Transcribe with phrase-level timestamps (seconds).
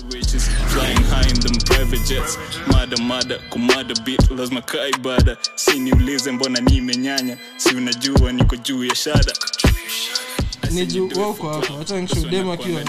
[0.00, 2.38] Riches flying high in them private jets.
[2.66, 8.84] Mada mada kumada bit lazima kaa ibada si niulize mbona nimenyanya si unajua niko juu
[8.84, 9.32] ya shada.
[10.70, 11.10] Ni juu
[11.78, 12.80] hata nikishuhudia makiwa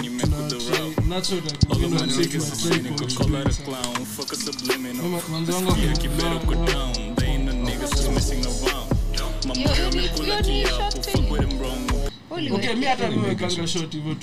[12.54, 14.16] okay mi hata shot hivyo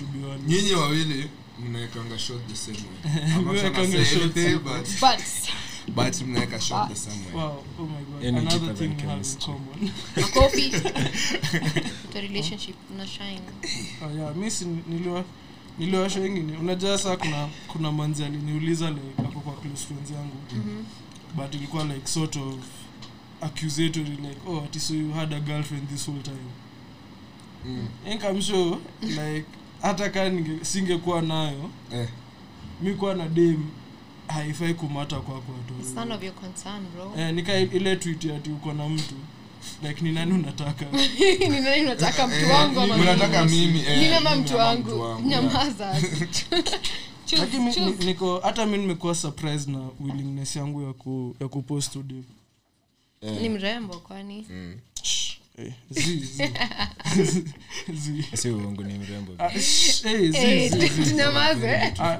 [0.48, 1.30] nyinyi wawili
[1.60, 3.12] mnaekanga shot the same way.
[3.36, 5.52] I'm not trying to say anything, but but
[5.96, 7.36] but mnaeka shot the same way.
[7.36, 8.24] Wow oh my god.
[8.24, 9.54] Yani another thing we have in chemistry.
[9.54, 9.92] common.
[10.16, 10.72] Makofi
[12.14, 13.42] the relationship na shine.
[14.04, 14.52] Oh yeah mi
[14.88, 15.24] niliwa
[15.80, 20.36] niliwasha wengine unajua saa kuna kuna manzi aliniuliza like ako kwa close friends yangu.
[21.36, 22.56] But ilikuwa like sort of
[23.42, 26.52] accusatory like oh ati so you had a girlfriend this whole time.
[27.66, 27.88] Mm.
[28.06, 29.46] I'm sure like
[29.82, 32.08] hata kaa singekuwa nayo Eh.
[32.82, 33.64] mi kuwa na dem
[34.28, 37.14] haifai kumata kwako it's none of your concern bro.
[37.18, 39.16] Eh, nika ile tweet ati uko na mtu
[39.84, 40.86] like ni nani unataka?
[41.50, 43.68] Ni nani unataka mtu Eh, wangu ama mimi?
[43.68, 45.22] mimi eh, mimi mtu wangu.
[45.22, 46.02] nyamaza.
[47.40, 52.04] lakini mi- niko hata mi nimekuwa surprise na willingness yangu ya ku, ya kupost to
[52.04, 52.24] dem.
[53.42, 54.46] Ni mrembo kwani?
[54.50, 54.76] Mm.
[58.36, 59.32] Si uongo ni mrembo.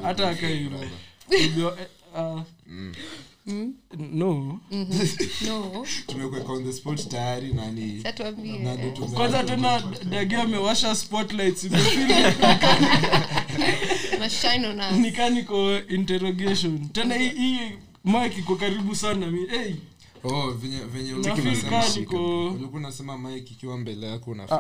[0.04, 0.28] Hata
[7.10, 7.54] tayari
[9.14, 10.96] kwanza tena dagi amewasha
[14.98, 16.90] nikaniko interrogation.
[16.90, 17.60] Tena hii- hii
[18.06, 19.28] mike iko karibu sana.
[19.28, 19.74] Mi hey,
[20.24, 24.48] oh venye venye ulikuwa unasema mike ikiwa mbele yako na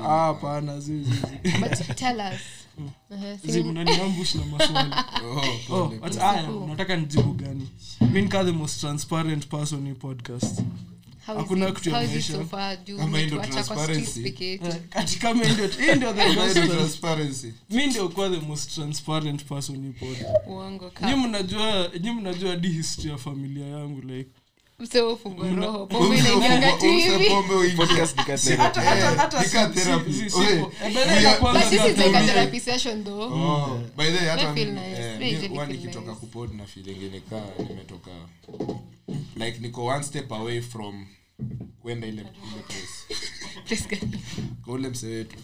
[6.95, 7.69] nijibu gani?
[8.11, 10.61] Mi the most transparent person in podcast.
[11.25, 12.07] Hakuna kitu ya
[17.69, 19.93] mi ndio kuwa the most transparent person
[21.07, 24.29] nyi mnajua nyi mnajua di history ya familia yangu like
[24.81, 25.19] mseo
[25.55, 27.75] roho pombe Use- inaingianga tu use hivi pombe uingie.
[27.77, 30.13] podcast ni kati hata hata hata Nika si- therapy.
[30.13, 30.71] si- si- Oye, sipo.
[30.83, 33.03] By the way, we are- nakuanga but this is gata- like a Tumie- therapy session
[33.03, 33.79] though Oh,
[36.13, 38.11] eh, kupod na feeling nikaa nimetoka.
[39.35, 41.05] Like niko one step away from
[41.81, 42.31] kwenda ile ile
[42.67, 44.05] place.
[44.65, 45.35] Kwa ule mse wetu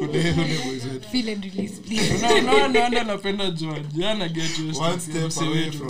[0.00, 2.22] Ule ule boys wetu Feel and release, please.
[2.22, 5.86] No, no, no, ndo napenda jua jana get your One step, step mse away wetu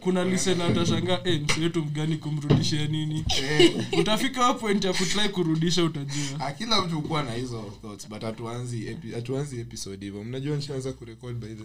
[0.00, 5.84] kuna lisena atashanga eh, mse wetu mgani kumrudishia nini Eh, utafika point ya kutrai kurudisha
[5.84, 11.34] utajua kila mtu ukuwa na hizo thoughts but hatuanzi hatuanzi episode hivyo mnajua nishaanza kurekod
[11.36, 11.64] by the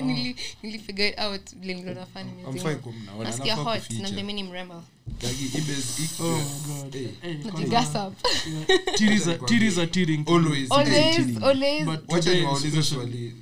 [0.00, 2.70] Nili- nilifigure it out vile nilona fani I'm mzima.
[2.70, 4.82] fine kumnaona nasikia hot na mdemi ni mrembo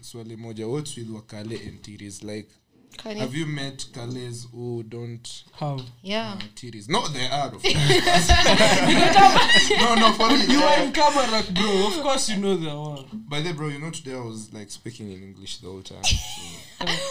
[0.01, 0.69] Swali moja.
[0.69, 2.49] What's with wakale and tiris like
[3.03, 5.29] Kwani- have you met kales who don't
[5.61, 5.81] how?
[6.03, 6.33] Yeah.
[6.35, 6.89] uh, titties?
[6.89, 8.29] no they are of course.
[9.81, 13.03] no no for me you are in camera, bro of course you know there were
[13.29, 15.83] by the way, bro you know today i was like speaking in english the whole
[15.83, 16.17] time so.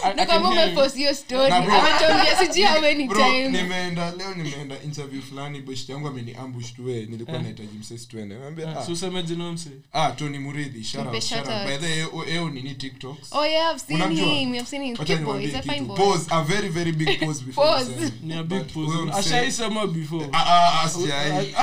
[0.04, 0.46] I, I can hear you.
[0.48, 1.50] umepost hiyo story.
[1.50, 3.52] Na bro- ametuambia sijui how many bro times.
[3.62, 8.34] nimeenda leo nimeenda interview fulani beshte yangu ameni ambush tuwe nilikuwa nahitaji msesi tuende.
[8.34, 11.66] Naambia So ah, useme jina mse ah tony muridhi shout Mpe out shout shout out.
[11.80, 13.32] by the way eo- ni nini tiktoks?
[13.32, 14.26] Oh yeah i've seen Unamjua?
[14.34, 14.96] him i've seen him.
[14.98, 15.86] Wacha Cute boy niwaambie he's a fine kitu.
[15.86, 18.12] boy Pause, a very very big pause before Pause.
[18.22, 21.54] ni a big But huyo pose mse- ashaisema before Ah, ah, ah, sijai.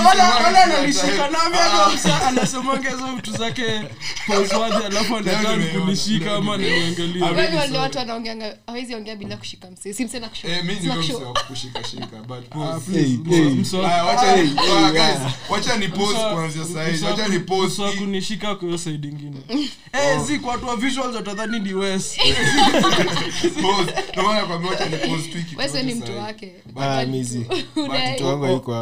[0.00, 0.62] Ona- ona Sijai.
[0.62, 1.26] ananishika
[1.94, 3.80] msa anasemanga hizo vitu zake
[4.26, 7.98] poswadhi alafu anakaa kunishika ama wale watu
[8.66, 9.68] hawezi ongea bila kushika
[10.08, 10.50] si na kushow.
[10.50, 10.92] Eh, ndio
[12.28, 12.84] but pause.
[14.04, 16.92] wacha ni- Hey, hey, guys, wacha ni pause kuanzia sahi.
[16.92, 19.36] msa- Wacha ni pause msa kunishika kwa side ingine
[19.92, 22.16] Eh, zi kwa watu wa visuals watadhani ni wes
[25.56, 26.52] Wewe ni mtu wake.
[28.14, 28.72] Mtu wangu yuko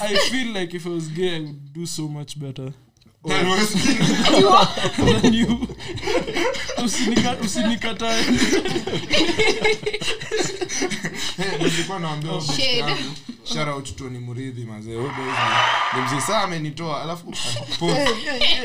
[0.00, 2.72] I feel like if I was gay I would do so much better
[3.28, 3.72] Then was-
[5.22, 5.68] than you
[6.84, 8.24] Usinika- usinikatae
[11.60, 12.78] nilikuwa naambia best Shade.
[12.78, 12.94] yangu,
[13.44, 18.06] shout out Tony Muridhi mazee ni- ni saa amenitoa alafu ah, pause.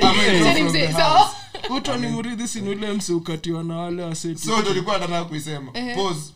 [0.01, 1.29] Amenitoa Sasa ni from the mzee, house.
[1.67, 5.71] so- uto ni muridhi sinule mse ukatiwa na wale waseti so ndo nilikuwa nataka kuisema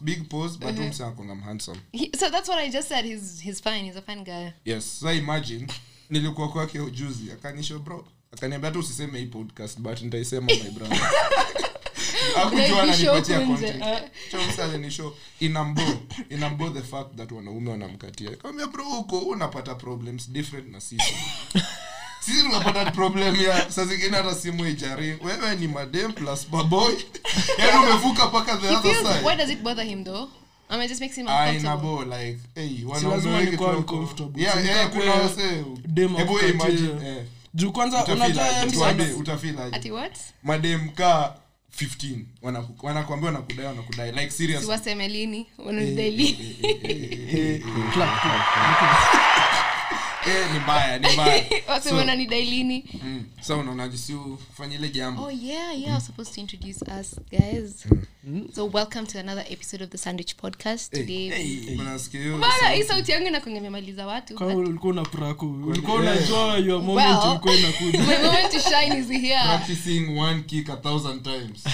[0.01, 0.77] big pause but
[1.45, 1.79] handsome
[2.19, 3.05] so that's what I just said.
[3.05, 3.83] He's he's fine.
[3.83, 4.47] He's a fine guy.
[4.73, 5.67] yes so imagine
[6.11, 10.99] nilikuwa kwake ujuzi akanisho bro akaniambia hata usiseme hii podcast but nitaisema my brother.
[12.35, 13.71] Akujua ananipatia huku nje.
[13.71, 14.69] content chomsa
[15.39, 15.81] inambo
[16.29, 18.35] inambo the fact that wanaume wanamkatia.
[18.35, 21.13] Kaambia bro huko unapata problems different na sisi.
[22.25, 26.93] Sisi tunapata problem ya saa zingine hata simu ijari wewe ni madem plus baboy.
[27.59, 29.27] Yani umevuka mpaka the other side.
[29.27, 30.29] why does it bother him though?
[30.71, 32.05] I mean, it just makes him uncomfortable.
[32.05, 34.41] like hey, wanaume wengi nikuwa tu uncomfortable.
[34.43, 38.45] Yeah, yeah, kuna wase demo hebu imagine eh, juu kwanza unajua
[39.19, 39.75] utafeel aje.
[39.75, 40.17] Ati what?
[40.43, 41.35] madem ka
[41.79, 46.55] 15 wanaku- wanakuambia wanakudai wanakudai like serious siwaseme lini wanadai lini
[47.93, 48.41] clap, clap.
[50.27, 53.25] Eh, ni mbaya ni mbaya waseme wananidai lini mm.
[53.41, 55.97] sa unaonaje si ufanye ile jambo Oh yeah, yeah.
[55.97, 57.85] I supposed to introduce us, guys.
[58.53, 60.91] So welcome to another episode of the Sandwich Podcast.
[60.91, 61.77] Today,
[62.39, 64.35] bana hii sauti yangu inakuanga imemaliza watu.
[64.35, 67.59] Kama ulikuwa una praku ulikuwa unajua your moment Well.
[67.59, 69.43] inakuja My moment to shine is here.
[69.43, 71.63] practicing one kick a thousand times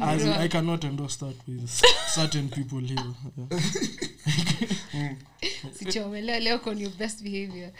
[0.00, 1.70] As in, I cannot endorse that with
[2.14, 3.14] certain people here.
[3.36, 3.60] Yeah.
[4.92, 5.16] Sichome.
[5.94, 7.70] Leo leo on your best behavior.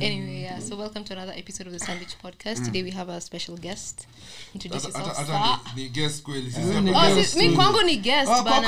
[0.00, 0.58] Anyway, yeah.
[0.60, 2.64] So welcome to another episode of the Sandwich Podcast.
[2.64, 4.06] Today we have a special guest.
[4.54, 5.58] Introduce yourself, sir.
[5.76, 6.52] ni- ni kweli
[6.96, 7.36] Oh, guest.
[7.36, 8.60] mi kwangu ni guest Oh, bana.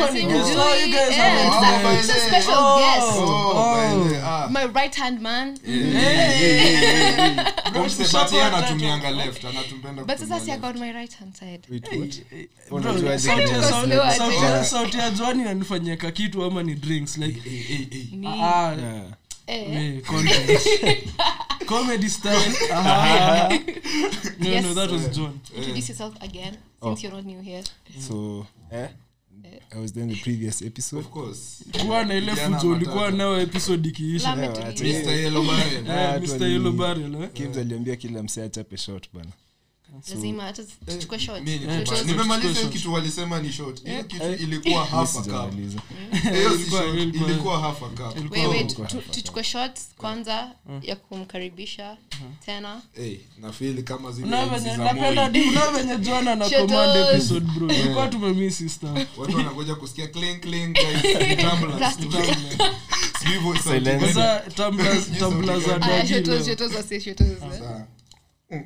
[0.89, 1.17] guest.
[2.07, 2.27] guest.
[2.29, 3.19] special guest.
[4.25, 4.49] Ah.
[4.51, 5.59] My right hand man.
[8.47, 11.61] Anatumianga left anatumpenda But sasa si about my right hand side.
[14.65, 17.41] Sauti ya- kwenye nanifanyeka kitu kakitu ama ni drinks like
[18.45, 19.13] Eh, eh, eh.
[19.47, 19.65] Ah, Yeah.
[19.65, 19.97] eh.
[19.97, 20.97] eh,
[21.67, 23.49] comedy style aha.
[24.39, 24.65] no Yes.
[24.65, 27.03] no that was John Introduce yourself again, since oh.
[27.03, 27.63] you're not new here.
[27.99, 28.89] So, eh?
[29.77, 31.01] I was there in the previous episode.
[31.01, 31.65] Of course.
[31.81, 34.37] kuwa na ile fujo ulikuwa nayo episode ikiisha.
[34.37, 35.11] Mr.
[35.11, 35.87] Yellow Barrel.
[35.91, 36.47] Eh, Mr.
[36.47, 39.31] Yellow Barrel, Kimza aliambia kila msee achape shot bana
[40.11, 41.25] lazima hata tuchukue Eh,
[41.85, 43.85] Tuchukue- nimemaliza kitu walisema ni short.
[43.85, 45.55] Hiyo kitu ilikuwa half a cup.
[46.35, 48.33] hiyo si short, ilikuwa- ilikuwa half a cup.
[48.33, 50.51] wewe Ilikuwa tu- half a tuchukue shots kwanza
[50.83, 51.97] ya kumkaribisha
[52.47, 52.81] tena.
[52.93, 57.47] Hey, nafili kama zile Una enzi venye- za napenda di- una venye John command episode
[57.47, 57.69] bro.
[57.75, 61.05] Ilikuwa tumemisi stuff watu wanakuja kusikia clink clink guys.
[61.29, 61.97] Ni tumblers.
[61.97, 62.13] Tu.
[63.19, 64.01] Sijui voice sauti Silence.
[64.01, 64.13] gani.
[64.15, 66.45] Sasa tumblers tumblers za dadi shotos, leo.
[66.45, 67.37] shotos, wasi, shotos, eh.
[67.59, 67.87] Sawa.
[68.51, 68.65] Mm, mm.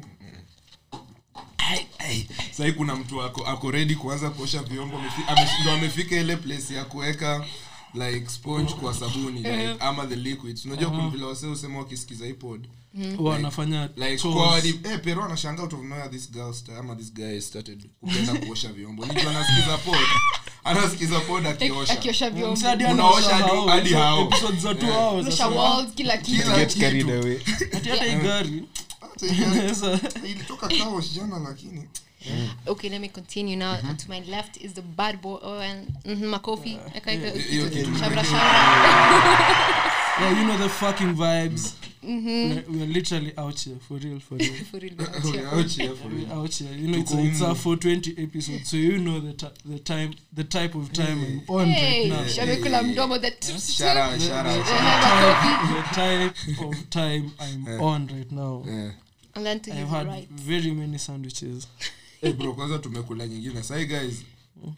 [1.59, 1.98] Ai, ai.
[2.51, 4.99] Sahi kuna mtu ako, ako redi kuanza kuosha vyombo
[5.63, 7.45] ndo amefika ile place ya kuweka
[7.95, 10.65] like sponge kwa sabuni like, ama the liquids.
[10.65, 12.69] Unajua kuna vile wasee usema wakisikiza ipod pod.
[13.27, 13.89] Wanafanya
[14.85, 15.25] eh pero
[15.61, 19.05] out of nowhere this girl ama this guy started kupenda kuosha vyombo.
[19.05, 19.99] Anasikiza pod.
[20.65, 21.93] Anasikiza pod akiosha.
[22.93, 23.51] Unaosha hadi-
[23.99, 26.37] hao, kila kitu.
[27.73, 28.63] hata hii gari
[30.25, 31.89] ilitoka kaos jana lakini
[32.31, 32.49] Mm.
[32.67, 33.75] okay let me continue now.
[33.75, 33.97] Mm-hmm.
[33.97, 35.39] to my left is the bad boy.
[35.43, 36.79] Oh, and, mhm, makofi.
[36.95, 39.59] Eka- hiyo kitu shabra shabra.
[40.21, 41.75] Yeah, you know the fucking vibes.
[42.03, 44.53] We, we are literally out here for real for real.
[44.71, 45.53] For real, but Okay, yeah.
[45.59, 46.33] out here for real.
[46.33, 46.73] out here.
[46.77, 50.15] You know it's, Tuko it's our 420 episode so you know the, ti- the time
[50.33, 51.41] the type of time hey.
[51.49, 55.75] I'm on Hey, right now shamekula mdomo the tip- Shout out, shout out, shout Eh,
[55.75, 58.65] the type of time I'm on right now.
[58.67, 58.93] Out.
[59.39, 60.29] And then to I've had right.
[60.31, 61.67] very many sandwiches.
[62.21, 63.63] Hey bro kwanza tumekula nyingine.
[63.63, 64.25] Sai guys.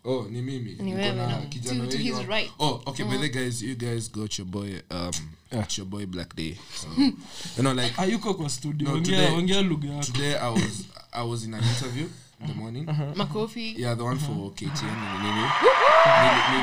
[0.05, 0.73] Oh ni mimi.
[0.73, 2.51] Ni Niko na na- kijana to- to his right.
[2.59, 3.11] oh okay mm.
[3.11, 5.11] by the guys you guys got your boy um
[5.53, 5.67] yeah.
[5.79, 6.55] your boy black day.
[6.75, 8.89] So, you know like hayuko kwa studio?
[8.89, 10.05] No, ongea today- ongea lugha yako.
[10.13, 12.07] today i was i was in an interview
[12.41, 12.89] in the morning.
[12.89, 13.17] Uh-huh.
[13.17, 13.75] makofi.
[13.79, 14.35] Yeah the one uh-huh.
[14.37, 15.47] for ktn nini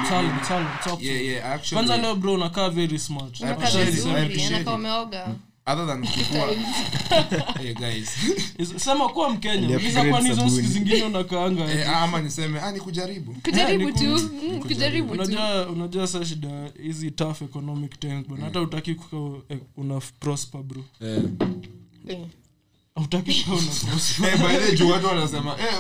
[0.10, 3.40] Tell him, tell him, talk yeah yeah actually kwanza leo bro unakaa very smart.
[3.40, 4.68] Unakaa appreciate it, I vizuri appreciate it.
[4.68, 5.36] umeoga
[5.68, 6.48] other than kukua
[7.60, 8.10] hey guys.
[8.78, 9.78] Sema kuwa mkenya.
[9.78, 13.34] Uliza kwani siku zingine unakaanga eh, ama niseme ah ni kujaribu.
[13.46, 14.04] Kujaribu tu.
[14.04, 15.14] mm, kujaribu tu.
[15.14, 20.62] Unajua unajua sa shida hizi tough economic times bwana hata utaki kuka eh, una prosper
[20.64, 20.84] bro.
[21.02, 21.24] Eh.
[22.08, 22.22] Yeah.
[22.22, 22.28] utaki
[24.76, 25.80] juu watu wanasema eh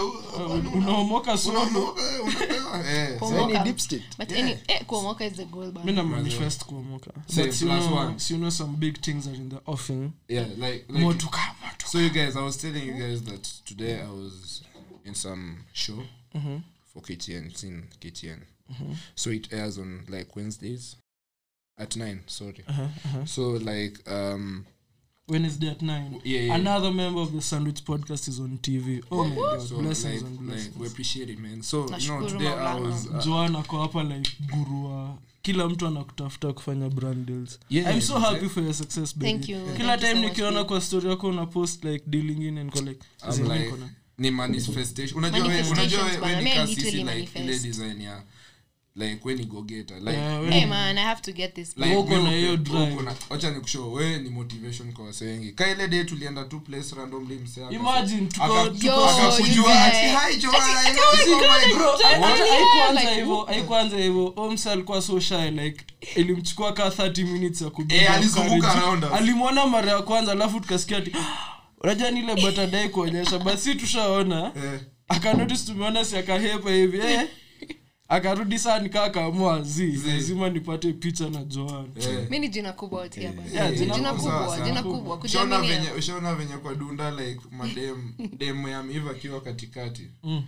[0.76, 3.64] unaomoka solo unaondoka, eh, unapewa eh Kwa so- mwaka.
[3.64, 4.04] deep state.
[4.18, 7.68] but any eh, kuomoka is the goal mi bana na manifest kuomoka Same, but you
[7.68, 8.20] plus know, one.
[8.20, 11.44] so you know some big things are in the offing yeah like like to come
[11.86, 14.62] So you guys, I was telling you guys that today I was
[15.06, 16.04] in some show
[16.94, 17.46] for KTN.
[17.48, 18.40] It's in KTN.
[19.16, 20.98] So it airs on like Wednesdays
[21.78, 22.24] at nine.
[22.28, 22.66] Sorry.
[23.26, 24.66] So like um
[25.30, 26.56] Wednesday at 9 yeah, yeah.
[26.56, 30.32] another member of the sandwich podcast is on tv oh my god so blessings like,
[30.32, 31.62] and like we appreciate it, man.
[31.62, 36.54] So you know today I was uh, joan ako hapa like gurua kila mtu anakutafuta
[36.54, 37.60] kufanya brand deals.
[37.70, 38.32] Yeah, i'm so yeah.
[38.32, 39.32] happy for your success baby.
[39.32, 39.60] Thank you.
[39.78, 43.04] kila Thank time so nikiona kwa story yako una post like dealing in and collect.
[43.44, 43.74] Like
[44.18, 45.18] ni manifestation.
[45.18, 48.24] Unajua unajua ni me I ka literally sisi like ile design ya
[48.98, 51.78] like we ni gogeta like Yeah, Hey man, I have to get this.
[51.78, 52.96] like Uko na hiyo drive.
[53.42, 57.64] na- nikushow wewe ni motivation kwa wase ka ile day tulienda tu place randomly msee
[57.66, 60.18] aka- Imagine, tuko- aka- tuko- Yo, akakujua you ati, guys.
[60.36, 64.34] "Hi, Joanna, I know you, my God." Bro, hata Yeah, haikuanza like, hivyo haikuanza hivyo
[64.36, 65.86] omsa alikuwa so shy like
[66.16, 70.98] ilimchukua kaa 30 minutes ya kubuild Eh, alizunguka around alimwona mara ya kwanza alafu tukasikia
[70.98, 71.12] ati
[71.84, 77.28] unajua ni ile batadai kuonyesha basi tushaona Eh, akanotis tumeona si akahepa hivi eh.
[78.10, 80.08] Akarudi saa nikaa kaamua zi Zi.
[80.12, 82.28] lazima nipate picha na joan eh.
[82.30, 83.34] mi ni jina kubwa watia.
[83.54, 85.92] Yeah, jina jina kubwa, kubwa jina kubwa Ushaona venye
[86.36, 90.44] venye kwa dunda like madem demu ya miva akiwa katikati Mm.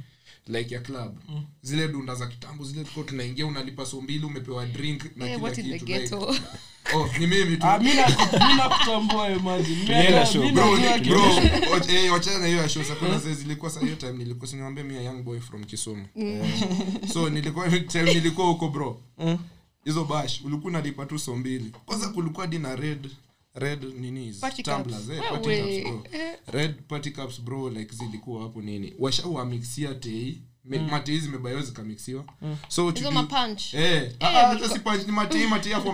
[0.49, 1.17] Like ya club.
[1.29, 1.43] Mm.
[1.61, 5.49] zile dunda za kitambo zile tuko tunaingia unalipa so mbili umepewa drink na hey, kila
[5.57, 6.41] in the kitu like,
[6.95, 7.65] oh ni mimi tu.
[7.65, 9.75] Ah, na- mi imagine.
[9.77, 10.51] Mi Tulienda show.
[10.51, 11.21] bro ni- bro
[11.71, 14.83] wach- eh, wachana hiyo ya show sa kuna zile zilikuwa sa hiyo time nilikuwa siniambia
[14.83, 16.05] mi young boy from Kisumu.
[17.13, 19.01] So nilikuwa time nilikuwa huko bro.
[19.17, 19.37] Mm.
[19.85, 21.71] hizo bash ulikuwa unalipa tu so mbili.
[21.85, 23.09] Kwanza kulikuwa dina red
[23.59, 25.41] red nini tumblers, eh, party
[25.81, 26.03] cups, bro.
[26.47, 28.93] red party cups bro like zilikuwa hapo nini?
[28.99, 30.41] Washauamixia tei.
[30.65, 32.23] Me- matei zimebayo zikamixiwa.
[32.67, 32.91] So
[33.73, 35.93] Eh, ah, ah, hata si punch, ni matei matei hapo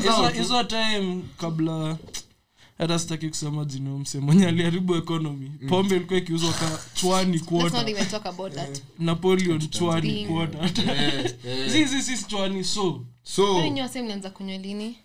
[0.00, 1.98] zao hizo time kabla
[2.78, 5.50] hata sitaki kusema jino mse mwenye aliharibu economy.
[5.68, 7.88] Pombe ilikuwa ikiuzwa ka chwani let's not quarter.
[7.90, 10.26] even talk about that napoleon chwani
[10.86, 11.68] Eh, eh.
[11.72, 13.04] zizi sisi chwani so.
[13.22, 14.98] So wase mlianza kunywa lini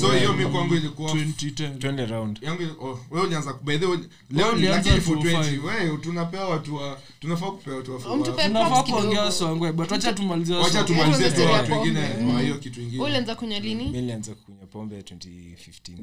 [0.00, 2.38] so hiyo mi kwangu ilikuwa 2010 twende round.
[2.42, 3.98] Yangu oh, wewe ulianza by the way
[4.30, 9.32] leo ni lakini for 20 wewe tunapewa watu wa tunafaa kupewa watu wa tunafaa kuongea
[9.32, 12.00] swangwe but wacha tumalizie wacha tumalizie tu watu wengine
[12.42, 13.84] hiyo kitu Wewe ulianza kunywa lini?
[13.84, 15.98] Mi nilianza kunywa pombe 2015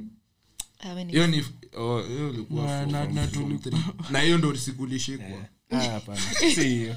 [0.84, 1.46] Ah, wewe ni- hiyo ni
[1.78, 5.26] oh, hiyo ilikuwa Na- ndo sikulishikwa.
[5.70, 6.00] Ah,
[6.62, 6.96] hiyo.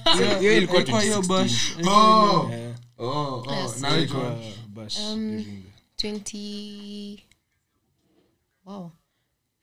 [0.57, 1.77] Ilikuwa hiyo bash.
[1.87, 2.51] Oh!
[2.53, 4.39] Eh, oh oh na hiyo
[4.69, 5.45] bash Um,
[6.05, 7.19] 20
[8.67, 8.91] wow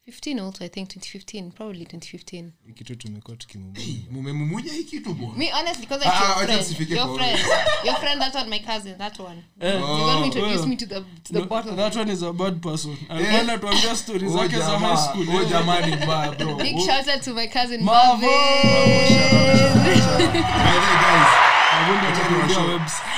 [0.08, 3.86] 15 also i think 2015 probably 2015 hii kitu tumekuwa tukimumunya.
[4.12, 5.38] Mumemumunya hii kitu bwana.
[5.38, 7.40] Me honestly because Ah, your friend your friend.
[7.86, 9.36] your friend that one my cousin that one.
[9.62, 12.12] You the one who introduce well, me to the to the no, bottle that one
[12.14, 12.98] is a bad person.
[13.10, 13.40] Alikuwa Eh.
[13.40, 15.30] anatuambia stori Oh, zake za high school.
[15.36, 16.56] Oh, jamani bro.
[16.56, 18.30] Big Oh, shout out to my cousin Marvin!
[18.30, 21.41] Marvin Marvin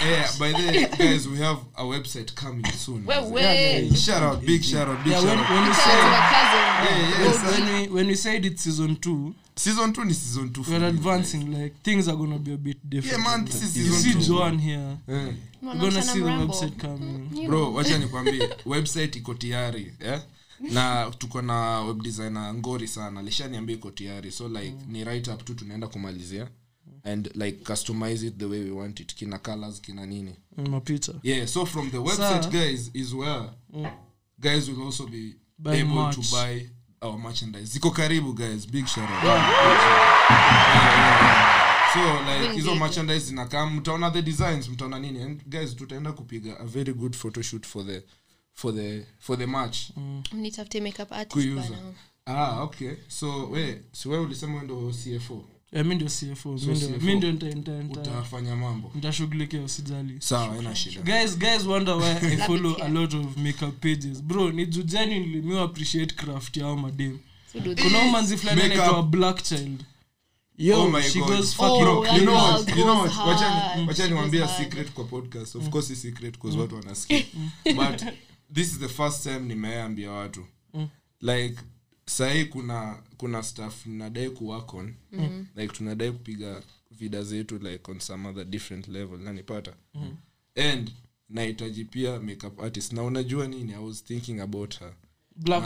[0.02, 3.42] Eh, by the guys we have a website coming soon Wewe.
[3.42, 5.82] Yeah, shout out big shout out big Yeah, shout out when we shout out to
[5.84, 10.06] say my cousin Yeah, yes, when we when we said it's season two, season 2
[10.06, 10.64] ni season two.
[10.68, 11.52] we're advancing.
[11.54, 13.24] Like things are gonna be a bit different.
[13.24, 14.20] Yeah, man, this is you see two.
[14.20, 14.98] Joan here.
[15.08, 15.32] Yeah.
[15.62, 17.30] We're gonna see the website coming.
[17.34, 20.22] You bro wacha nikwambie website iko tayari yeah
[20.72, 25.46] na tuko na web designer ngori sana lishaniambia iko tayari so like ni right up
[25.46, 26.48] tu tunaenda kumalizia
[27.06, 29.16] and like customize it the way we want it.
[29.16, 30.36] Kina colors kina nini.
[30.58, 31.20] Mm, mapicha.
[31.24, 33.50] yeah so from the website Sa- guys is where
[34.40, 36.16] guys will also be Buy able merch.
[36.16, 36.66] to buy
[37.02, 37.70] our merchandise.
[37.80, 38.66] Ziko karibu guys.
[38.66, 39.24] Big shout out.
[39.24, 41.94] Yeah, yeah, yeah.
[41.94, 45.22] so like hizo merchandise zinakaa mtaona the designs mtaona nini.
[45.22, 48.04] And guys tutaenda kupiga a very good photoshoot for the
[48.54, 49.78] for the for the match.
[50.34, 51.62] Mnitafute makeup artist kuiuza.
[51.70, 51.94] bana.
[52.26, 52.94] ah okay.
[53.08, 55.46] So we si wewe ulisema wewe ndo cfo
[55.76, 56.58] Eh, mi ndio CFO.
[56.58, 57.06] So Mi ndio- CFO.
[57.06, 58.92] mi ndio nita- nita- nita- utafanya mambo.
[58.96, 60.16] nitashughulikia usijali.
[60.20, 61.02] Sawa haina shida.
[61.02, 64.24] Guys guys wonder why i follow a lot of makeup pages.
[64.24, 67.20] Bro ni juu genuinely appreciate craft yao madem.
[67.82, 69.84] Kuna umanzi fulani anaitwa black child.
[70.58, 71.28] Yo my she God.
[71.28, 73.80] goes fucking Bro, that you know girl what, you know goes what, wacha hard.
[73.82, 74.64] ni- wacha She niwaambie a goes hard.
[74.70, 75.56] secret kwa podcast.
[75.56, 77.24] Of course secret cause watu wanasikia.
[77.76, 78.04] But
[78.54, 80.46] this is the first time nimeambia watu.
[81.22, 81.56] Like
[82.06, 84.94] sahii kuna kuna staff nadai kuwork on.
[85.56, 86.62] Like tunadai kupiga
[86.92, 89.74] vida zetu like on some other different level nanipata
[90.56, 90.92] and
[91.30, 92.94] nahitaji pia makeup artist.
[92.94, 94.94] Na unajua nini i was thinking about her.
[95.36, 95.64] Black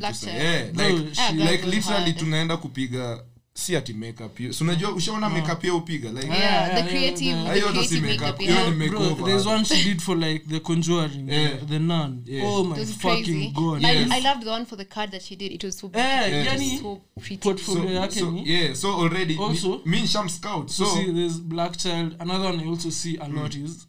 [0.00, 0.14] Black
[0.44, 3.24] yeah, like, no, she- like literally tunaenda kupiga
[3.58, 6.90] si ati makeup hiyo si unajua ushaona makeup hiyo upiga like Yeah, yeah, yeah, the
[6.90, 7.44] creative, yeah.
[7.46, 9.24] the Hiyo si creative makeup, hiyo ni makeover.
[9.24, 11.58] there's one she did for like the conjuring Yeah.
[11.60, 12.46] the, the nun Yeah.
[12.48, 13.48] oh my fucking crazy.
[13.54, 14.10] god Yes.
[14.12, 15.52] I loved the one for the card that she did.
[15.52, 15.98] It was so eh
[16.30, 16.46] Yeah.
[16.46, 17.36] yani so pretty.
[17.36, 20.96] portfolio so, yake so, ni yeah so already Also- me, me sham scout so so
[20.96, 23.88] see there's black child another one i also see a lot is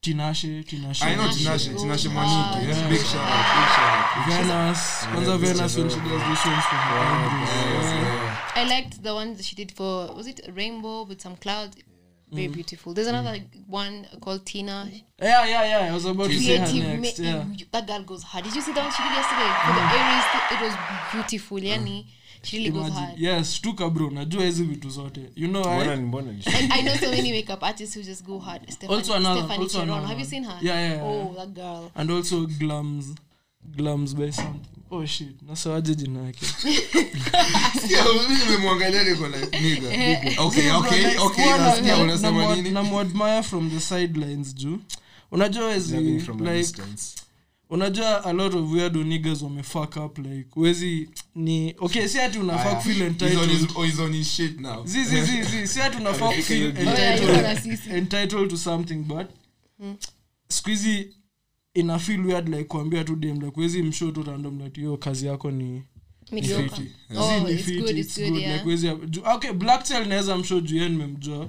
[0.00, 2.88] tinashe tinashe i know Tinashe tinashe goes maniki yes Yeah.
[2.88, 4.78] big shout out big shout out venus
[5.12, 7.40] kwanza venus when she does these ones for her.
[7.40, 8.14] Yes, Yeah.
[8.24, 8.33] yeah.
[8.54, 11.76] I liked the one that she did for was it a rainbow with some clouds.
[12.32, 12.52] very mm.
[12.54, 12.94] beautiful.
[12.94, 14.88] There's another one called Tina.
[15.22, 18.22] yeah yeah yeah i was about to say her next ma- yeah That girl goes
[18.24, 18.44] hard.
[18.44, 19.50] Did you see that one she did yesterday?
[19.62, 19.78] For mm.
[19.78, 20.74] the Aries, it was
[21.12, 21.58] beautiful.
[21.60, 22.06] Yani, Mm.
[22.42, 22.88] she really Imagine.
[22.90, 23.18] goes hard.
[23.18, 25.88] yes stuka bro najua hizi vitu zote you know ni-
[26.54, 28.62] And I know so many makeup artists who just go hard.
[28.70, 29.90] Stephanie, Also another- Stephanie also Chiron.
[29.90, 30.58] another Have you seen her?
[30.62, 31.04] Yeah, yeah, yeah.
[31.04, 31.90] Oh, that girl.
[31.94, 33.14] and also glums
[33.76, 34.74] glums by something.
[34.90, 35.42] Oh shit.
[35.42, 36.46] Nasawaje jina yake?
[38.44, 39.88] Nimemwangalia niko like, nigga.
[40.42, 42.70] Okay, okay, okay, nasikia unasema nini?
[42.70, 44.78] namwadmire from the sidelines juu
[45.30, 46.82] unajua wezi like
[47.70, 52.82] unajua a lot of weird niggas wamefuck up like wezi ni okay si ati unafaa
[52.88, 53.70] entitled.
[53.74, 54.86] oh, he's on his shit now.
[54.86, 59.26] zi zi zi zi si ati unafaa kufeel Oh, entitled entitled to something but
[59.78, 59.96] mm.
[60.66, 61.08] hizi
[61.74, 65.26] ina feel weird like kuambia tu dem like wezi mshow tu random like hiyo kazi
[65.26, 65.82] yako ni
[66.32, 66.68] Mediocre.
[66.68, 66.90] fiti.
[67.16, 68.54] Oh, Zi ni it's fiti, good, it's it's good, good, yeah.
[68.56, 71.48] like wezi ju- okay black naweza mshow juu yeye nimemjua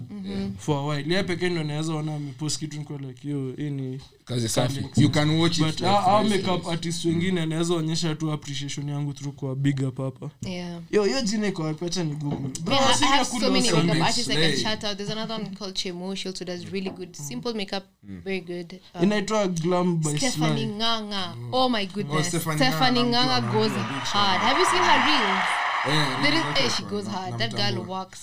[0.57, 3.99] for a while yeye pekee ndo naweza ona amepost kitu niko like hiyo hii ni
[4.25, 4.85] Kazi safi.
[4.97, 9.35] You can watch it but like makeup artist wengine anaweza onyesha tu appreciation yangu through
[9.35, 10.81] kwa big up Yeah.
[10.91, 14.01] yo hiyo jina iko wapi ni google bro Man, I, I have so many makeup
[14.01, 14.97] artists I can shout out.
[14.97, 16.15] There's another one called Chemo.
[16.15, 18.79] She also does really good, simple makeup, very good.
[18.95, 20.65] Um, inaitwa glam by Stephanie Sly.
[20.65, 21.35] Nganga.
[21.51, 22.27] Oh my goodness.
[22.27, 23.71] Stephanie Stephanie, Nganga, Nganga goes
[24.03, 24.41] hard.
[24.41, 25.64] Have you seen her reels?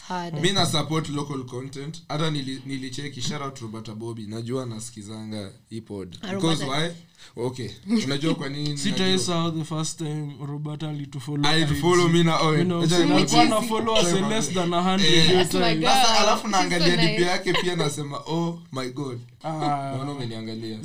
[0.08, 0.40] Hard.
[0.40, 2.02] mi na support local content.
[2.08, 3.54] Hata nili- nilicheki shout out
[3.94, 4.26] bobi.
[4.26, 6.18] Najua nasikizanga hii pod.
[6.22, 6.90] Ah, because why
[7.36, 7.68] okay.
[8.04, 8.78] Unajua kwa nini
[9.58, 10.82] the first time robert
[16.48, 19.18] naangalia yake pia nasema oh my god.
[19.44, 20.78] Naona umeniangalia.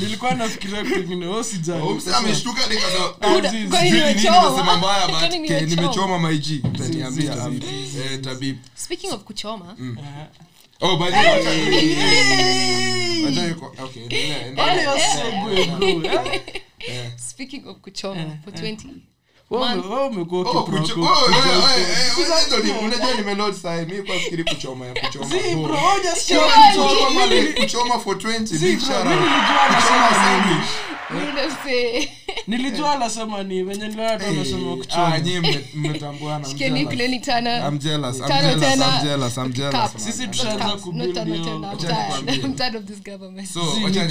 [0.00, 0.82] Nilikuwa nafikiria
[4.42, 4.76] nikasema
[5.66, 6.18] nimechoma?
[6.18, 6.62] mbaya maiji
[8.74, 9.76] Speaking of kuchoma.
[10.82, 11.26] Oh by the way
[13.24, 16.24] wacha- wacha niko- okay endelea, endelea.
[16.88, 17.10] Eh.
[17.16, 18.88] speaking of kuchoma, for 20.
[19.50, 19.78] Wewe Man.
[19.80, 23.86] ume- wewe umekuwa Oh, kucho- oh, eh, eh, eh, wewe ndio ni- unajua nimeload sahi,
[23.86, 24.16] mi kwa
[24.54, 25.26] kuchoma ya kuchoma.
[25.26, 25.78] Bro,
[26.14, 29.18] Kuchoma, like, kuchoma for 20, big shout out.
[29.76, 30.68] Kuchoma sandwich.
[32.46, 34.76] Nilijua anasema ni venye niliona anasema Ah,
[39.88, 40.72] tushaanza jealous.
[40.72, 41.56] Not kubuild tano hiyo- tena.
[41.56, 41.98] I'm Acha tired.
[42.08, 42.34] nikwambie.
[42.34, 43.48] I'm tired of this government.
[43.48, 44.06] So, Zi, wacha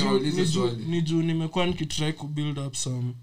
[0.88, 3.14] ni juu- nimekuwa nikitrai kubuild up some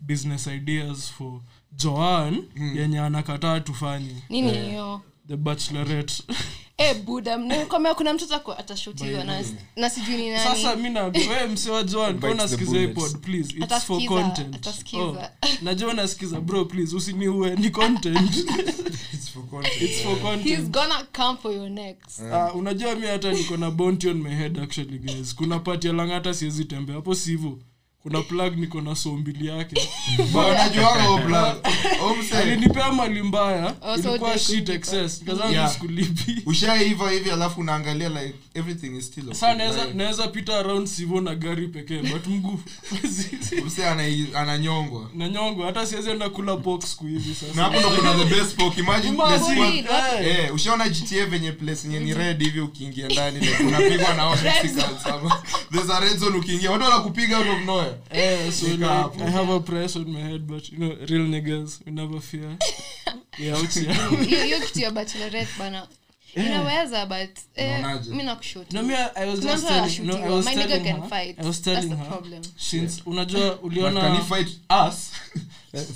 [0.00, 1.40] business ideas for
[1.76, 2.42] joan
[2.74, 4.14] yenye anakataa tufanye.
[4.28, 5.00] Nini hiyo?
[5.28, 6.14] the bachelorette
[6.80, 9.44] Eh, buda, mnakwambia kuna mtoto atashutiwa na
[9.76, 10.44] na sijui ni nani.
[10.62, 12.86] sasa mi nawe mse joan Bites ka the unasikiza hii
[13.22, 13.54] please.
[13.56, 14.54] Its for Atasikiza, content.
[14.54, 15.02] atasikiza.
[15.02, 15.18] oh,
[15.62, 18.30] najua unasikiza bro please usiniue ni content.
[19.14, 19.82] It's for content.
[19.82, 22.20] its for He's content gonna come for your next.
[22.20, 25.34] Ah, unajua mi hata niko na bounty on my head actually guys.
[25.34, 26.96] Kuna pati ya langata siwezi tembea.
[26.96, 27.58] Hapo sivo
[28.02, 29.76] kuna plug niko na so mbili yake.
[32.02, 33.74] Oh, alinipea mali mbaya.
[33.82, 35.24] Oh, ilikuwa shit excess.
[35.24, 35.72] Kazangu Yeah.
[35.72, 39.54] sikulipi ushaiva hivi alafu unaangalia like everything is still okay.
[39.54, 42.60] naweza naweza pita around sivo na gari pekee but mguu
[44.34, 45.10] ananyongwa.
[45.14, 45.66] Nanyongwa.
[45.66, 48.80] Hata siwezi enda kula box siku hivi na hapo ndo kuna the best poke.
[48.80, 49.88] Imagine place Imagine,
[50.20, 50.38] eh.
[50.44, 54.36] Eh, ushaona gta venye place yenye ni red hivi ukiingia ndani like, unapigwa na
[55.72, 56.70] there's a red zone ukiingia.
[56.70, 59.20] Watu wanakupiga out of nowhere Eh, so like.
[59.20, 62.56] I have a price on my head, but you know, real niggas, we never fear.
[63.38, 63.56] Yeah,
[64.44, 65.86] hiyo kitu ya bachelorette bana
[66.34, 68.22] inaweza but eh, mi
[73.62, 74.00] uliona,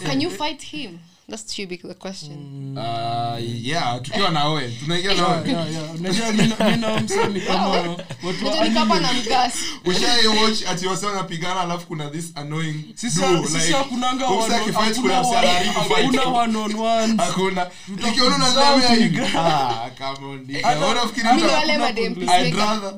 [0.04, 2.76] can you fight him that too big the question.
[2.78, 5.94] Uh, yeah tukiwa na oe tunaingia na Yeah, yeah, yeah.
[5.94, 7.96] Unajua, mi na- mi na msee ni kama watu wa
[8.30, 9.12] Unajua ni kama anime.
[9.12, 9.54] na mgas
[9.84, 14.40] ushai watch ati wase wanapigana alafu kuna this annoying Sisi- duo, sisi like, hakunanga huyu
[14.40, 16.16] msee one- kuna hakuna msee one- anaharibu fight.
[16.16, 17.16] hakuna one on ones.
[17.20, 17.70] hakuna.
[17.88, 20.68] Nikiona unaniambia hivi ah come on nigga.
[20.68, 21.56] Hata- of Hata mi ni Kirita?
[21.56, 22.14] wale hakuna madem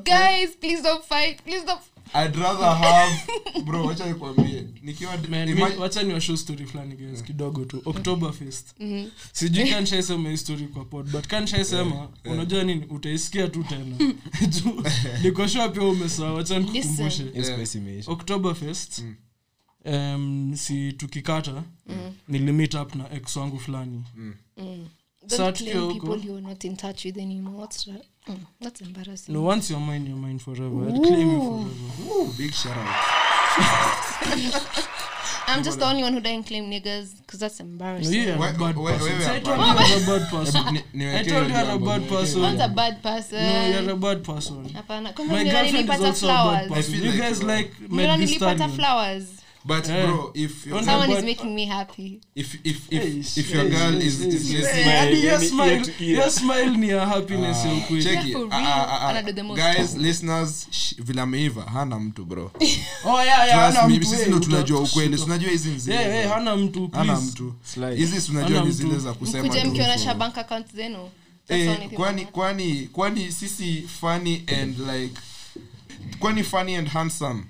[0.03, 1.41] guys please don't fight.
[1.43, 1.81] Please don't
[2.13, 3.13] I'd rather have
[3.65, 4.67] bro wacha nikwambie.
[4.81, 7.81] Nikiwa Man, imagine- mi- wacha ni show story fulani guys kidogo tu.
[7.85, 8.75] Oktoberfest.
[9.31, 12.85] Sijui kanshaisema hii story kwa pod but kanshaisema unajua nini?
[12.85, 13.95] Utaisikia tu tena.
[14.49, 14.83] Juu,
[15.23, 17.23] niko pia umesaa wacha nikukumbushe.
[17.23, 18.11] Hiyo space imeisha.
[18.11, 19.03] oktoberfest
[19.85, 21.63] um, si tukikata
[22.27, 24.03] nilimit up na ex wangu fulani.
[24.15, 24.35] Mm.
[25.37, 29.41] don't claim people you're not in touch with anymore what's that mm, that's embarrassing no
[29.41, 32.95] once you're mine you're mine forever I'd claim you forever Ooh, big shout out
[35.47, 38.13] I'm just the only one who didn't claim niggas because that's embarrassing.
[38.21, 40.79] Yeah, bad wewe I told you I'm a bad person.
[40.93, 42.41] Ni- I told you you're a bad person.
[42.41, 43.43] Not a bad person.
[43.43, 44.65] No, you're a bad person.
[44.69, 45.27] Hapana.
[45.27, 46.93] My girlfriend is also a bad person.
[46.95, 48.71] You guys like Stallion.
[48.71, 49.41] flowers.
[49.65, 50.05] But yeah.
[50.05, 52.21] bro if your Someone but- is making me happy.
[52.35, 56.89] if if if, if if your girl is is yes, your smile- your smile ni
[56.89, 58.03] ya happiness ya ukweli.
[58.03, 58.35] check it.
[58.51, 59.55] Ah, ah, ah, ah.
[59.55, 62.51] guys listeners vile ameiva hana mtu bro.
[63.05, 65.17] Oh, yeah, yeah, hana mtu, sisi eh, ndo tunajua ukweli.
[65.17, 67.53] tunajua hizi ni Yeah, yeah, hana mtu hana mtu.
[67.95, 71.09] Hizi tunajua ni zile za kusema tu mkionyesha bank account zenu.
[71.49, 75.13] Eh, kwani kwani kwani sisi funny and like
[76.19, 77.43] kwani funny and handsome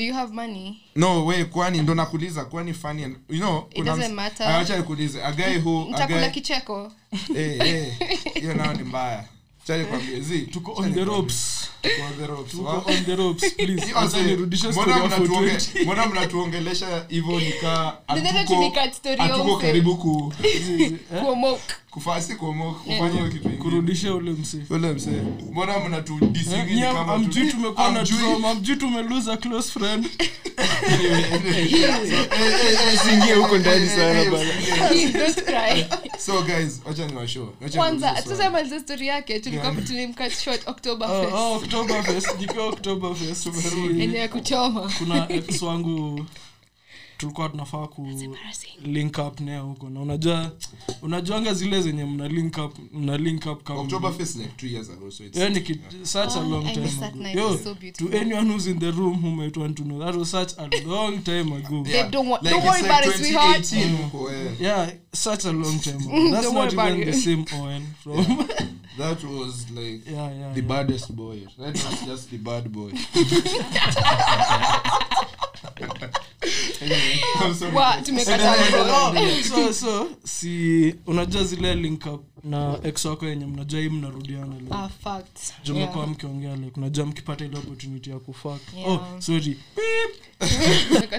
[0.00, 0.80] Do you have money?
[0.96, 4.46] no we kwani ndo nakuuliza kwani funny and you know It doesn't matter.
[4.46, 5.94] Ah, acha nikuulize a guy who
[6.32, 6.92] kicheko.
[7.36, 7.92] eh eh
[8.40, 9.24] hiyo nao ni mbaya
[9.64, 11.68] chali kwambie zi Tuko on the ropes.
[11.82, 13.92] tuko on the ropes Tuko on the ropes, please.
[13.94, 17.92] Acha nirudishe story mnatuonge- mbona mnatuongelesha hivyo nikaa
[19.18, 19.66] atuko mse.
[19.66, 20.32] karibu ku
[21.22, 21.74] Kuomoka.
[21.90, 24.60] Kufasi kuomo kufanya kitu kurudisha ule msee.
[24.70, 25.10] Msee.
[25.50, 30.06] Mbona Eh, mnatudisingi nyie kama tu- amjui tumekuwa na trauma amjui tumelose close friend
[30.86, 31.68] Anyway, anyway.
[31.70, 34.50] So, eh, eh, eh, Usiingie huko ndani eh, sana eh, bana.
[34.88, 35.86] Please don't cry.
[36.18, 37.46] so guys wacha niwashow.
[37.76, 44.92] Kwanza tusemalize story yake tulikuwa tulimkat short october fest Oktoberfest, jikiwa Oktoberfest, si- ya kuchoma.
[44.98, 46.26] Kuna ex wangu
[47.20, 48.06] tulikuwa tunafaa ku
[48.84, 50.52] link up naye huko na unajua
[51.02, 55.10] unajuanga zile zenye mna link up mna link up kama Oktoberfest like 2 years ago
[55.10, 55.78] so it's Yeah, ni yeah.
[56.02, 56.86] such a Oh, long I time
[57.26, 57.40] ago.
[57.40, 58.10] Yo, so beautiful.
[58.12, 60.68] to anyone who's in the room who might want to know that was such a
[60.86, 62.02] long time ago Yeah.
[62.02, 63.56] Babe, don't wo- Like don't worry like about it, sweetheart.
[63.64, 64.52] 2018 huko, eh.
[64.60, 66.30] yeah such a long time ago.
[66.32, 68.16] that's not even the same Owen from
[68.98, 70.68] that was like yeah yeah, the yeah.
[70.68, 72.90] baddest boy that was just the bad boy
[79.48, 84.88] so so si unajua zile link up na ex wako yenye mnajua hii mnarudiana Ah,
[85.64, 88.60] jumekuwa mkiongea like unajua mkipata ile opportunity ya kufak.
[88.76, 88.88] Yeah.
[88.90, 89.58] oh sorry.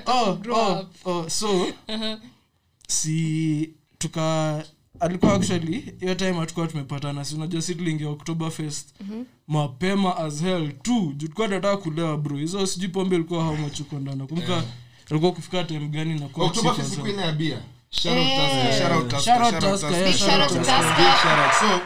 [0.06, 1.08] Oh, oh, up.
[1.08, 1.68] oh, so
[2.88, 4.64] si tuka
[5.00, 9.26] alikuwa actually hiyo time hatukuwa tumepatana si unajua sidling ya october fest mm-hmm.
[9.48, 10.92] mapema as hell tu.
[10.94, 12.38] Juu tulikuwa tunataka kulewa bro.
[12.38, 14.18] Hizo sijui pombe ilikuwa how much uko ndani.
[14.18, 14.64] Nakumbuka
[15.12, 17.58] ilikuwa kufika time gani na kwa siku ya bia
[17.90, 19.10] Shout out.
[19.10, 21.82] Tusker, shout out Tusker, Shout out Tusker, so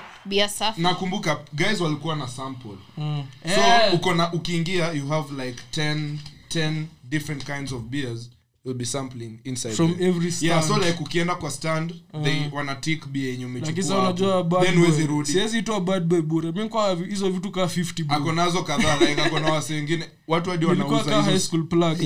[0.49, 0.81] safi.
[0.81, 3.23] nakumbuka guys walikuwa na sample Mm.
[3.55, 3.93] so yeah.
[3.93, 6.17] uko na ukiingia you have like 10
[6.49, 8.29] 10 different kinds of beers
[8.65, 10.09] you'll be sampling inside from there.
[10.09, 13.99] every stand yeah so like ukienda kwa stand they wana tick beer yenye lakini umechukua
[13.99, 14.65] unajua hapo.
[14.65, 16.51] then huwezi rudi siwezi itwa bad boy bure.
[16.51, 18.17] Mi kwa hizo vitu kaa 50 bro.
[18.17, 20.05] ako nazo kadhaa like ako na wase wengine.
[20.27, 21.97] Watu hadi wanauza high school plug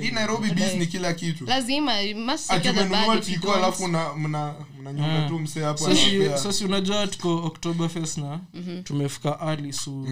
[0.00, 1.44] hii nairobi bees ni kila kitu.
[1.46, 3.56] Lazima you must ati secure the bag if you don't.
[3.56, 5.28] alafu na- mna mnanyonga Ah.
[5.28, 5.94] tu mse hapo
[6.36, 8.40] sasa unajua tuko oktoberfest na
[8.84, 10.06] tumefika early so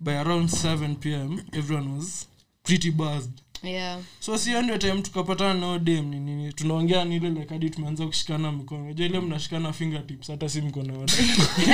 [0.00, 2.28] by around 7 pm everyone was
[2.62, 3.30] pretty buzzed
[3.62, 3.98] Yeah.
[4.20, 6.52] so sio ndio time tukapatana nao dem ni nini?
[6.52, 8.92] Tunaongea ni ile like tumeanza kushikana mikono.
[8.92, 11.12] Ja ile mnashikana fingertips hata si mkono yote.
[11.56, 11.72] The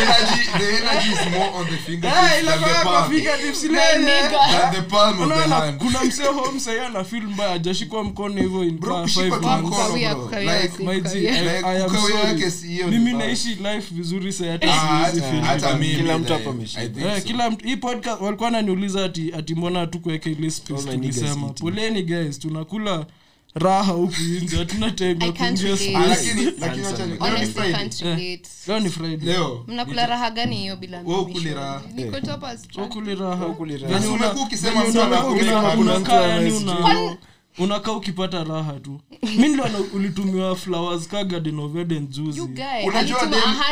[0.00, 3.12] energy- the energy is more on the fingertips Eh, ile than the kwa- kwa palm.
[3.14, 4.22] fingertips ile My ile.
[4.22, 4.38] nigga.
[4.60, 5.78] Than the palm of the unaona hand.
[5.78, 8.64] kuna msee home sahii ana fil mbaya ajashikwa mkono hivyo
[12.88, 15.10] mimi naishi life vizuri sahii Ah,
[17.06, 21.54] Eh, mtu hii podcast walikuwa naniuliza ati ati mbona tukuweke ile space Eating.
[21.60, 23.06] poleni guys tunakula
[23.54, 25.76] raha huku inje hatuna time ya kuingia
[26.34, 27.72] ni- leo ni Honestly, Friday.
[27.72, 28.42] can't relate.
[28.66, 30.76] leo ni friday leo mnakula raha gani hiyo
[31.54, 31.80] raha.
[33.86, 35.00] Venye Basi una- ukisema mtu
[36.26, 36.50] yani.
[37.60, 39.00] Unakaa ukipata raha tu.
[39.22, 42.40] Mi niliona ulitumiwa flowers ka garden of eden juzi.
[42.86, 43.26] Unajua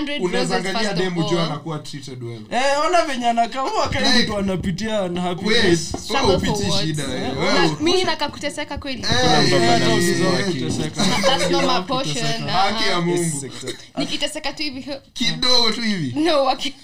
[0.07, 1.51] dem unaweza roses angalia first of dem ujua all.
[1.51, 2.41] anakuwa treated well.
[2.51, 5.77] Eh, ona venye anakaa huwa kai Like- mtu anapitia na happy Wewe.
[5.77, 6.85] Struggle for upitii what?
[6.87, 7.09] shida eh.
[7.35, 9.03] Na- Wewe- mimi nakakuteseka kweli?
[9.03, 11.05] Eh, Eh, eh, hata eh, usizoe eh, kuteseka.
[11.23, 12.49] That's not my portion.
[12.49, 13.51] haki ya mungu.
[13.99, 16.21] nikiteseka tu hivi kidogo tu hivi.
[16.21, 16.75] No waki-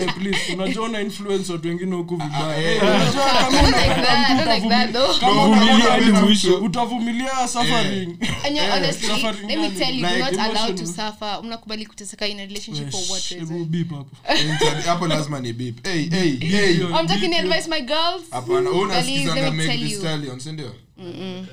[0.00, 2.58] Eh, please, unajua una influence watu wengine huku vibaya.
[2.62, 5.18] Eh, Eh, unajua kama don't like that, don't like that, though.
[5.20, 6.56] kama No, unavumilia hadi hadi mwisho.
[6.56, 8.16] utavumilia suffering.
[8.46, 11.40] And you're honestly, suffering let me tell you, like you're not allowed to suffer.
[11.42, 13.64] Mnakubali kuteseka in a relationship for what reason?
[13.64, 14.16] beep hapo.
[14.86, 15.86] Hapo lazima ni beep.
[15.86, 16.82] Hey hey hey.
[16.82, 18.22] I'm taking advice, my girls.
[18.30, 19.98] hapana wewe Girlies, unasikizanga let me Meg tell Thee you.
[20.00, 20.74] Stallion si ndio?
[20.98, 21.46] Mi ni-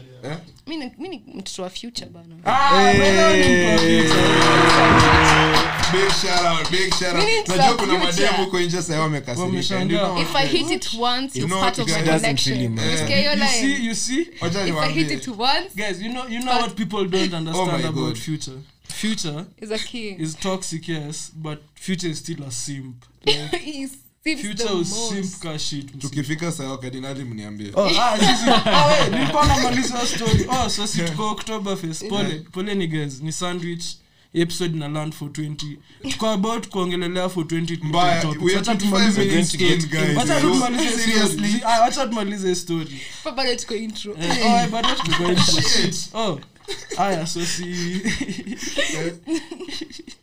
[0.67, 0.77] mi
[1.09, 4.13] ni mtoto wa future bana Ah, wewe ni mtu
[5.91, 7.47] Big shout out, big shout out.
[7.47, 9.41] Najua kuna mademu huko nje sasa wamekasirika.
[9.43, 9.85] Wameshangaa.
[9.85, 12.69] Ndio kama- if i hit it once You you're know part of my connection You
[12.69, 12.97] matter.
[12.97, 14.21] scare your You see, you see?
[14.21, 17.89] If i hit it once Guys, you know, you know what people don't understand Oh
[17.89, 18.57] about future.
[18.87, 22.95] Future is a king is toxic, yes, but future is still a simp.
[23.25, 23.89] Like,
[26.01, 28.17] tukifika saa kardinali mniambie Oh, ah,
[28.65, 28.85] ah.
[30.49, 30.69] Oh,
[31.07, 31.13] tuko.
[32.09, 33.85] Pole, poleni guys, ni sandwich
[34.33, 35.77] episode na land for 20
[36.09, 38.43] tuko about kuongelelea for 20 mbaya topics.
[38.43, 39.55] we are Wacha 25 tumalize hii minutes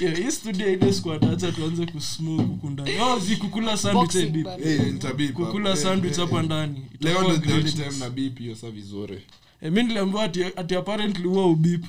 [0.00, 3.00] Yeah, hii studio ile squad tuanze kusmoke huku ndani.
[3.00, 4.66] Oh zi kukula sandwich eh, Boxing deep.
[4.66, 5.46] Eh, nitabeep hapa.
[5.46, 6.44] kukula Eh, sandwich eh, hapa eh.
[6.44, 6.86] ndani.
[7.00, 9.22] Leo ndo the only time na beep hiyo sa vizuri.
[9.62, 11.84] Eh, mi niliambiwa ati, ati apparently huwa ubip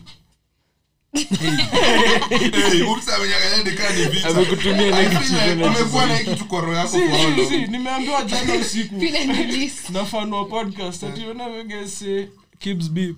[1.13, 4.29] Hey, oops, amenyang'anya nikaa ni vita.
[4.29, 6.99] Amekutumia I feel like umekuwa na hii kitu kwa roho yako si,
[7.35, 8.99] si, si, nimeambiwa jana usiku.
[8.99, 9.93] Feel and release.
[9.93, 10.05] na
[10.45, 12.25] podcast ati whenever you guys say
[12.59, 13.17] keeps beep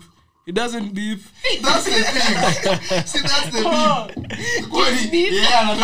[0.49, 1.19] it doesn't beep
[1.61, 3.05] That's the thing.
[3.05, 4.69] See, that's the Oh, beep.
[4.69, 5.77] Kwani, yeah,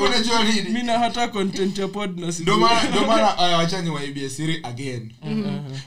[0.00, 0.62] unajua nini?
[0.62, 2.56] Mimi na hata content ya pod na Ndo sijui.
[2.56, 5.12] maana- ndo maana wacha niwaibie siri again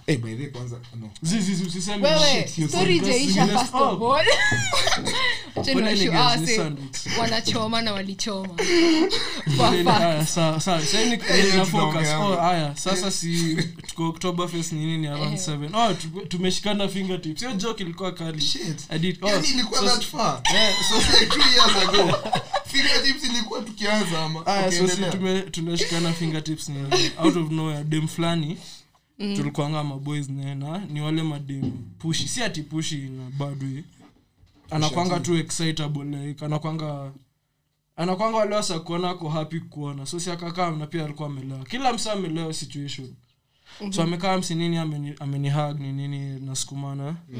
[0.07, 1.09] Eh, by the way, kwanza no.
[1.21, 2.09] Zizi zi, zi, usiseme
[2.55, 4.25] shit, story ijaisha first Oh, of all
[5.55, 6.97] Acha ah, ni say, sandwich.
[7.19, 8.49] wanachoma na walichoma
[10.25, 10.59] sawa, sawa.
[10.61, 12.07] Sasa ni- Eh, na focus.
[12.19, 15.93] Oh, haya sasa si tuko oktoberfest ni nini around 7 oh
[16.27, 18.41] tumeshikana fingertips hiyo joke ilikuwa kali
[25.51, 26.71] tunashikana fingertips
[27.17, 28.57] out of nowhere dem fulani
[29.17, 33.83] tulikwanga maboys nena ni wale madem pushi si ati pushi na badwe
[34.69, 37.11] anakwanga tu excitable like anakwanga
[37.95, 41.65] anakwanga wale wasa kuona ako happy kuona so si akakaa na pia alikuwa amelewa.
[41.65, 43.13] Kila msa amelewa situation.
[43.91, 47.39] So amekaa msinini ameni, ameni hag ni nini nasukumana yo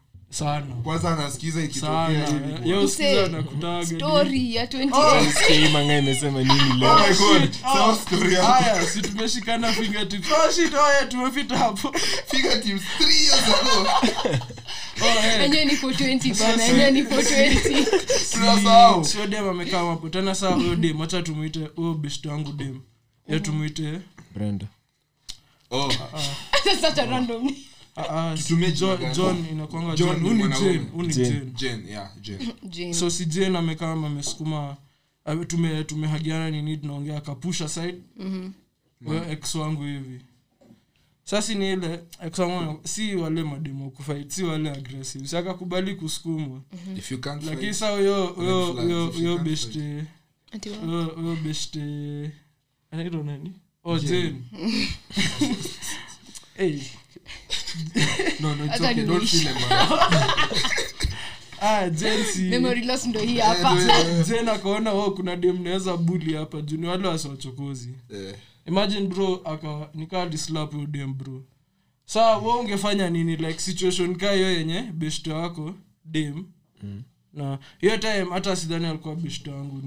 [0.83, 2.47] kwanza anasikiza ikitokea sana.
[2.57, 6.95] hivi yo usikiza Mse, nakutaga story ya 28 hii manga imesema nini leo.
[6.99, 7.61] my god shit.
[7.61, 10.27] Sawa story yako haya si tumeshikana fingertips.
[10.55, 11.93] Shit yeah tumefita hapo.
[12.27, 13.89] Fingertips 3 years ago.
[15.43, 17.85] Enyewe ni 420 bana enyewe ni 420
[18.33, 19.05] tunasahau.
[19.05, 22.79] Sio dem amekaa hapo tena saa huyo dem acha tumuite huyo best wangu dem.
[23.27, 23.99] Ya tumuite
[24.35, 24.65] brenda.
[25.71, 25.91] Oh
[27.95, 29.15] random ah, ah, Tutumie John- gani?
[29.15, 30.73] john inakwanga John john ni uni mwanaume.
[30.73, 31.29] jane uni Jane.
[31.29, 31.51] jane.
[31.55, 32.93] Jen yeah Jen Jane.
[32.93, 34.77] so si jane amekaa amesukuma
[35.47, 37.97] tume tumehagiana nini tunaongea kapusha side.
[39.01, 40.21] Wewe ex wangu hivi.
[41.23, 41.99] Sasi ni ile
[42.83, 45.27] si wale mademo kufight si wale aggressive.
[45.27, 46.61] Si akakubali kusukumwa.
[46.97, 50.05] If you lakini fight sa huyo beshte
[51.15, 51.81] huyo beshte
[52.91, 53.53] anaitwa nani?
[53.83, 53.97] Oh
[56.57, 56.79] hey
[58.39, 60.71] no no it's Hata okay don't feel embarrassed
[61.61, 61.89] ah
[63.07, 63.77] ndo hii Eh, hapa.
[64.27, 68.35] Jen akaona oh, kuna dem naweza buli hapa juu ni wale wasiwachokozi eh.
[68.65, 71.43] imagine bro aka nikaa dislap dem bro.
[72.05, 73.35] Saa we ungefanya nini?
[73.35, 75.73] Like situation kaa hiyo yenye beshto wako
[76.05, 76.45] dem.
[77.33, 79.81] Na hiyo time hata sidhani alikuwa beshte wangu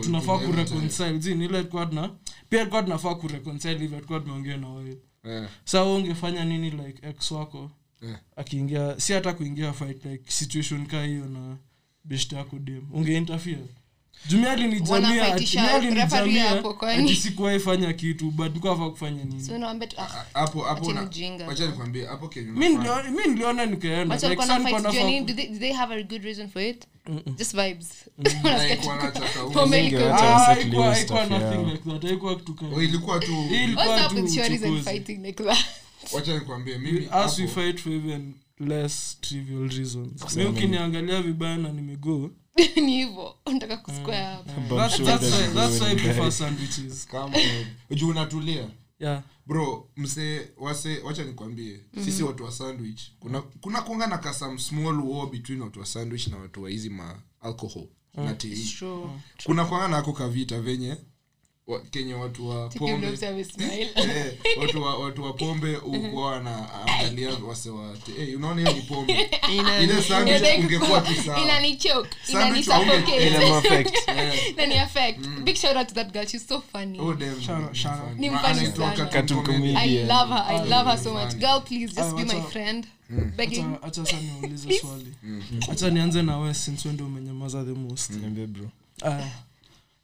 [0.00, 1.18] tunafaa kureconcile.
[1.18, 2.08] zi nile tulikuwa tuna
[2.48, 7.06] pia tulikuwa tunafaa kureconcile hivyo tulikuwa tumeongea na wewe Eh, sa we ungefanya nini like
[7.08, 7.70] ex wako?
[8.02, 8.20] Yeah.
[8.36, 11.56] akiingia si hata kuingia fight like situation kaa hiyo na
[12.04, 12.86] beshte yako dem.
[12.92, 13.66] Ungeinterfere
[14.26, 17.04] jumia alinijamia Wanafaitisha ati- mi referee alinijamia hapo, kwani?
[17.04, 19.44] ati sikuwahi fanya kitu but nilikuwa kufanya nini?
[19.44, 20.24] So naambia tu ah,
[22.68, 25.20] niliona- mi niliona nikaenda watu Like, walikuwa saa na nilikuwa fight juu ya nafaa nini?
[25.20, 26.84] ku- do they, do they have a good reason for it?
[27.38, 27.88] Just vibes.
[28.18, 31.30] Like, Unasikia tu- wanataka u- pombe Zinge liko- watu Ah, wa- haikuwa- hiyo haikuwa stuff
[31.40, 31.70] nothing yao.
[31.72, 34.62] like that haikuwa kitu kama- Oh, ilikuwa tu Hii ilikuwa what's up tu with shorties
[34.62, 34.90] and uchokozi.
[34.96, 35.58] fighting like that
[36.12, 37.06] wacha nikwambie mimi us
[37.38, 40.36] we hapo- fight for even less trivial reasons.
[40.36, 42.30] Mi ukiniangalia vibaya na nimego
[47.90, 48.68] ni juu unatulia?
[49.00, 49.22] Yeah.
[49.46, 51.80] Bro msee wase wacha nikwambie.
[52.04, 55.86] Sisi watu wa sandwich kuna kuna kunga na ka some small war between watu wa
[55.86, 58.56] sandwich na watu wa hizi ma alcohol na tea.
[58.78, 59.08] True.
[59.44, 60.96] kuna kuanga nako kavita venye
[61.68, 63.06] wa, kenye watu wa pombe
[63.58, 69.12] Eh, watu wa watu wa pombe ukuwa wanaangalia wase wa hey, unaona hiyo ni pombe
[69.82, 73.12] ile sandwich ungekuwa tu sawa inanichoke, Sandwich inanisuffocate.
[73.12, 73.96] waunge- Ina affect.
[74.52, 75.26] Inani affect.
[75.28, 76.26] Big shout out to that girl.
[76.26, 76.98] She's so funny.
[77.00, 78.10] Oh, damn, Shout out, ni shout funny.
[78.10, 78.18] out.
[78.18, 78.96] Ni Ma- funny anaitwa sana.
[79.08, 79.08] cartoon
[79.42, 79.76] Cartoon comedian.
[79.76, 80.44] I love her.
[80.48, 81.34] I love her so much.
[81.36, 82.86] Girl, please just Ah, be my friend.
[83.38, 85.14] Acha- acha sasa niulize swali
[85.68, 88.68] hacha nianze na we since we ndio umenyamaza the most Niambie bro
[89.02, 89.30] aya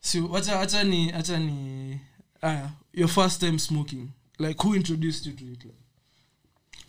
[0.04, 2.00] si wacha acha ni acha ni
[2.42, 5.74] aya your first time smoking like who introduced you to it like,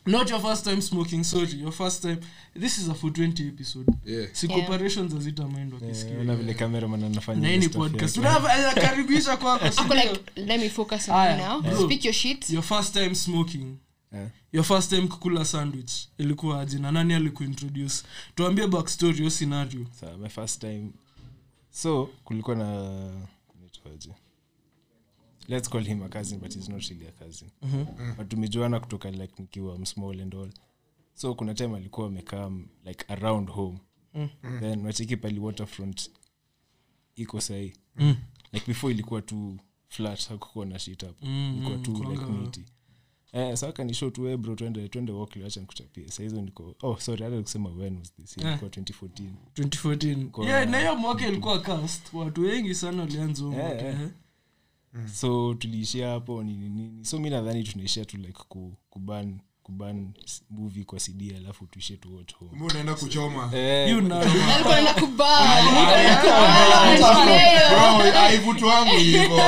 [0.05, 2.17] not your first time smoking sorry your first time
[2.59, 4.27] this is a for 20 episode Yeah.
[4.33, 4.57] si Yeah.
[4.59, 8.39] corporations hazita mind wakisikia Eh, ona vile cameraman anafanya na ni podcast yake.
[8.39, 11.61] tunakaribisha kwako si Ako like, let me focus on you now.
[11.61, 11.85] bro.
[11.85, 12.49] Speak your shit.
[12.49, 13.77] your first time smoking
[14.13, 14.29] yeah.
[14.53, 18.03] your first time kukula sandwich ilikuwa aje na nani alikuintroduce
[18.35, 20.91] tuambie backstory yo scenario so, my first time
[21.75, 22.91] so kulikuwa na
[23.61, 24.13] nitwaje
[25.47, 27.49] let's call him a cousin but he's not really a cousin.
[28.17, 30.51] But tumejuana kutoka like nikiwa msmall and all.
[31.13, 32.51] So kuna time alikuwa amekaa
[32.85, 33.79] like around home.
[34.59, 36.11] Then wacheki pali waterfront
[37.15, 38.15] iko sahii Mm.
[38.53, 39.57] like before ilikuwa tu
[39.87, 41.21] flat hakukuwa na shit up.
[41.21, 42.65] Mm, ilikuwa tu like miti
[43.37, 47.23] Eh, sa kanisho tu "Eh, bro twende twende walk acha nikuchapie sahizo niko oh sorry
[47.23, 48.49] hata kusema when was this yeah.
[48.49, 53.49] ilikuwa 2014 2014 Kwa- yeah, na hiyo mwaka ilikuwa cast watu wengi sana walianza Eh,
[53.51, 53.97] mwaka eh.
[54.01, 55.09] eh.
[55.13, 60.13] so tuliishia hapo nini nini so mi nadhani tunaishia tu like ku, kuban kuban
[60.49, 62.49] movie kwa cd alafu tuishe tu watch home.
[62.49, 63.51] Kumbe unaenda kuchoma?
[63.55, 64.21] Eh, You know.
[64.21, 65.55] Alikuwa anaenda kubaa.
[65.55, 66.15] Alikuwa anaenda
[67.07, 67.25] kubaa.
[67.25, 67.69] Leo.
[68.11, 69.41] Bro, aivutu wangu hivo.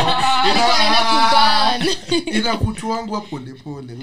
[2.25, 3.93] Inakutu wangu wa polepole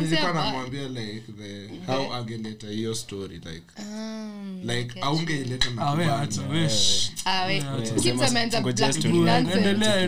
[0.00, 5.90] mzee nilikuwa namwambia like the how angeleta hiyo story like Um, like aungeileta na Ah,
[5.92, 6.22] we kubana.
[6.22, 7.10] acha, we, shh.
[7.24, 7.62] Ah, wait.
[7.62, 9.18] Yeah, Kids sema- ameanza ngoja black story.
[9.18, 10.00] endelea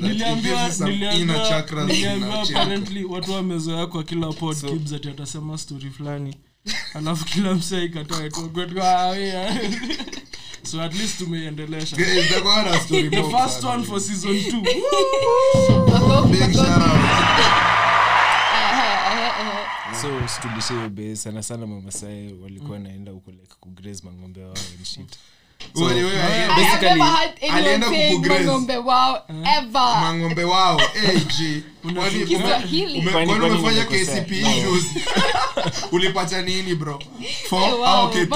[0.00, 0.66] niliambiwa
[2.42, 6.36] apparently watu wamezoea kwa kila pod So- kibs ati atasema story fulani.
[6.94, 7.90] Alafu kila msee
[8.82, 9.10] ah,
[10.70, 11.96] so at least tumeiendelesha.
[11.96, 14.42] The first one for season
[20.02, 24.84] so situlishe hiyo be sana sana mamasae walikuwa naenda huko like kugraze mang'ombe wao and
[24.84, 25.18] shit
[25.74, 29.22] So, Wewe, wewe, Basically, never had anyone alienda saying mang'ombe wao
[29.58, 30.00] ever.
[30.00, 31.20] mang'ombe wao Eh,
[31.82, 33.34] Kwani- umefanya
[34.42, 34.48] No.
[34.62, 34.88] juzi?
[35.92, 37.02] ulipata nini bro?
[37.22, 37.28] Eh,
[37.86, 38.26] Ah, Eh,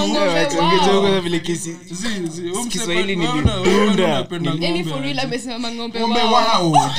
[2.69, 3.53] Kiswahili unapenda
[4.51, 4.83] Nili- Yaani
[5.23, 6.73] amesema mang'ombe wao.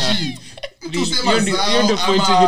[0.82, 2.42] hiyo ndio- point yenye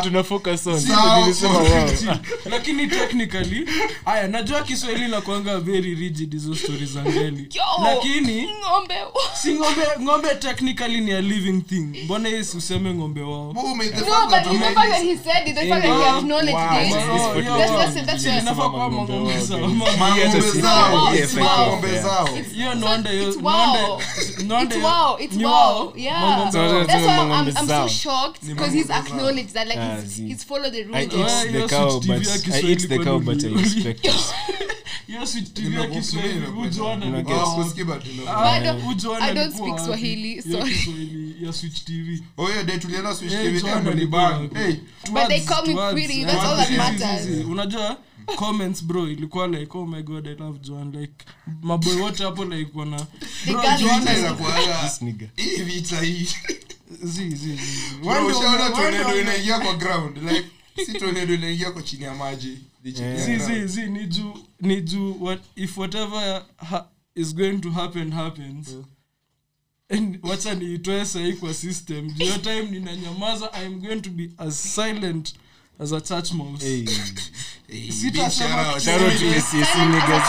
[2.50, 3.66] lakini technically
[4.06, 7.50] haya najua kiswahili nakwanga very rigid hizo stori za ngeli
[7.84, 8.96] lakini ng'ombe
[9.42, 13.50] si ng'ombe ng'ombe technically ni a living thing mbona yesi useme ng'ombe wao.
[13.50, 13.76] Oh,
[26.88, 27.88] That's Yes, why I'm, I'm so.
[28.20, 30.28] Shocked because he's acknowledged that like Ah, he's, zi.
[30.28, 31.04] he's followed the I rules.
[31.06, 33.48] eat Yeah, the hiyo cow, but TV ya I Kiswahili eat the cow, but I
[33.48, 34.14] uli- expect it.
[35.08, 37.64] hiyo switch TV ya Kiswahili hujuana ni Ah, wao.
[37.86, 38.04] but.
[38.28, 38.70] Ah, Bado,
[39.22, 39.80] I don't speak?
[39.80, 40.60] Swahili, Hiyo
[41.42, 44.42] ya switch TV Oh, hiyo day tulienda Switch Eh, TV, eh, ni bang.
[44.42, 44.60] wapi?
[44.60, 44.74] Hey,
[45.12, 47.22] But they call me towards- pretty, that's all that zi- matters.
[47.26, 47.44] zi- zi.
[47.44, 47.98] unajua
[48.36, 51.14] comments bro ilikuwa like oh my god i love joan like
[51.62, 52.98] maboy wote hapo like wana
[53.46, 55.28] The bro, girl is Joan vita is- inakuwaga- This nigga.
[55.36, 56.28] hii vita hii
[58.28, 60.18] ushaona tornado inaingia kwa ground.
[60.18, 60.46] Like
[60.86, 62.58] si tornado inaingia kwa chini ya maji.
[62.84, 67.36] Ni chini ya zi- zi- zi, ni juu ni juu what if whatever ha, is
[67.36, 68.76] going to happen happens.
[69.90, 72.12] And wacha niitoe sahii kwa system.
[72.12, 75.34] Juu hiyo time ninanyamaza i'm going to be as silent
[75.80, 76.86] as a church mouse Hey.
[77.68, 78.82] Hey, Sita big sema shout out.
[78.82, 80.28] Shout out to SCSE niggas.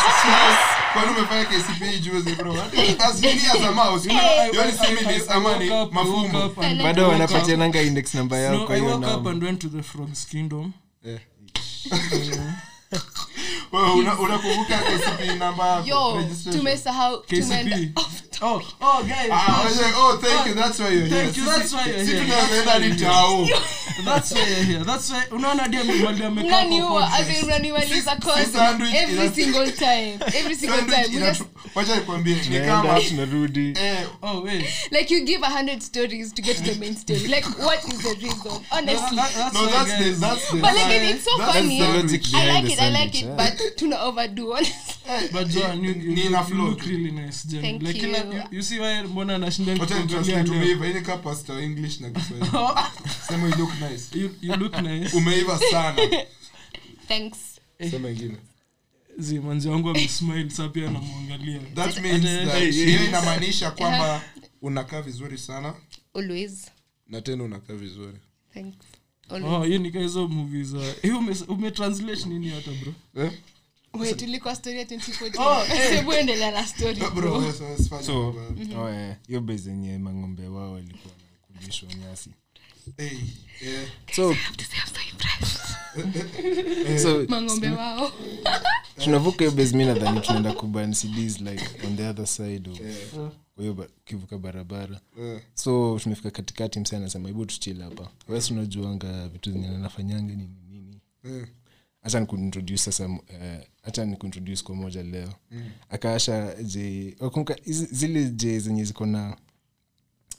[0.93, 2.53] Kwani umefanya KCPE juzi, bro?
[2.53, 4.05] As many as a mouse.
[4.07, 6.09] You know, I- you only I- see me I- this I amani, woke up- I
[6.09, 6.47] woke mafumbo.
[6.47, 9.31] up and- bado I woke wanapatiananga index namba up- yao kwa hiyo woke up namba
[9.31, 10.73] and went to the frogs kingdom
[11.07, 11.19] Eh.
[14.19, 14.83] Unakumbuka
[16.53, 17.25] tumesahau.
[18.43, 21.25] Oh oh guys Ah, wewe, oh, thank you, that's why you're here.
[21.25, 22.21] Thank you, that's why you're here.
[22.21, 23.47] tunaenda hadi tao.
[24.05, 24.85] that's why you're here.
[24.85, 27.35] That's why unaona dia mali amekaa mnaniua as in
[27.89, 28.03] si
[28.53, 30.19] sandwich every single time.
[30.35, 31.37] Every single time.
[31.75, 33.75] Wacha nikwambie ni kama tunarudi.
[33.81, 34.65] Eh, oh wait.
[34.91, 37.29] Like you give a hundred stories to get to the main story.
[37.29, 38.65] Like what is the reason?
[38.71, 39.17] Honestly.
[39.17, 41.81] That- that's no that's the that's the but like it, it's so that's funny.
[41.81, 45.29] the logic I like it I like it but tuna overdo honestly.
[45.33, 47.63] But Joan, you, you, you, you look really nice Jen.
[47.63, 48.09] Thank like you.
[48.09, 50.63] you, you see why mbona anashinda wacha kukuangalia nitranslate leo?
[50.63, 50.87] umeiva.
[50.87, 52.51] Hii ni pastor english na kiswahili.
[53.29, 54.19] Sema you look nice.
[54.19, 55.17] You, you look nice.
[55.17, 56.27] Umeiva sana.
[57.09, 57.39] Thanks.
[57.91, 58.37] Sema ingine.
[59.43, 64.23] Manzi wangu amesmile saa pia anamwangalia that means that hiyo inamaanisha kwamba
[64.63, 65.75] unakaa vizuri sana.
[66.15, 66.71] Always.
[67.09, 68.19] Na tena unakaa vizuri.
[68.55, 68.87] Thanks.
[69.31, 71.19] Oh hiyo nika hizo movie za hiyo
[71.49, 72.95] umetranslate nini hata bro?
[73.25, 73.33] Eh?
[73.95, 75.91] Wait tulikuwa story ya 2014 Oh, eh.
[79.29, 79.41] hiyo
[79.99, 81.15] mang'ombe wao walikuwa
[81.55, 82.31] nakulishwa nyasi.
[82.97, 83.19] Hey
[83.63, 83.85] yeah.
[84.17, 84.37] So
[86.99, 87.27] so
[89.05, 92.79] tunavuka hiyo base mi nadhani tunaenda kuban cds like on the other side of
[93.55, 95.01] kwa hiyo ba- kivuka barabara.
[95.19, 95.41] Yeah.
[95.55, 98.09] so tumefika katikati mse anasema hebu tuchile hapa.
[98.29, 101.01] Wes unajuanga vitu zenye anafanyanga nini nini?
[101.25, 101.47] Eh.
[102.03, 105.33] Hacha nikuintroduce sasa uh, nikuintroduce kwa moja leo.
[105.91, 109.37] Akaasha j wakumbuka zile j zenye ziko na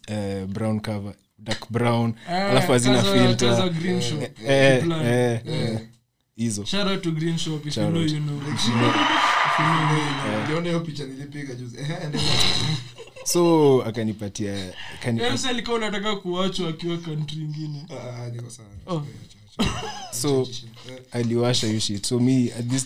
[0.10, 3.72] uh, brown cover dark brown alafu hazina filter.
[4.48, 5.80] Eh, eh, eh,
[6.36, 6.66] hizo.
[7.82, 8.00] Eh,
[13.24, 17.86] so akanipatia akani, alikuwa unataka kuachwa akiwa kantri ingine.
[18.88, 19.02] Ah,
[20.22, 20.48] so
[21.12, 22.06] aliwasha hiyo shit.
[22.06, 22.86] So mi at this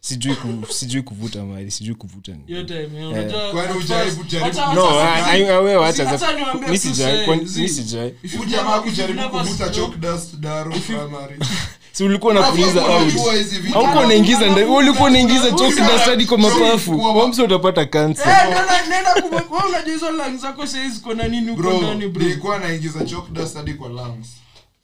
[0.00, 2.32] sijui ku, sijui kuvuta mali sijui kuvuta
[11.92, 12.82] si ulikuwa napuliza
[13.74, 15.50] auko unaingiza ulikuwa unaingiza
[16.04, 17.00] hadi kwa mapafu.
[17.18, 18.24] Wamsi utapata kansa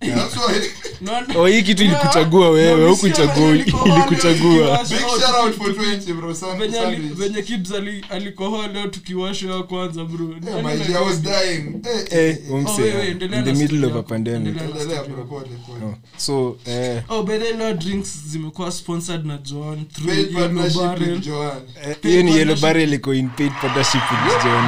[0.00, 0.70] That's why.
[1.00, 4.78] Naona- oh hii kitu ilikuchagua wewe hukuchagua ilikuchagua.
[4.78, 7.18] Big tukiwasha- shout out for 20 bro Sun- venye ali- sandwich.
[7.18, 7.72] venye kibs
[8.10, 10.26] alikohoa leo tukiwasha kwanza bro.
[10.30, 11.80] Eh, Nani my G, I na- was dying.
[11.84, 14.02] Eh, eh eh, Oh, wemse wewe, endelea in the na middle story of a yako.
[14.08, 14.46] pandemic.
[14.56, 14.82] Endelea.
[14.82, 15.84] endelea bro, pole, pole.
[15.84, 17.02] Oh, so eh.
[17.08, 19.84] oh by the way, leo drinks zimekuwa sponsored na joan
[21.86, 24.44] eh, hiyo ni yellow barrel iko in paid partnership with.
[24.44, 24.64] Joan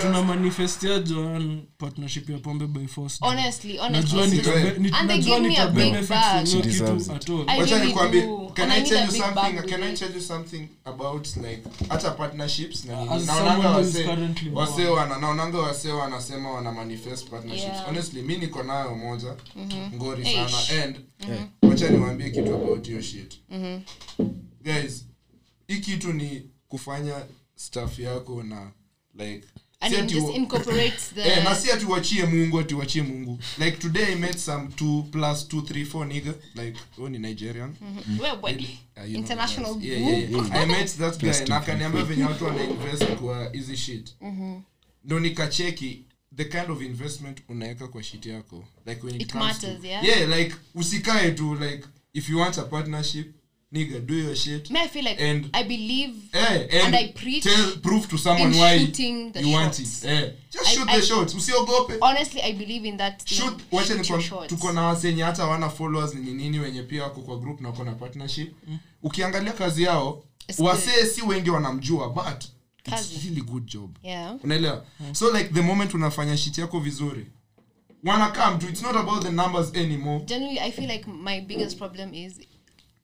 [0.00, 3.18] tuna manifestia joan partnership ya pombe by force.
[3.22, 4.20] Honestly honestly.
[4.22, 6.04] And they najua me a big bag.
[6.06, 7.22] from hiyo She deserves kitu it.
[7.22, 7.44] at all.
[7.50, 8.22] I wacha nikwambie
[8.54, 9.62] can I i tell you something?
[9.70, 12.84] can i tell you something about like hata partnerships?
[12.84, 14.08] Na nini naonanga someone who is wase
[14.54, 17.72] wase wana naonanga wase wanasema wana manifest partnerships.
[17.72, 17.86] Yeah.
[17.88, 19.36] honestly mi niko nayo moja
[19.94, 20.50] ngori Eish.
[20.70, 20.96] sana and
[21.62, 23.40] wacha niwaambie kitu about hiyo shit.
[24.62, 25.04] Guys
[25.66, 27.14] hii kitu ni kufanya
[27.56, 28.70] staff yako na
[29.14, 29.46] like
[29.80, 33.38] and it just incorporates the Eh, na si ati wachie mungu ati wachie mungu.
[33.58, 36.34] Like today i met some 2 plus 2 3 4 nigga.
[36.54, 37.74] Like oh ni nigerian.
[38.20, 38.66] Wewe,
[38.96, 39.78] Uh, you international.
[39.80, 40.62] Yeah, yeah, yeah.
[40.62, 44.14] i met that guy na two, akaniambia venye watu wanainvest kwa hizi shit.
[45.04, 46.04] Ndo nikacheki
[46.36, 48.64] the kind of investment unaweka kwa shit yako.
[48.86, 50.04] Like when it, It comes matters, to, yeah?
[50.04, 53.34] yeah like usikae tu like if you want a partnership
[53.72, 54.68] nigga do your shit.
[54.70, 58.18] Me i feel like And- i believe Eh, and, And I preach tell, prove to
[58.18, 60.04] someone why shooting the you want it.
[60.04, 61.34] Eh, just I- shoot I- the shots.
[61.34, 61.98] Usiogope.
[62.00, 64.48] Honestly i believe in that shoot wacha niko- shots.
[64.48, 67.84] tuko na wasenye hata wana followers ni nini wenye pia wako kwa group na wako
[67.84, 68.52] na partnership.
[69.02, 70.24] Ukiangalia kazi yao
[70.58, 72.44] wasee si wengi wanamjua but
[72.82, 73.14] Kazi.
[73.14, 73.96] it's really good job.
[74.02, 74.36] Yeah.
[74.44, 74.84] Unaelewa?
[75.12, 77.26] So like the moment unafanya shit yako vizuri
[78.04, 80.24] wanna come to it's not about the numbers anymore.
[80.24, 82.32] Generally i feel like my biggest problem is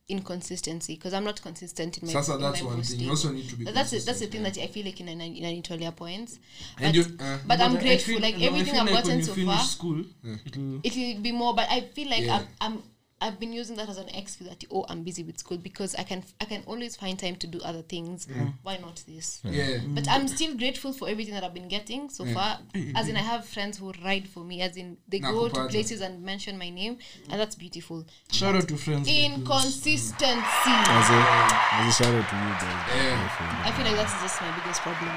[0.08, 3.00] inconsistency because i'm not consistent in my Sasa in that's my one thing.
[3.00, 5.00] You also need to be But that's that's the thing thing that i feel like
[5.00, 6.38] in in inanitolea points
[6.78, 9.04] And but, you- uh, but i'm But I grateful feel- like no, everything i've like
[9.04, 10.04] gotten so far school
[10.44, 12.36] it'll it'll be more but i feel like Yeah.
[12.60, 12.82] I'm, I'm
[13.18, 16.02] I've been using that as an excuse that oh I'm busy with school because I
[16.02, 18.28] can I can always find time to do other things.
[18.62, 19.40] Why not this?
[19.44, 22.58] yeah But I'm still grateful for everything that I've been getting so far.
[22.94, 24.60] As in, I have friends who ride for me.
[24.60, 26.98] As in, they go to places and mention my name,
[27.30, 28.04] and that's beautiful.
[28.30, 30.24] shout out to friends Inconsistency.
[30.24, 31.26] As a,
[31.72, 32.96] as a shout out to you guys.
[32.96, 33.62] Yeah.
[33.64, 35.10] I feel like that's just my biggest problem.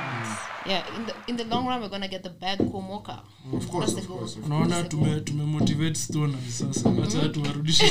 [0.66, 3.22] Yeah, in the in the long run, we're gonna get the bag komoka.
[3.54, 4.18] of course That's the goal.
[4.20, 7.89] course of unaona tume tumemotivate stone sasa wacha tuwarudishe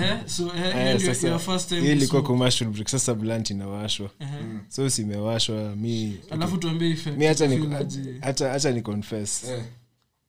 [0.00, 0.96] eh
[1.72, 2.88] eh ilikuwa commercial break.
[2.88, 4.10] Sasa blunt inawashwa.
[4.20, 4.30] Ehe.
[4.68, 6.16] so simewashwa mi
[7.16, 7.46] ni hacha
[8.82, 9.44] confess.
[9.44, 9.62] Yeah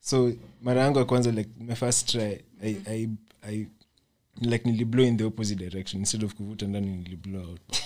[0.09, 3.09] so mara yangu ya kwanza like my first try I, I,
[3.49, 3.67] I,
[4.41, 6.01] like niliblow in the opposite direction.
[6.01, 7.77] Instead of kuvuta ndani niliblow out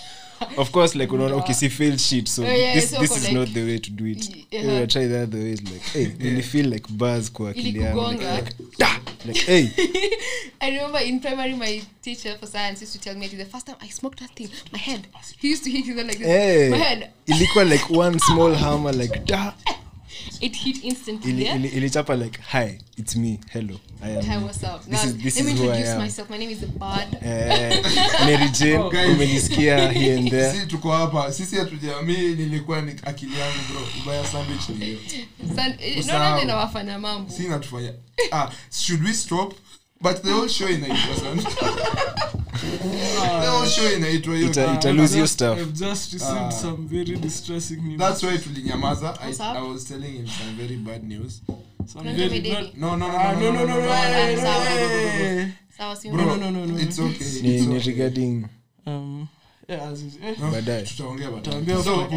[0.56, 3.34] of course like unaona ukisi fail shit so Oh, yeah, this, so this is like-
[3.38, 4.64] not the way to do it yeah.
[4.66, 8.24] hey, I try the other way like hey nilifeel like buzz kwa akili yangu like,
[8.24, 9.00] like, da!
[9.26, 9.66] like hey
[10.60, 13.76] I remember in primary, my teacher for science used to tell me the first time
[13.80, 15.08] I smoked that thing, my head.
[15.38, 16.26] He used to hit it like this.
[16.26, 17.10] hey My head.
[17.26, 19.54] ilikuwa like one small hammer like da
[20.40, 21.30] It hit instantly.
[21.30, 21.56] ili, yeah?
[21.56, 24.80] ili, ilichapa like hi it's me hello i am Hi, what's up?
[24.84, 26.30] This Now, is- this let me is who introduce myself.
[26.30, 27.08] My name is Bad.
[27.22, 27.82] eh,
[28.26, 29.08] Mary Jane guys.
[29.14, 34.26] umenisikia here and there sisi tuko hapa sisi hatujamii nilikuwa ni akili yangu bro ubaya
[34.26, 34.98] sandwich ni hiyo
[35.56, 36.20] San- no, Usahau.
[36.20, 36.46] naona
[36.98, 37.30] mambo.
[37.32, 37.92] Sisi natufanya
[38.32, 39.54] ah should we stop
[40.00, 41.42] but the whole show inaitwa whole
[43.72, 45.58] show inaitwa hiyo Ita- Ah, ita lose your stuff.
[45.58, 46.50] I've just received Ah.
[46.52, 47.98] some very distressing news.
[47.98, 51.42] that's why tulinyamaza I, i was telling him some very bad news
[51.92, 53.90] Some Unajua very bad- no no no Ah, no no no no, no, no, no,
[54.36, 55.52] no, no, no.
[56.24, 57.78] No, no, no, no, it's okay ni, it's okay.
[57.90, 58.46] regarding
[58.86, 59.28] Um,
[59.68, 59.92] yeah,
[60.24, 62.08] eh, baadaye tutaongea baadaye so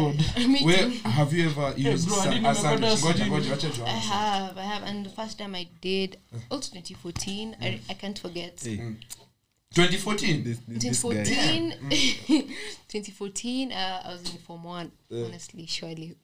[0.64, 3.28] where have you ever used know sandwich about ngoja that.
[3.28, 6.18] ngoja I have, I have, and the first time I did,
[6.50, 8.64] also 2014, I, I can't forget.
[8.64, 8.78] Hey,
[9.74, 11.10] 2014 this, this, this guy.
[11.24, 12.48] 2014,
[12.88, 16.16] 2014, uh, I was in Form 1, honestly, surely.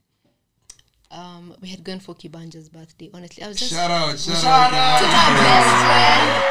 [1.14, 3.42] Um, we had gone for Kibanja's birthday, honestly.
[3.44, 3.72] I was just.
[3.72, 5.00] shout out shout Shout out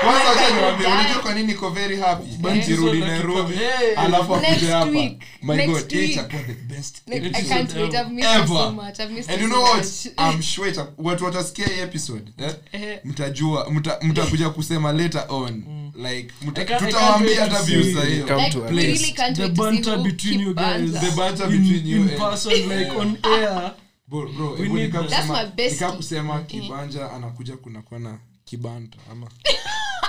[0.02, 3.54] kwanza God, niwaambie unajua kwa nini niko very happy Bantu kirudi zote nairobi
[3.96, 5.22] alafu Next akuje hapa week.
[5.42, 6.12] my Next god week.
[6.12, 7.94] itakuwa the best Like, I can't wait.
[7.94, 8.02] ever.
[8.02, 8.72] I've missed you so Ever.
[8.72, 9.00] much.
[9.00, 12.56] I've missed and you know what i'm sure watu watasikia hii episode eh?
[12.72, 13.00] Eh.
[13.04, 15.64] mtajua mtakuja kusema later on
[15.96, 19.14] like can't- I tutawaambia hata wait views za hiyo Come to place.
[19.34, 23.72] the banter between you guys The banter between you in person like on air
[24.12, 29.28] Nika kusema- kusema kibanja anakuja kunakuwa na kibanta ama?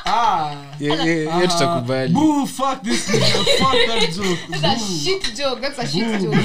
[0.04, 0.56] Ah!
[0.80, 2.12] Yeah, yeah, yeah, tutakubali.
[2.12, 4.60] Boo fuck this nigga fuck that joke.
[4.60, 5.60] That's a shit joke.
[5.60, 6.36] That's a shit joke.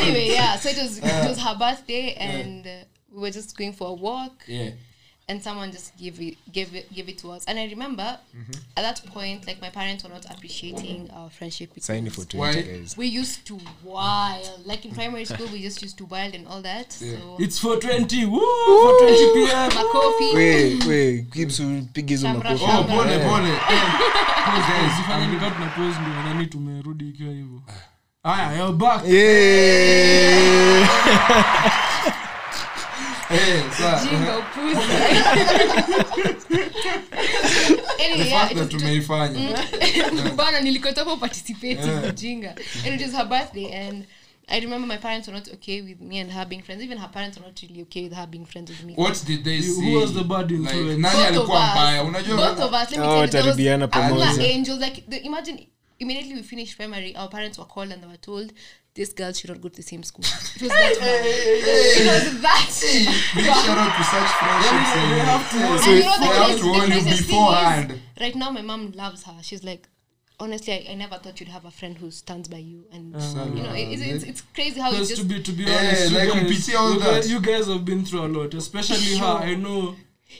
[0.00, 0.58] anyway, yeah.
[0.58, 2.64] So it was it was her birthday, and
[3.12, 4.70] we were just going for a walk, yeah.
[5.32, 7.44] And someone just give it give it give it to us.
[7.48, 8.18] And I remember
[8.76, 11.70] at that point, like my parents were not appreciating our friendship.
[11.80, 12.52] sign for Why?
[12.52, 16.34] 20 guys We used to wild, like in primary school, we just used to wild
[16.34, 16.96] and all that.
[17.00, 17.16] Yeah.
[17.18, 20.34] So it's for 20 woo for 20 pm Makofi.
[20.34, 23.52] we we keeps upige hizo makofi Oh, pole pole.
[24.86, 27.62] Usifanye nika tunapose ndio nani tumerudi ikiwa hivyo
[28.24, 29.12] aya you're back yeah
[30.82, 31.44] eh, sawa.
[31.54, 31.90] Jinga upuzi.
[31.90, 31.90] anyway,
[32.48, 33.21] The yeah, fact it that was
[38.68, 39.58] tumeifanya
[40.36, 42.54] bana nilikotoka participating ujinga
[42.86, 44.04] and it was her birthday and
[44.48, 46.82] I remember my parents were not okay with me and her being friends.
[46.82, 48.94] Even her parents were not really okay with her being friends with me.
[48.96, 49.92] what did they see?
[49.92, 50.98] who was the bad like, influence?
[50.98, 51.70] nani Both of alikuwa us.
[51.70, 52.04] mbaya
[52.36, 52.90] Both of us.
[52.90, 54.80] Let me Oh, tell you, there was angels.
[54.80, 55.66] Like the, imagine
[56.00, 58.52] immediately we finished primary, our parents were called and they were told
[58.94, 60.24] this girl should not go to the same school.
[60.56, 61.24] It was that bad.
[61.26, 62.68] It was that.
[62.70, 66.20] shout out to such friendships and- have to- Yeah, And so you if know, the
[66.20, 69.34] they have crazy- to the warn you beforehand right now, my mom loves her.
[69.42, 69.88] She's like,
[70.38, 73.14] honestly, I, I never thought you'd have a friend who stands by you, and
[73.56, 76.10] you know, it's, it's, it's crazy how it's just to be to be Yeah, honest,
[76.12, 77.04] you, like guys, all you, that.
[77.06, 79.24] guys, you guys have been through a lot, especially her.
[79.24, 79.94] I know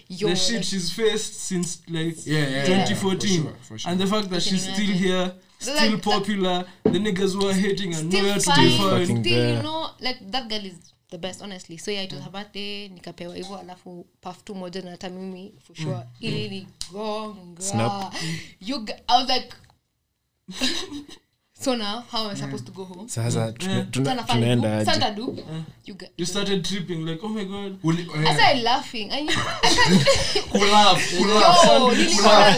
[0.09, 3.78] yo, the shit like, she's faced since like Yeah, yeah, 2014, yeah, for sure, for
[3.78, 3.90] sure.
[3.90, 4.84] and the fact that she's imagine.
[4.84, 5.32] still here,
[5.62, 6.64] still like, popular.
[6.84, 9.24] The niggas were are hating and still nowhere to be found.
[9.24, 11.76] Still you know, like that girl is the best, honestly.
[11.76, 15.54] So yeah, it was her birthday, nikapewa hivyo, alafu puff tu moja na hata mimi
[15.66, 16.06] for sure.
[16.20, 17.62] Ili ni gonga.
[17.62, 18.14] Snap.
[18.60, 19.54] You, I was like,
[21.62, 23.08] so now how am I supposed to go home?
[23.08, 23.86] sasa Yeah.
[23.90, 24.84] tunaenda aje?
[24.84, 25.38] Santa do.
[25.86, 27.78] You got You started tripping like, oh my god.
[27.84, 29.10] Uli- I started laughing.
[29.10, 32.50] And you, I laugh kulaugh, nilikuwa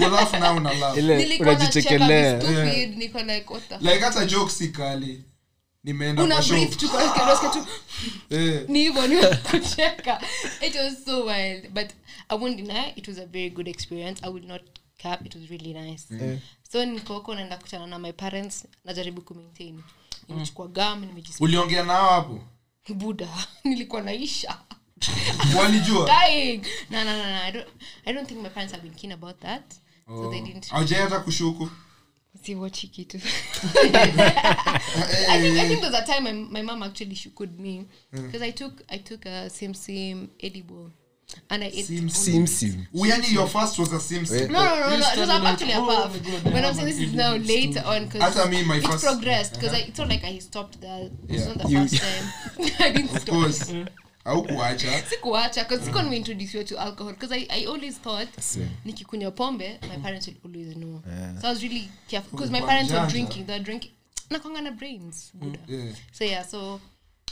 [0.00, 0.32] na laugh.
[0.40, 0.98] now na laugh.
[0.98, 2.96] ile unajichekelea stupid.
[2.98, 5.24] Niko like, what the like hata joke si kali.
[5.84, 6.66] Nimeenda kwa show.
[6.66, 7.66] tu kwa tu.
[8.30, 9.16] Eh, ni hivyo ni
[9.50, 10.20] kucheka.
[10.60, 11.68] It was so wild.
[11.70, 11.90] But
[12.28, 14.20] i won't deny it was a very good experience.
[14.22, 14.62] I would not
[15.02, 16.06] cap it was really nice.
[16.62, 19.82] So nikoko naenda kutana na my parents najaribu kumaintain.
[20.28, 22.40] Nimechukua gam nimejisikia nao hapo?
[22.94, 23.28] Buda
[23.64, 24.58] nilikuwa naisha.
[25.58, 26.10] Walijua?
[26.90, 27.66] No no no no I don't,
[28.06, 29.74] i don't think my parents have been keen about that.
[30.06, 31.70] So they didn't aujai kushuku?
[32.42, 33.16] Siwachi kitu.
[35.28, 37.86] I think I think there's a time my, my mom actually shuked me.
[38.12, 40.90] Because I took I took a sim sim edible
[41.50, 44.74] and I ate Sim sim sim yani your first was a sim sim No, no,
[44.80, 44.94] no, no.
[44.94, 46.42] It was started actually a like, oh puff.
[46.44, 49.04] God, when I'm saying this is now later on because I mean, my it first-
[49.04, 49.84] progressed because uh-huh.
[49.88, 51.10] it's not like I stopped that.
[51.28, 51.36] Yeah.
[51.36, 52.24] It's not the You- first time.
[52.86, 53.34] I didn't of stop.
[53.34, 53.74] course
[54.24, 54.46] au
[55.08, 58.28] sikuacha because sikuwa nimeintroduce you to alcohol because I, I always thought
[58.84, 61.02] nikikunywa pombe my parents will always know
[61.40, 63.92] so I was really careful because my parents were drinking they were drinking
[64.30, 65.94] nakwanga na brains buda Yeah.
[66.12, 66.80] so yeah so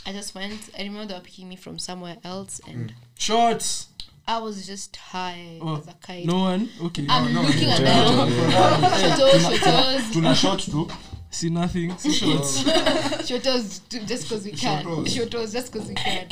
[0.06, 0.70] I just went.
[0.78, 3.88] I remember they were picking me from somewhere else and shorts!
[4.28, 6.26] I was just high oh, as a kite.
[6.26, 6.68] No one?
[6.82, 7.06] Okay.
[7.08, 8.28] I'm looking at them.
[8.30, 10.86] Shotos shotos tuna shot too.
[11.30, 11.96] see nothing.
[11.96, 12.62] See shots
[13.24, 14.84] shotos just because we can.
[14.84, 15.52] Shotos.
[15.52, 16.26] just because we can.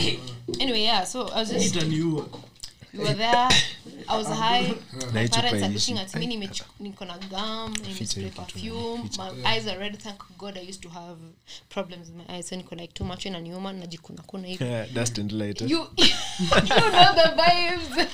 [0.60, 2.28] Anyway yeah so I was just itaniua
[2.98, 3.48] we were there.
[4.08, 4.74] I was high.
[4.92, 9.10] Na my parents are looking at me nimech- niko na gum nimespray perfume.
[9.18, 9.98] my eyes are red.
[9.98, 11.18] Thank god I used to have
[11.68, 12.48] problems in my eyes.
[12.48, 14.64] So niko like too much inaniuma najikuna kuna hivi.
[14.64, 18.08] Yeah, dust and light you you know the vibes.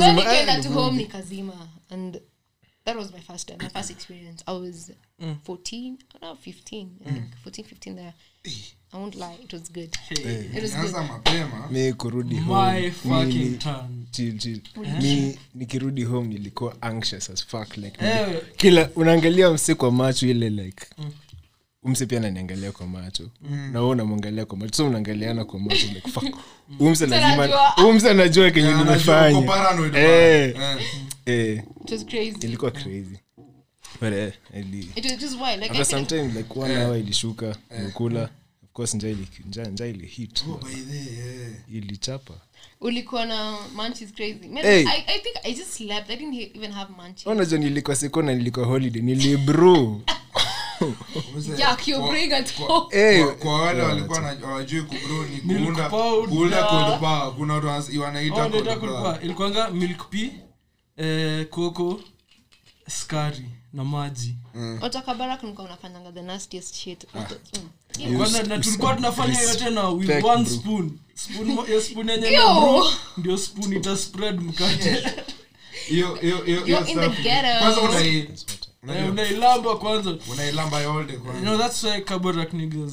[0.00, 1.68] So nikaenda to home nikazima.
[1.90, 2.20] And
[2.84, 4.42] that was my first time my first experience.
[4.46, 4.90] I was
[5.44, 8.14] 14 no 15 I think 14 15 there
[8.94, 9.96] i won't lie it was good.
[10.10, 10.92] It was good.
[11.08, 11.68] mapema.
[11.70, 14.06] Mi kurudi my home fucking nili- turn.
[14.10, 14.60] chill, chill.
[15.02, 18.42] mi nikirudi home nilikuwa anxious as fuck like Eh.
[18.56, 20.86] kila unaangalia mse kwa macho ile like
[21.82, 23.30] umse pia ananiangalia kwa macho.
[23.72, 24.74] Na wewe unamwangalia kwa macho.
[24.76, 26.36] So unaangaliana kwa macho like fuck.
[26.80, 27.76] Umse lazima anajua.
[27.90, 28.96] umse anajua kenye Yeah, anajua
[29.28, 30.54] uko nimefanya paranoid Eh.
[30.54, 30.80] bana.
[30.80, 30.86] Eh.
[31.26, 31.62] eh.
[31.84, 32.36] It was crazy.
[32.46, 33.18] Ilikuwa crazy.
[34.00, 35.62] But eh ili it was, just wild.
[35.62, 38.28] Like I after think some like one hour ilishuka nikula
[38.74, 40.44] course njaa ili njaa njaa ili hit.
[40.50, 41.52] Oh, by the way, eh.
[41.72, 42.34] ilichapa
[42.80, 44.48] ulikuwa na munchies crazy.
[44.48, 44.86] Man, Hey.
[44.88, 46.10] I, i think i just slept.
[46.10, 47.26] I didn't even have munchies.
[47.26, 49.02] Unajua nilikuwa siko na nilikuwa holiday.
[49.02, 50.02] Nilibru.
[53.38, 54.20] Kwa- wale walikuwa
[55.44, 55.88] Milk kuunda
[57.36, 57.70] kuna watu
[60.10, 60.32] p
[60.96, 62.00] eh, koko
[62.88, 64.34] skari na maji.
[64.80, 67.06] Otoka barak unafanyanga the nastiest shit.
[67.14, 67.24] Mm.
[68.60, 70.98] Tulikuwa tunafanya yote na with one spoon.
[71.14, 72.54] Spoon mo- ya spoon yenye Yo!
[72.54, 72.86] na bro
[73.16, 75.02] ndio spoon ita spread mkate.
[77.58, 77.80] Kwanza
[78.88, 79.04] Eh,
[81.18, 81.38] kwanza.
[81.40, 82.92] you know that's why kabarak niggas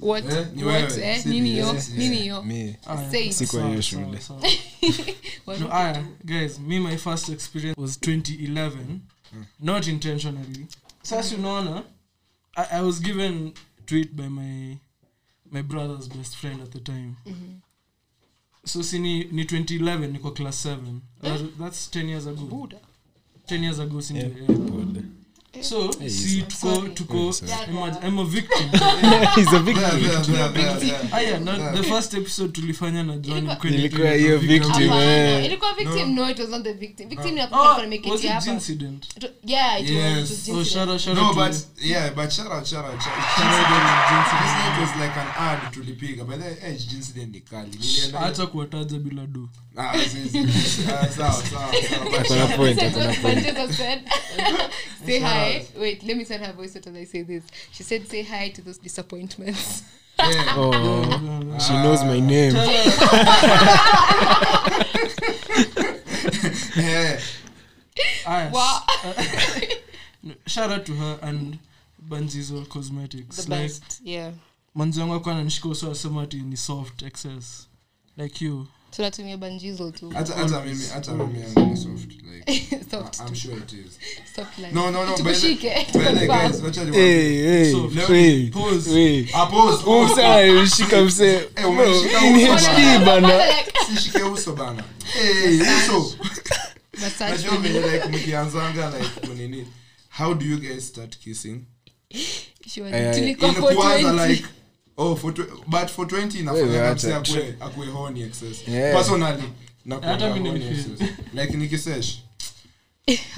[0.00, 0.24] What?
[0.32, 1.26] Eh, What, eh?
[1.26, 1.58] Nini
[1.96, 2.26] Nini
[3.68, 4.18] hiyo shule.
[5.60, 8.70] No, aya, guys me my first experience was 2011
[9.60, 10.66] not intentionally.
[11.02, 11.82] Sasa unaona
[12.56, 13.52] I, i was given
[13.90, 14.78] it by my
[15.50, 17.16] my brother's best friend at the time
[18.64, 21.38] so si ni, ni 2011 niko class 7 eh?
[21.58, 22.76] that's 10 years ago Buddha.
[23.46, 24.14] 10 years ago si?
[24.14, 25.02] Yeah, Yeah.
[25.60, 27.32] So si tuko tuko
[28.02, 28.68] I'm a victim.
[29.36, 31.12] He's a victim.
[31.12, 35.44] aya na the first episode tulifanya na john Ilikuwa- Ilikuwa hiyo victim, eh.
[35.44, 37.08] ilikuwa victim no it was not the victim.
[37.08, 38.52] Victim ya Oh, kuwa make it hapa.
[38.52, 39.06] incident
[39.44, 40.66] yeah it was it was oh incident.
[40.68, 44.80] shout out shout No, out but yeah, but shout out, shout out, shout out.
[44.80, 46.24] Was like an ad tulipiga.
[46.24, 47.78] But the eh, incident ni kali.
[48.20, 49.48] Hata kuwataja bila do
[55.04, 55.66] Say hi.
[55.76, 57.44] Wait, let me set her voice out as I say this.
[57.72, 59.82] She said, "Say hi to those disappointments."
[60.18, 60.54] yeah.
[60.56, 62.54] Oh, she knows my name.
[68.26, 68.82] Aya, Wow.
[70.22, 71.58] no, shout out to her and
[72.08, 74.00] banzizo cosmetics The like best.
[74.04, 74.32] Yeah.
[74.74, 77.68] manzi wangu akuwa nanishika uso asema ati ni soft excess
[78.16, 78.66] like you
[78.96, 83.72] tunatumia banjizo tu hata hata mimi hata mimi yangu soft like Soft I'm sure it
[83.72, 83.98] is
[84.36, 84.72] Soft like.
[84.74, 85.54] no no no by the-
[85.98, 86.92] by the guys wacha niwaambie.
[86.92, 87.64] Hey,
[88.08, 88.90] hey, pause.
[88.90, 89.24] hey.
[89.32, 90.12] Pause, pause.
[90.12, 91.34] msee ananishika msee.
[91.56, 93.40] Eh, umenishika Bro, HD bana.
[93.94, 96.16] Sishike uso bana hey, uso
[97.20, 99.66] najua venye like mkianzanga like kunini
[100.18, 101.60] how do you guys start kissing
[102.74, 103.14] Surely.
[103.14, 104.44] Tulikuwa for 20.
[105.02, 108.96] Oh for tw- but for 20 Wewe inafanya mse akue akue horny excess Yeah.
[108.96, 109.42] personally
[109.84, 110.92] nakuanga Hata mimi horny nilifeel.
[110.92, 112.18] excess like nikisesh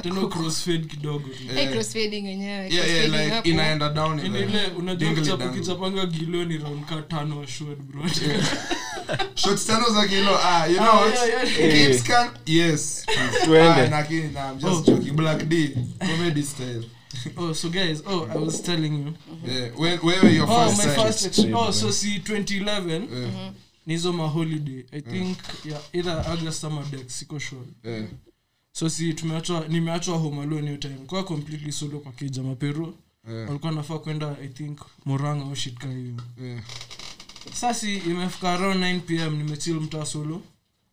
[0.02, 3.48] tena crossfade kidogo tu Eh, crossfading wenyewe yeah, yeah, crossfading like hapo.
[3.48, 5.60] inaenda down in Yaani the ile unajua dingle kichapo- dangle.
[5.60, 7.46] kichapanga giloni round ka tano wa
[7.76, 8.02] bro
[9.34, 11.88] shots tano za kilo ah you know Ah, what yeah, yeah.
[11.88, 13.06] Keep scan yes
[13.44, 13.80] Twende.
[13.80, 14.92] ah lakini nah, I'm just Oh.
[14.92, 16.84] joking black d comedy style
[17.36, 19.14] oh so guys oh i was telling you.
[19.52, 23.52] Yeah where, where were your oh first my first oh so see 2011 yeah,
[23.86, 27.62] nizo maholiday i think yeah either august ama dex siko sure.
[27.84, 28.04] Yeah.
[28.72, 30.94] so si tumeachwa nimeachwa home alone hiyo time.
[31.06, 32.94] Kwa completely solo kwa kija mapero
[33.28, 33.46] Yeah.
[33.48, 36.62] walikuwa nafaa kwenda i think moranga au shit hiyo Yeah.
[37.52, 40.42] sasi imefika around 9 pm nimechill mtaa solo.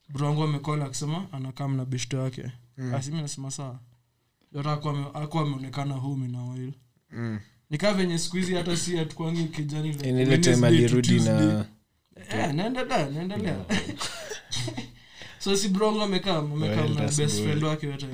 [0.09, 2.93] Bro wangu amekola akisema anakaa na beshto yake mm.
[2.93, 3.63] asimi nasema saa.
[3.65, 3.90] yote akuwa
[4.53, 6.73] ameonekana home na oil.
[7.11, 7.39] Mm.
[7.69, 11.65] nikaa venye siku hizi hata si atukwangi kijani ile time alirudi na
[12.29, 13.65] Eh, naendelea naendelea.
[15.39, 17.43] So si brongo amekaa amekaa Well, na best good.
[17.43, 18.05] friend wake yote.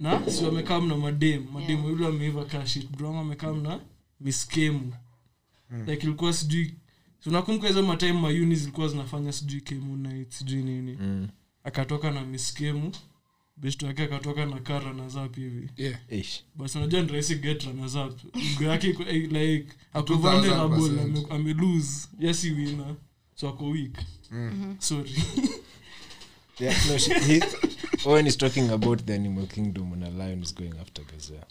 [0.00, 0.30] Na?
[0.30, 3.80] Si wamekaa mna madem madem yule ameiva kashit brongo amekaa mna
[4.20, 4.92] miskemu
[5.86, 6.74] like ilikuwa sijui
[7.26, 10.96] unakumbuka hizo matime mayuni zilikuwa zinafanya sijui kemu night sijui nini.
[11.00, 11.28] Mm.
[11.64, 12.92] akatoka na miskemu
[13.60, 15.68] best wake akatoka na kara na zap hivi.
[15.76, 15.98] Yeah.
[16.54, 18.12] bas unajua ni rahisi get zap
[18.54, 21.00] Mguu yake iko- eh, like ako vulnerable 2000%.
[21.00, 22.08] ame- ame lose.
[22.20, 22.94] Yes wina
[23.34, 23.98] so ako weak.
[24.78, 25.10] Sorry.
[26.60, 27.42] Yeah, no, she- he-
[28.04, 31.46] Owen is talking about the animal kingdom and a lion is going after gazelle.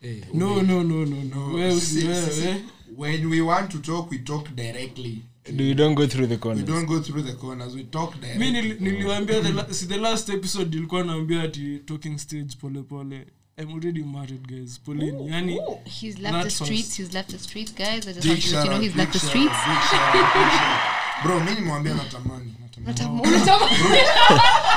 [0.00, 1.46] Hey, no no no no no.
[1.54, 2.06] wewe usi see.
[2.06, 2.62] wewe
[2.96, 6.62] when we want to talk we talk directly Do you don't go through the we
[6.62, 10.76] don't go through the corners we talk mi niliwaambia the, la- si the last episode
[10.76, 13.26] ilikuwa naambia ati talking stage pole pole
[13.58, 15.60] i'm already married guys poleni yani
[16.00, 16.88] He's left the streets.
[16.90, 16.96] us.
[16.96, 18.06] He's left the streets, guys.
[18.08, 19.52] I just Big want to let shout you know he's left the streets.
[19.52, 21.24] out, big shout out, big shout out.
[21.24, 21.94] bro mi nimwambia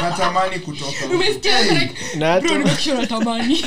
[0.01, 1.95] natamani kutoka Umesikia, like,
[2.41, 3.63] bro, nimekisha unatamani.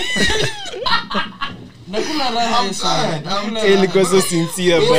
[3.74, 4.80] ilikuwa so sincere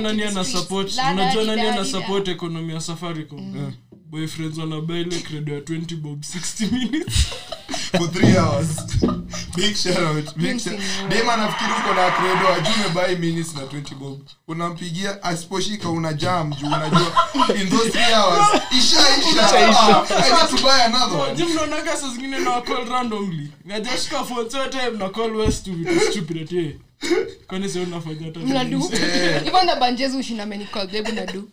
[0.00, 0.92] nani ana support?
[1.12, 1.84] Mnajua nani ana
[2.28, 3.72] economy ya safaricom?
[4.10, 7.14] Boyfriends wanabaile credo ya 20 bob 60 minutes.
[7.98, 8.68] For three hours
[9.58, 11.08] big shout big shout Senor.
[11.08, 14.20] dem uko na credo ajume buy minutes na 20 bob.
[14.48, 17.12] Unampigia asiposhika una jam juu unajua
[17.60, 21.34] in those 3 hours ishaisha ah, I need to buy another one.
[21.36, 23.50] Ji mnaonaga saa zingine na call randomly.
[23.64, 25.72] Najashika phone zote mna call west to
[26.10, 26.74] stupid eh,
[27.46, 28.78] kwani sio unafanya hata Mnadu.
[28.78, 28.88] nini?
[29.44, 31.48] Hivyo ndo banjezi ushinda amenicall, babe, unadu.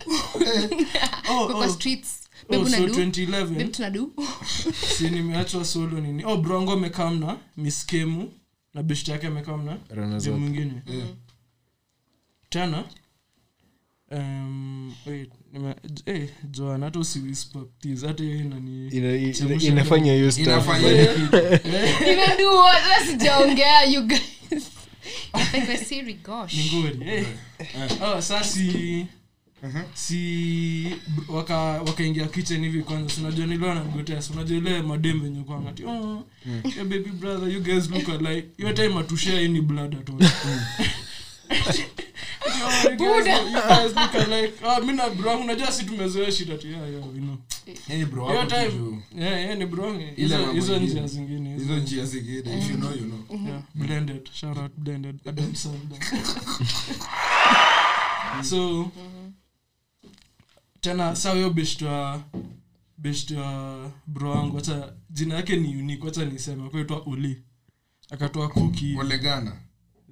[1.30, 2.10] oh, Kwa oh, streets,
[2.50, 4.08] oh, so 2011
[4.98, 8.34] si nimeachwa solo nini oh brongo amekamna miskemu
[8.74, 9.28] na beshti yake
[10.10, 10.38] je zote.
[10.38, 11.08] mwingine Yeah.
[12.50, 12.84] tena
[14.12, 15.30] um, wait,
[16.06, 20.48] eh, joan hata usiwhisper please hata hiyo inani Ina- ina- Chemsha inafanya hiyo stuff.
[20.48, 21.62] inafanya Eh,
[22.02, 22.82] Nimedu what?
[22.82, 24.22] Hata sijaongea, you guys.
[25.34, 26.54] Nafanya Siri, gosh.
[26.54, 27.26] ni ngori eh.
[28.02, 28.44] oh, sa
[29.64, 30.96] si si
[31.28, 33.76] waka wakaingia kitchen hivi kwanza sinajua niliwa
[34.34, 38.48] unajua ile madem venye kwanga oh, yeah, baby brother you guys look alike.
[38.58, 40.20] Your time atushia ini blood at all.
[45.72, 46.32] Si tumezoea
[51.58, 56.00] Hiyo njia njia if you know you know yeah, blended shout out blended adam sandler
[58.44, 58.92] so
[60.86, 62.22] tena saa huyo beshtwa
[62.98, 67.44] beshtwa bro wangu hata jina yake ni unique wacha niseme akaitwa uli
[68.10, 69.58] akatoa kuki olegana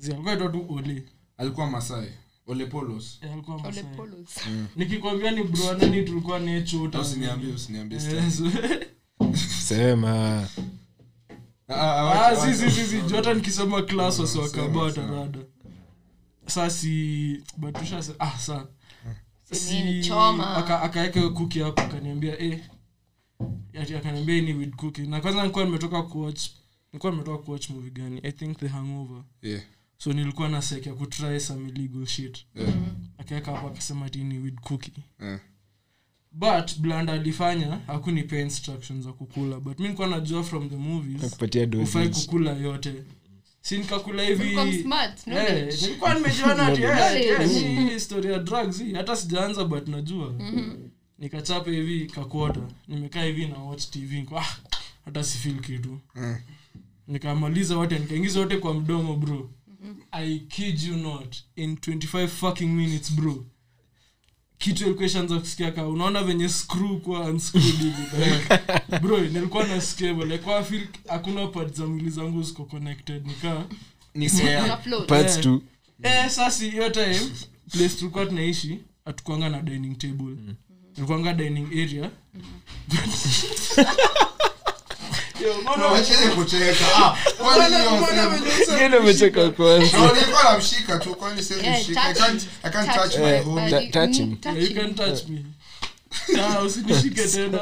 [0.05, 1.03] alikuwa tu uli
[1.37, 2.07] alikuwa masai.
[2.47, 3.31] Olepolos Eh,
[3.65, 4.29] Ole polos.
[4.75, 6.39] nikikwambia ni bro nani tulikuwa
[7.01, 7.99] usiniambie usiniambie
[9.65, 10.47] sema.
[13.07, 15.39] Juu hata nikisema klas wasiwakabata rada
[16.45, 18.37] sasi batusha ah
[19.53, 20.81] saa Nini, choma.
[20.83, 22.59] akaeka kuki hapo akaniambia eh,
[23.81, 25.05] ati akaniambia ni with cookie.
[25.05, 26.41] Na kwanza nilikuwa nimetoka kuwatch
[26.93, 28.19] nilikuwa nimetoka kuwatch movie gani?
[28.23, 29.23] I think the hangover.
[29.41, 29.61] Yeah.
[29.97, 32.45] So nilikuwa na sek ya kutry some illegal shit.
[32.55, 32.73] Yeah.
[33.17, 35.03] Akaweka hapo akasema ati ni with cookie.
[35.21, 35.39] Yeah.
[36.31, 39.59] But bland alifanya hakunipea instructions za kukula.
[39.59, 41.37] But mi nilikuwa najua from the movies
[41.83, 43.03] ufai kukula yote
[43.63, 44.23] si nikakula
[45.27, 45.73] Eh,
[46.13, 46.71] nimejuana
[47.13, 50.33] eh, eh, hii story ya drugs hii hata sijaanza but najua.
[51.19, 54.57] Nikachapa hivi kakuota nimekaa hivi na watch tv niko, ah,
[55.05, 55.99] hata sifil kitu.
[56.15, 56.35] Mm.
[57.07, 59.49] nikamaliza wote nikaingiza wote kwa mdomo bro.
[60.11, 63.45] I kid you not in 25 fucking minutes bro
[64.63, 70.37] kitu ilikuwa ishaanza kusikia ka unaona venye screw kwa unscrewed hivi bro nilikuwa nasikia like
[70.37, 73.65] kwa feel hakuna part za mwili zangu ziko connected nika
[74.15, 74.29] Ni.
[75.07, 75.43] Parts Eh.
[75.43, 75.61] tu
[76.03, 77.19] eh sasa hiyo time
[77.71, 80.35] place tulikuwa tunaishi atukwanga na dining table.
[80.95, 82.01] Tulikuwanga dining area.
[82.03, 82.09] Yo,
[85.91, 86.85] Wacheni kucheka.
[86.97, 87.15] Ah,
[88.75, 89.97] Ngine umecheka kwanza
[90.43, 92.01] namshika tu kwani siwezi Eh, mshika.
[92.03, 94.37] I can't- touch my Eh, touch him.
[94.57, 95.45] you can touch me
[96.65, 97.59] usinishike tena.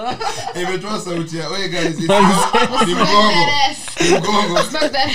[0.62, 4.12] Imetoa sauti ya "Oye, guys, it's not- ni mgongo Yes.
[4.20, 5.10] mgongo Smack that.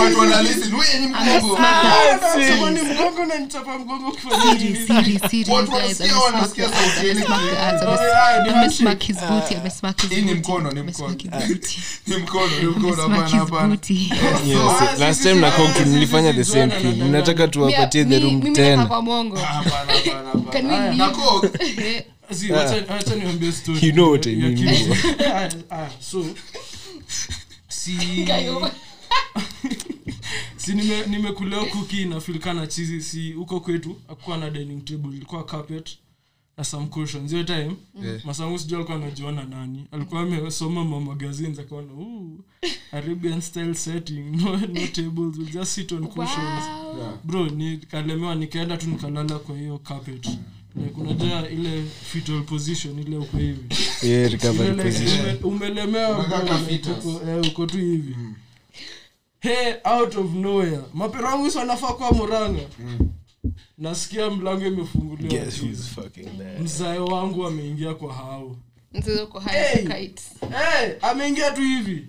[0.00, 4.76] watu wana listen "Oye, ni mgongo Ah, nasema ni mgongo na nichapa mgongo ukifanya nini?
[4.86, 5.80] Siri, siri, Watu guys.
[5.82, 7.26] wanasikia, Amesmack wanasikia the sauti ass, yenu.
[7.26, 9.06] amesmack the ass, ames- yeah, ni amesmack handshake.
[9.12, 11.38] his booty, amesmack his Hii ni booty, mkono, ni amesmack mkono.
[11.40, 11.78] his booty.
[12.06, 13.68] ni mkono ni mkono Amesmack hapana his hapana.
[13.68, 14.12] booty.
[14.46, 16.94] Yes, Ah, last time na sisi- nilifanya the same thing.
[17.10, 18.50] Na tuwapatie the room mimi
[21.74, 21.74] nakaa 10 kwa mongo.
[21.74, 22.06] hapana hapana hapana Can we Aya, leave?
[22.06, 25.24] na coke See, wacha- wacha niambie story You know what I ya mean, kitu.
[25.24, 26.26] Aya, aya, so
[27.68, 27.92] si
[28.24, 28.70] Gayo.
[30.56, 31.06] si nime-
[31.64, 32.04] kuki
[32.54, 35.98] na chizi si huko kwetu akuwa na dining table ilikuwa carpet
[36.56, 38.24] na some cushions hiyo time Yeah.
[38.24, 41.92] masangu sijua alikuwa anajiona nani alikuwa amesoma ma magazines akaona
[42.92, 46.98] arabian style setting no, no tables we'll just sit on cushions Wow.
[46.98, 47.14] Yeah.
[47.24, 50.38] bro nikalemewa nikaenda tu nikalala kwa hiyo carpet like
[50.96, 53.74] unajua ile fetal position ile uko hivi.
[54.02, 55.36] Yeah recovery position.
[55.42, 57.04] umelemewa Unakaa bro, ka like fetus.
[57.04, 58.16] uko- eh, tu hivi.
[59.40, 60.80] Hey out of nowhere.
[60.94, 62.60] Mapera wangu si wanafaa kwa muranga
[63.78, 65.28] nasikia mlango imefunguliwa
[66.62, 68.56] mzae wangu ameingia kwa hao.
[70.40, 72.06] Hey, ameingia tu hivi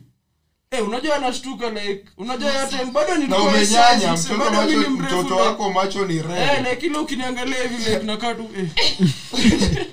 [0.72, 5.36] hey, unajua anashtuka like unajua yote bado na umenyanya mtoto bado mimi macho mrefu mtoto
[5.36, 8.68] wako macho ni Eh, na like ukiniangalia hivi like nakaa tu eh.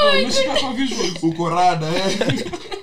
[0.00, 1.22] Oh, umeshika kwa visuals.
[1.22, 2.18] uko rada eh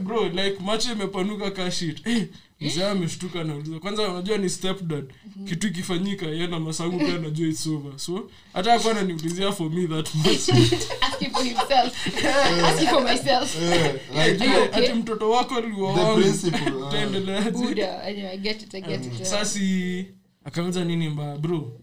[0.00, 2.04] bro like macho imepanuka ka shit.
[2.04, 2.22] Hey,
[2.60, 3.78] mzee ameshtuka nauliza.
[3.78, 5.04] Kwanza unajua ni stepdad.
[5.48, 7.98] Kitu ikifanyika ye na masangu pia anajua its over.
[7.98, 10.48] So hata akuwa ananiulizia for me that much.
[11.00, 12.24] Asking for himself.
[12.64, 13.56] Asking for myself.
[13.62, 18.02] Eh, ati mtoto wako liwa the wangu principle uh, utaendeleaje Buddha.
[18.02, 19.24] Anyway, I get it, I get it.
[19.24, 20.06] sasi
[20.44, 21.38] akaanza nini mbaya?
[21.38, 21.80] Bro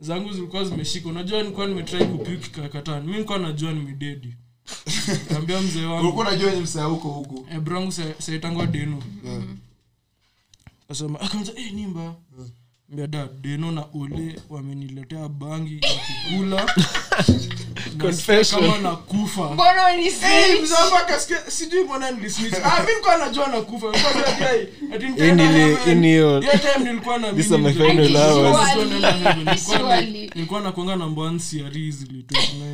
[0.00, 1.08] zangu zilikuwa zimeshika.
[1.08, 4.36] Unajua nikuwa nimetrai kupikikakatani mi nikuwa najua nimededi
[5.28, 6.24] kaambia mzee wangu.
[6.24, 7.46] Najua ni msaa huko huku.
[7.52, 9.02] Eh, brangu saitangwa deno.
[9.24, 9.42] Yeah.
[10.88, 12.14] kasema akaanza eh, nimba.
[12.92, 15.90] Mbia da deno na ole wameniletea bangi ya
[16.30, 16.66] kukula.
[18.60, 19.54] Kama nakufa.
[20.26, 20.66] Eh,
[21.48, 22.06] sijui mbona.
[22.08, 23.86] Ah, nilikuwa najua nakufa.
[23.90, 25.84] Nilikuwa najua ati, ati Hii nitaenda nili- heaven.
[25.84, 28.68] hii ni hiyo- Hiyo time nilikuwa na These mimi are my nilikuwa- final nilikuwa hours.
[28.68, 29.44] najua naenda heaven.
[29.44, 30.30] Nilikuwa na- Surely.
[30.34, 31.38] nilikuwa nakuanga namba one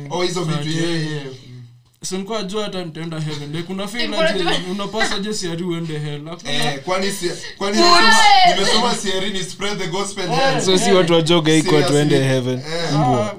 [0.09, 1.56] oh vitu
[2.01, 2.03] yeah, yeah.
[2.03, 6.21] so nilikuwa najua hata nitaenda heaven like una feel Nilikuwa unapasa je CRE uende hell?
[6.45, 8.93] Eh, kwani si- kwani nimesoma- nimesoma
[9.33, 10.25] ni spread the gospel.
[10.31, 10.61] Eh.
[10.65, 12.61] so si watu wajoga iko tuende heaven.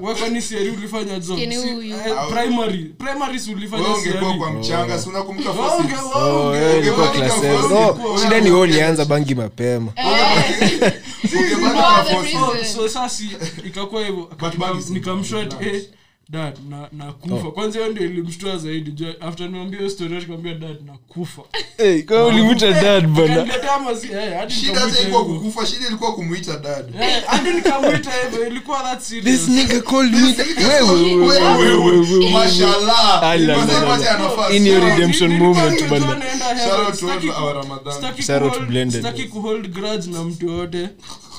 [0.01, 1.37] Wewe kwani CRE ulifanya job?
[1.39, 1.95] Kini Si- huyu.
[2.31, 2.77] primary.
[2.97, 5.85] Primary ulifanya wewe ungekuwa kwa mchanga si unakumbuka Wewe fossils?
[5.85, 7.55] unge- wewe Oh, unge- wewe ulikuwa wewe class unge- seven.
[7.61, 9.91] wewe No, ungekuwa- shida ni wewe ulianza bangi mapema.
[12.75, 13.23] So sasa
[13.65, 14.29] ikakuwa hivyo.
[14.89, 15.81] Nikamshot eh,
[16.29, 17.51] dad na nakufa.
[17.51, 18.91] Kwanza hiyo ndio ilimshtua zaidi.
[18.91, 21.41] Juu after niambia hiyo story nikamwambia dad nakufa.
[21.77, 23.47] Hey, kwa ulimuita dad bana.
[24.11, 26.93] eh shida ilikuwa kukufa shida ilikuwa kumuita dad.
[27.25, 29.39] Hadi nikamuita hivyo ilikuwa that serious.
[29.39, 30.35] This nigga called me
[30.67, 33.23] wewe wewe Mashallah.
[33.23, 34.49] Anafaa.
[34.49, 36.05] In your redemption moment, bana.
[36.57, 38.21] Shout out to our Ramadan.
[38.21, 38.95] Shout out Blended.
[39.01, 40.89] sitaki kuhold grudge na mtu yoyote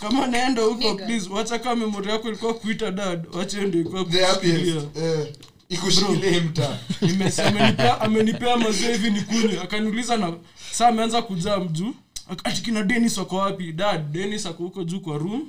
[0.01, 4.19] kama naenda huko please wacha kama memory yako ilikuwa kuita dad wache ndio ilikuwa The
[4.27, 4.83] kushikilia.
[4.97, 5.33] Eh,
[5.69, 6.41] ikushikilie
[7.03, 8.01] Nimesi- amenipea-
[8.57, 10.33] mazee hivi nikunywe akaniuliza na
[10.73, 11.95] saa ameanza kujaa mjuu
[12.45, 13.73] ati kina denis wako wapi?
[13.73, 15.49] Dad denis ako huko juu kwa room.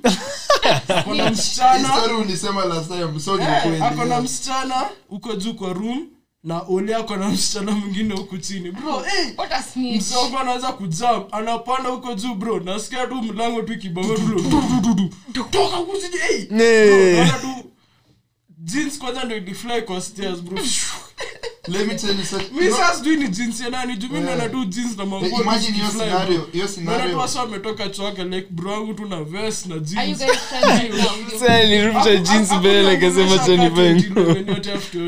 [0.88, 1.88] Akona msichana.
[2.18, 3.82] Ulisema last time so ni Eh, kweli.
[3.82, 4.74] akona msichana
[5.08, 6.06] huko juu kwa room
[6.44, 8.70] na ole akona msichana mwingine huku chini.
[8.70, 9.96] Bro hey, What a snitch.
[9.96, 12.60] msongo anaweza kujam anapanda huko juu bro.
[12.60, 13.72] Nasikia tu mlango tu
[16.28, 16.46] hey.
[17.40, 17.70] Tu
[18.58, 20.58] jeans kwanza ndo ilifly kwa stairs bro
[21.68, 24.48] Let me tell you such- me know- sijui ni jeans ya nani juu mi naona
[24.48, 27.18] tu jeans na manguo imagine hiyo scenario- hiyo Naona tu scenario.
[27.18, 27.88] wasa wametoka
[28.24, 31.38] like bro wangu tu na vest na Are you jeans guys trying to now?
[31.40, 34.34] Sasa nilirusha jeans mbele akasema cha nivae nguo.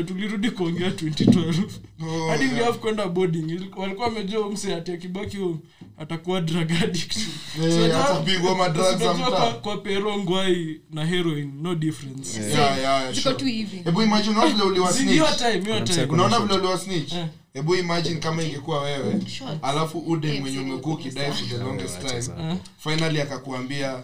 [0.03, 1.63] tulirudi kuongea 2012
[2.01, 2.53] Oh, hadi yeah.
[2.55, 5.57] niliafu kwenda boarding walikuwa wamejua mse ati akibaki home
[5.97, 8.55] atakuwa drug addict So atapigwa
[8.99, 9.31] za unajua mtaa.
[9.31, 13.35] kwa, kwa pero ngwai na heroin no difference Yeah, yeah, yeah, sure.
[13.83, 16.79] hebu imagine vile uliwa Si- hiyo snitch time hiyo time unaona uliwa
[17.15, 17.25] Eh.
[17.53, 19.21] hebu imagine kama ingekuwa wewe.
[19.61, 22.55] Alafu ude mwenye umekuwa ukidai for the longest time.
[22.77, 24.03] Finally akakuambia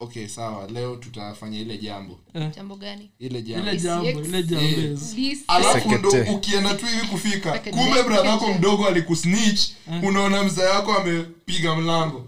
[0.00, 2.18] okay sawa leo tutafanya ile jambo.
[2.56, 3.10] Jambo gani?
[3.18, 3.68] Ile jambo.
[3.70, 7.58] Ile jambo ile jambezi alafu ndo ukienda tu hivi kufika.
[7.58, 9.70] Kumbe neck yako mdogo alikusnitch.
[10.02, 12.24] Unaona mzee yako amepiga mlango.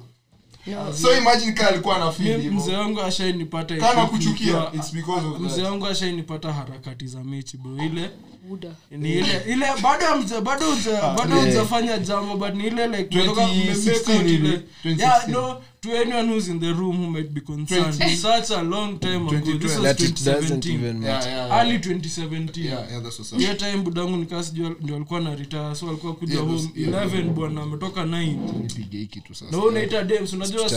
[0.67, 0.93] No.
[0.95, 1.97] so imagine kaa alikuwa
[2.39, 7.25] Mi- mzee wangu ashainipata kana kuchukia nikiwa- it's because of mzee wangu ashainipata harakati za
[7.25, 7.85] mechi bro.
[7.85, 8.11] Ile
[8.49, 8.69] Buddha.
[8.91, 12.03] ni ile ile bado hamja- bado huja- bado yeah.
[12.03, 14.63] jambo but ni ile like umetoka 2016 ile-
[14.99, 18.17] yeah no to anyone who's in the room who might be concerned 20.
[18.17, 21.59] such a long time ago this was that it doesn't 2017 yeah, yeah, yeah.
[21.59, 23.39] early 2017 Yeah, yeah, that's what's up.
[23.39, 26.91] hiyo time budangu nikaa sijua ndio alikuwa na retire so alikuwa kuja Yeah, home yeah.
[27.07, 29.51] 11 bwana ametoka 9 Nipige hii kitu sasa.
[29.51, 30.69] na wewe unaita dems unajua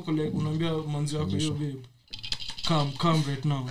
[0.00, 1.76] kule unaambia manzi wako hiyo babe
[2.68, 3.68] come come right now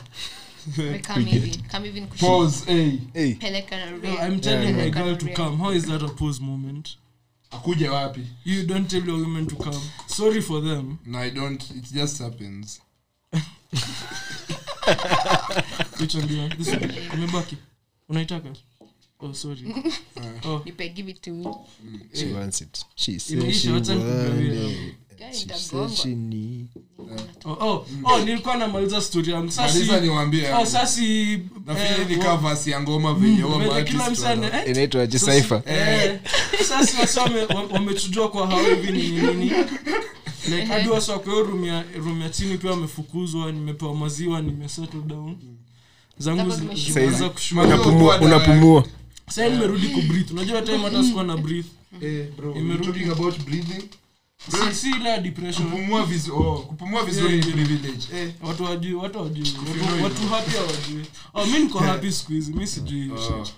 [0.78, 2.98] We come hivi come hivi nikushu- Pause, hey.
[3.14, 3.34] hey.
[3.36, 4.18] Peleka na Yo, real.
[4.22, 4.78] i'm telling Yeah.
[4.78, 5.36] my Peleka girl na to real.
[5.36, 5.58] come.
[5.58, 6.96] How is that a pause moment?
[7.52, 8.26] Akuje wapi?
[8.44, 9.82] You don't tell your women to come.
[10.08, 11.00] Sorry for them.
[11.06, 11.72] No i don't.
[11.72, 12.80] It just happens.
[16.00, 16.80] Which one do this one.
[17.14, 17.58] Umebaki
[18.10, 18.54] unaitaka?
[19.20, 19.74] Oh sorry.
[20.44, 20.62] Oh.
[20.66, 21.46] Nipe, give it to me.
[22.14, 22.84] she wants it.
[22.96, 24.96] She says she wants nikugawia.
[26.16, 26.68] Need
[27.46, 29.52] oh oh oh nilikuwa namaliza yangu.
[30.06, 30.54] Niwaambie.
[30.54, 30.66] oh
[31.78, 32.08] eh,
[32.70, 34.70] ya ngoma venye huwa venye maartist kila msane wana- eh?
[34.70, 36.20] Inaitwa jisaifa Eh,
[36.68, 37.08] sasa
[38.30, 39.52] kwa hao hivi ni nini.
[40.50, 45.02] Like hadi wasi wako hiyo room ya room ya chini pia wamefukuzwa nimepewa maziwa nimesettle
[45.02, 45.36] down.
[46.18, 48.86] Zangu zinaweza kushunapumua unapumua
[49.28, 50.34] sasa nimerudi kubreathe.
[50.34, 51.68] Unajua time hata sikuwa na breathe.
[52.02, 53.04] Eh, bro, Imerudi.
[53.12, 53.84] about breathing.
[54.50, 55.70] Si si depression.
[55.70, 60.28] Kupumua vizu- oh, kupumua vizuri Yeah, ni privilege Eh, watu wajui watu wajui watu, watu
[60.28, 61.06] happy hawajui.
[61.34, 63.46] Oh mi niko happy siku hizi mi sijui hiyo oh.
[63.46, 63.54] shit.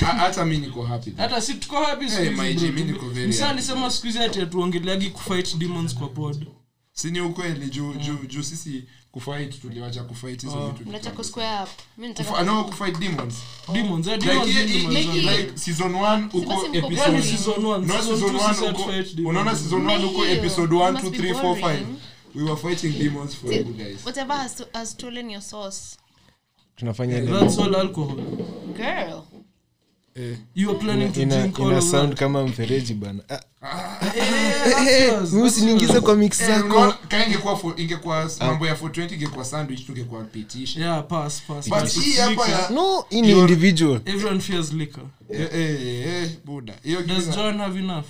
[0.00, 2.60] Hata mi niko happy hata si tuko happy siku hizi my bro.
[2.68, 3.56] G, mi niko very Msa happy.
[3.90, 6.46] siku hizi ati atuongeleagi kufight demons kwa pod.
[6.92, 8.84] Si ni ukweli juu juu juu sisi
[9.14, 10.70] kufight tuliwacha kufight hizo Oh.
[10.70, 11.68] vitu Mnataka square up.
[11.98, 13.34] Mi nataka- no kufight demons.
[13.72, 15.14] Demons eh like demons hii- ni hii- demons.
[15.14, 19.86] hii- like season 1 uko episode season 1 no season season 1 uko unaona season
[19.86, 21.86] 1 uko episode 1 2 3 4 5
[22.34, 24.04] we were fighting demons for you guys.
[24.04, 25.96] Whatever has, has stolen your sauce.
[26.76, 28.16] tunafanya that's all alcohol?
[28.76, 29.22] Girl.
[30.14, 30.36] Eh.
[30.54, 32.18] You are planning to ina, drink all ina of sound that.
[32.18, 33.22] kama mfereji bana.
[33.28, 33.40] Ah,
[34.16, 36.94] Eh, yours, mi that's usiniingize kwa mix Eh, zako.
[37.76, 42.00] ingekuwa mambo ya 420 ingekuwa sandwich tungekuwa pitisha yeah pass pass but pass.
[42.00, 44.00] hii hapa ya no hii ni individual.
[44.04, 45.04] Everyone fears liquor.
[45.30, 46.74] Eh eh eh buda.
[46.82, 48.04] Hiyo does kitu- john have enough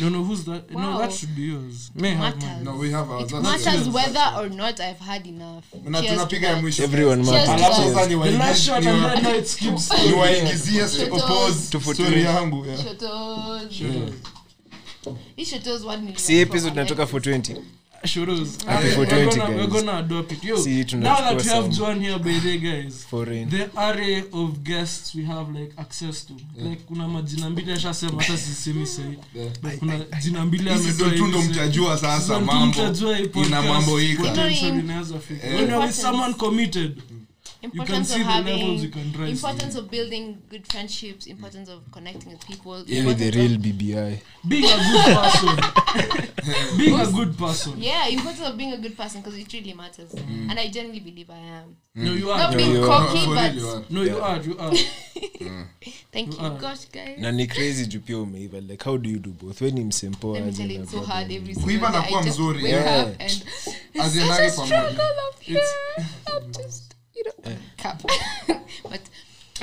[0.00, 0.70] no no who's that?
[0.70, 1.90] No that should be yours.
[1.94, 2.42] May have Matters.
[2.44, 2.64] mine.
[2.64, 3.32] No we have ours.
[3.32, 3.94] It That's matters yours.
[3.94, 5.64] whether or not I've had enough.
[5.84, 7.48] na tunapiga mwisho everyone matters.
[7.48, 11.22] alafu sasa ni the last shot waingizie- and ni then now it skips niwaingizie Shotos.
[11.24, 12.78] oppose story yangu yeah.
[12.84, 13.62] Shotos.
[16.16, 17.62] Si episode natoka for 420
[18.04, 18.64] Shuros.
[18.66, 20.44] Happy Okay, 420 we're gonna- we're gonna adopt it.
[20.44, 21.68] Yo, See, now that we have.
[21.68, 23.50] John here by the guys, foreign.
[23.50, 26.32] the array of guests we have like access to.
[26.56, 29.18] Like kuna majina mbili ashasema hata sisemi sahi
[29.78, 32.82] kuna jina mbili Hii ndo mtajua sasa mambo.
[33.46, 35.46] ina mambo ika potential inaweza fika.
[35.46, 36.02] When you're with Importance.
[36.02, 36.98] someone committed
[37.62, 38.92] Importance of having
[39.28, 42.84] importance of building good friendships, importance of connecting with people.
[42.86, 45.56] Ili the real bbi being a good person
[46.78, 50.14] being a good person yeah, importance of being a good person because it really matters,
[50.14, 51.76] and I genuinely believe I am.
[51.94, 53.82] no you Not are being you cocky, but you are.
[53.90, 54.72] no you are you are
[56.12, 56.58] thank you, You are.
[56.60, 57.18] gosh, guys.
[57.18, 60.38] na ni crazy juu pia umeiva like how do you do both when msempoa
[60.90, 62.64] so hard every Kuiva na kuwa mzuri.
[62.64, 63.06] Yeah.
[63.18, 63.20] and
[63.94, 65.60] it's such a struggle up here.
[66.28, 68.02] I'm just, you know, cap.
[68.82, 69.00] but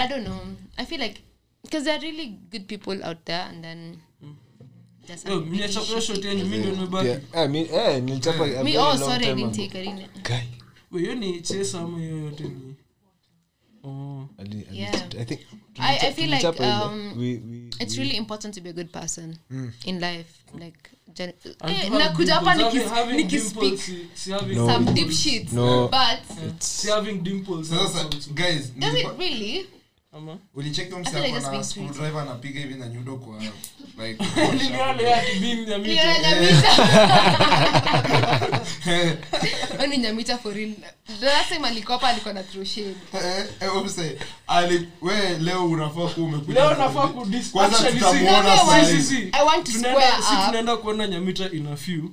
[0.05, 0.39] I don't know.
[0.77, 1.21] I feel like
[1.63, 3.97] because there are really good people out there, and then
[5.25, 7.21] really mniachapa hiyo shot shitty mi ndio nimebaki Yeah.
[7.33, 9.67] Ah, mi- eh, nilichapa a very oh, long sorry, I didn't ago.
[9.67, 9.79] take.
[9.79, 10.07] I.
[10.23, 10.43] Guy,
[10.91, 12.75] Wait, ni chesa ama hiyo yote ni
[13.83, 14.95] oh ali- ali- Yeah.
[15.19, 15.41] I think
[15.77, 16.85] I, I feel like tulichapa ile.
[16.85, 19.37] um, We- we- it's really important to be a good person
[19.85, 20.29] in life.
[20.59, 20.79] Like,
[21.13, 22.73] gen- And eh, to nakuja hapa dimples.
[22.73, 24.67] nikis- Having- having nikispeak dimples si- si having No.
[24.73, 25.07] some dimples.
[25.23, 25.87] deep shit, No.
[25.87, 28.03] but si having dimples sasa
[28.33, 29.65] guys does it nilikuwa- really?
[31.63, 31.66] Sweet.
[31.66, 33.41] screwdriver anapiga hivi na nyundo kwa
[34.07, 34.24] like
[38.86, 39.38] Ni yale ya kibing ya mita.
[39.39, 39.83] Clear na mita.
[39.83, 40.75] Yaani nyamita forin
[41.21, 42.43] last alikopa alikuwa na
[43.13, 43.75] Eh, eh,
[44.47, 47.07] ali- we leo unafaa kuwa umekuja leo na- nafaa
[47.51, 48.86] Kwanza tutamuona si- sahi.
[48.86, 49.29] si- si- si.
[49.31, 50.45] I want to square si up.
[50.45, 52.09] tunaenda kuona nyamita in a few.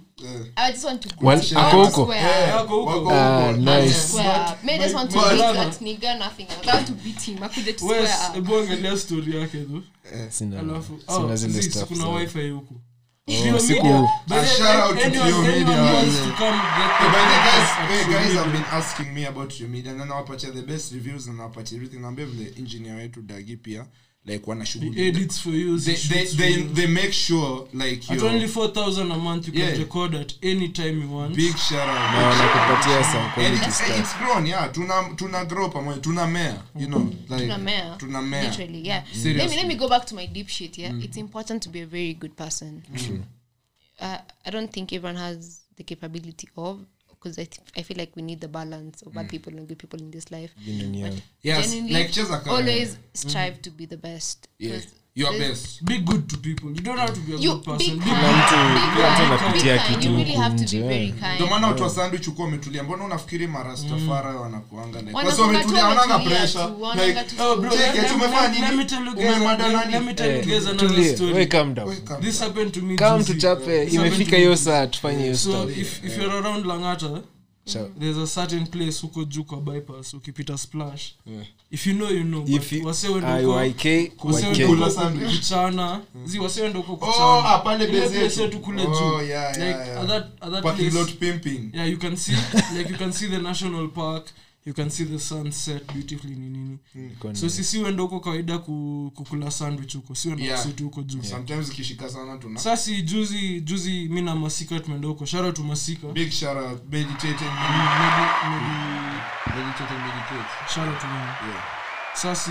[0.57, 2.03] I just want to Wal- ako huko?
[2.03, 2.49] square up.
[2.57, 2.91] Yako huko.
[2.91, 3.53] wako huko.
[3.53, 3.95] nice.
[3.95, 4.65] Square up.
[4.65, 6.47] Me, just want to beat that nigga, nothing.
[6.63, 7.43] I want to beat him.
[7.43, 8.35] Akuje to square up.
[8.35, 9.83] hebu angalia story yake tu
[10.31, 12.75] Sina- alafu sina oh, zile stuff kuna wifi huku
[13.29, 14.09] Oh, Clio siku- Media.
[14.27, 16.25] By A the- shout out to anyone- Clio anyone Media, wants yeah.
[16.27, 18.43] to come get by the guys, at hey, Clio guys Media.
[18.43, 21.99] have been asking me about your media na nawapatia the best reviews na nawapatia everything
[22.01, 23.87] naambia vile engineer wetu dagi pia
[24.25, 26.69] like wana The edits for you, they, the they, shoots they, for you.
[26.75, 31.01] they make sure like At only 4,000 a month, you can record at any time
[31.03, 31.35] you want.
[31.35, 31.55] big
[33.37, 37.99] it's, grown yeah tuna tuna grow pamoja tuna mea you know like Tunamea.
[37.99, 39.05] tuna mea Literally, yeah.
[39.25, 40.79] Let me let me go back to my deep shit.
[40.79, 42.83] Yeah, it's important to be a very good person.
[44.01, 46.81] Uh, I don't think everyone has the capability of
[47.23, 49.31] because I, th- I feel like we need the balance of bad mm.
[49.31, 50.53] people and good people in this life.
[50.59, 51.23] Yang.
[51.43, 52.99] yes like cheza uh, kama always mm.
[53.15, 54.49] strive to be the best.
[54.59, 54.81] yeah
[55.15, 55.85] your best.
[55.85, 56.71] Be good to people.
[56.71, 57.99] You don't have to be a You good person.
[57.99, 59.99] Be mtu- anapitia Be kind.
[59.99, 61.35] kitu You really have to be very kind.
[61.35, 62.83] ndio maana watu wa sandwich hukuwa wametulia.
[62.83, 65.13] Mbona unafikiri marastafara wanakuanga like?
[65.17, 66.65] Wanakuanga wametulia tu wananga pressure.
[67.07, 68.61] like Oh, bro, Check let, umefanya nini?
[68.67, 69.25] let me tell you guys,
[69.93, 71.33] let, me tell you Eh, guys another story.
[71.35, 71.97] we calm down.
[72.21, 73.35] This happened to me Come juzi.
[73.35, 77.21] tuchape imefika hiyo saa tufanye hiyo So if, if you're around Langata,
[77.67, 77.89] Sure.
[78.01, 81.13] there's a certain place huko juu kwa bypass ukipita splash.
[81.27, 81.45] Yeah.
[81.71, 82.45] if you know you know
[82.85, 83.09] wase
[86.25, 86.39] zi
[87.07, 87.59] Oh, ah,
[88.59, 90.97] kule Oh, place
[91.75, 92.17] yeah you can
[92.77, 94.27] like you can see the national park
[94.67, 96.79] you can see the sunset beautifully ni nini?
[96.95, 97.35] mm.
[97.35, 100.15] so sisi wende huko kawaida ku, kukula sandwich huko.
[100.15, 100.63] Si wende Yeah.
[100.63, 101.23] kusitu huko juu.
[101.23, 105.27] Sometimes ikishika sana tuna sasi juzi juzi mi na masika tumeenda huko.
[105.27, 109.21] Shara tu masika big shara meditate Mm,
[109.57, 110.49] meditate and meditate.
[110.75, 111.03] Shara out
[111.49, 111.65] yeah.
[112.15, 112.51] Sasi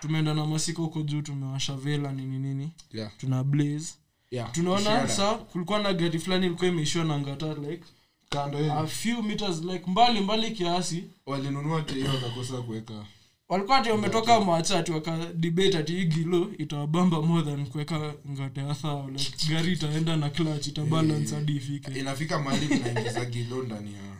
[0.00, 3.10] tumeenda na masika huko juu tumewasha vela nini nini yeah.
[3.18, 3.94] Tuna blaze.
[4.30, 4.52] Yeah.
[4.52, 7.84] Tunaona Shout sa kulikuwa na gari fulani ilikuwa imeishiwa na ngata like
[8.28, 11.04] kando a few meters like mbali mbali kiasi.
[11.26, 13.04] Walinunua teo wakakosa kuweka.
[13.48, 18.74] Walikuwa ati wametoka macha ati wakadebate ati hii gilo itawabamba more than kuweka ngata ya
[18.74, 21.98] thao like gari itaenda na clutch itabalance hadi ifike.
[21.98, 24.14] Inafika mahali kunaingiza gilo ndani ya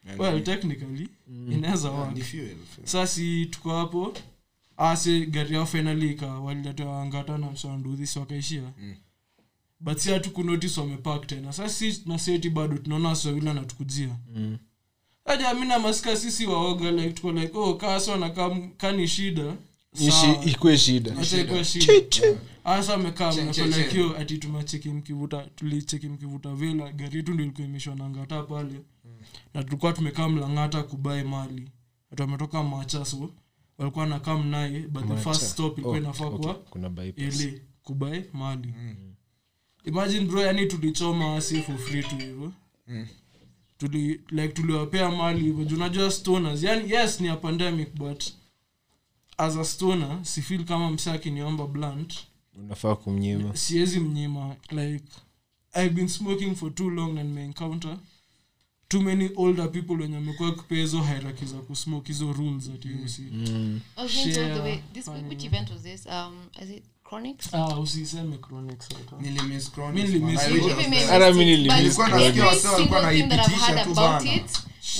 [0.18, 1.08] well technically
[1.50, 2.18] inaweza Yeah, work.
[2.84, 4.14] sasi tuko hapo.
[4.76, 8.62] Ase gari yao finally ika waliletewa ngata na msanduhisi wakaishia?
[8.82, 8.94] Mm.
[9.80, 11.52] But si hatukunotice wamepak tena.
[11.52, 14.58] Sasa si naseti bado tunaona waswawili anatukujia Mm.
[15.24, 18.30] aja mi na masika sisi waoga like tuko like oh kaso na
[18.76, 19.54] kani shida.
[19.94, 20.44] Ishi- sawa.
[20.78, 21.18] shida.
[21.18, 21.86] Acha ikuwe shida.
[22.64, 23.62] hasa amekaa Che- che- che.
[23.64, 28.80] mnakolekio ati tumecheki mkivuta tulicheki mkivuta vela gari yetu ndio ilikuwa imeshwa na ngata pale.
[29.54, 31.68] Na tulikuwa tumekaa mlangata kubai mali
[32.18, 33.30] wametoka macha so
[33.78, 36.38] walikuwa nakaa mnaye but the first stop ilikuwa Oh, inafaa okay.
[36.38, 36.54] kuwa
[38.32, 38.74] mali
[39.90, 42.52] imagine bro yani tulichoma asi for free tu hivyo
[42.88, 43.06] Mm.
[43.78, 48.24] tuli like tuliwapea mali hivyo unajua stoners yani yes ni a pandemic but
[49.38, 52.14] as a stoner si feel kama msa akiniomba blunt
[52.58, 55.04] unafaa kumnyima siwezi mnyima like
[55.74, 57.96] i've been smoking for too long and may encounter
[58.88, 63.22] too many older people wenye amekuwa kupea hizo hierarchy za kusmoke hizo rules at see
[63.32, 63.44] Mm.
[63.50, 63.80] mm.
[63.96, 64.78] going to the way.
[64.92, 66.06] This which event was this?
[66.06, 66.84] Um, is it
[67.52, 67.96] Ah was.
[71.10, 73.66] Hata mi it's- nilimiss but Nilikuwa nasikia every wasee walikuwa single thing that I've wanaipitisha
[73.66, 74.34] had tu about bana.
[74.34, 74.42] it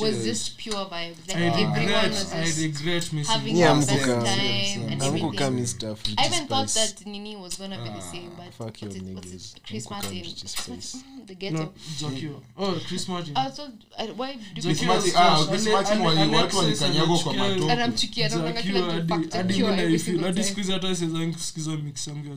[0.00, 0.24] was Shit.
[0.24, 1.18] just pure vibes.
[1.28, 4.22] Like I everyone regret, was I regret missing having Yeah, the best cool.
[4.22, 5.66] time and everything.
[5.66, 9.02] stuff, I even thought that Nini was gonna be the same, but fuck what's it,
[9.14, 9.60] what's it?
[9.66, 10.22] Chris Martin.
[10.22, 11.56] Chris Martin, mm, the ghetto.
[11.58, 12.40] no Zakio.
[12.58, 15.44] oh Chris Martin I thought, I, why do Chris Martin- ah.
[15.48, 19.08] Chris Martin Ale- wali- watu Alexis walikanyagwa kwa anachukia- anamchukia anaonanga Zakio kila mtu hadi-
[19.08, 20.14] factor hadi cure mimi every naifeel.
[20.14, 22.36] single hadi siku hizi hata siwezangi kusikiza mix yangu ya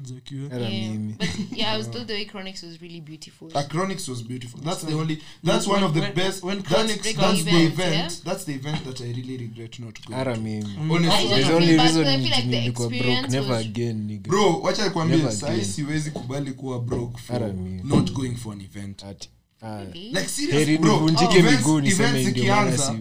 [0.69, 1.13] Yeah, mimi.
[1.13, 3.49] but yeah, I was told the way Chronics was really beautiful.
[3.53, 4.59] Was beautiful.
[4.61, 5.17] That's the only.
[5.43, 6.43] That's one of the when- best.
[6.43, 8.21] when that's, that's the event, event.
[8.25, 10.17] That's the event that I really regret not going.
[10.19, 10.75] Hata mimi.
[10.89, 13.65] Honestly, just The feel only bad reason feel like the nilikuwa broke, experience never was-
[13.65, 14.27] again, nigga.
[14.29, 17.81] bro wacha nikwambie Never sahi siwezi kubali kuwa broke for mimi.
[17.83, 19.29] not going for an event Ati-
[19.61, 22.93] ah, like serious Heri bro nivunjike events, miguu niseme events ndio maana ikianza si-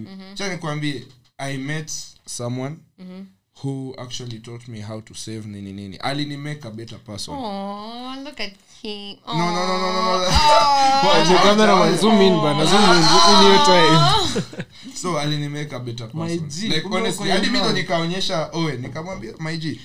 [0.49, 1.07] nikwambie
[1.39, 1.93] i met
[2.27, 2.77] someone
[3.61, 5.99] who actually taught me how to save nini nini.
[5.99, 7.35] Alini make a better person.
[7.35, 8.53] Aww, look at
[8.83, 9.19] him.
[9.27, 10.29] no no no no no, no.
[11.13, 14.65] Aje, cameraman, zoom in bana, zoom in, in your time.
[14.95, 16.51] so alini make a better My person.
[16.51, 19.81] G, like honestly hadi mimi nikaonyesha owe nikamwambia my G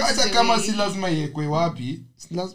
[0.00, 2.00] hata kama si lazima iwekwe wapi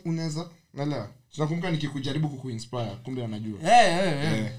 [0.05, 4.49] unaweza nala tunakumbuka nikikujaribu kukuinspire kumbe anajua hey, hey, hey.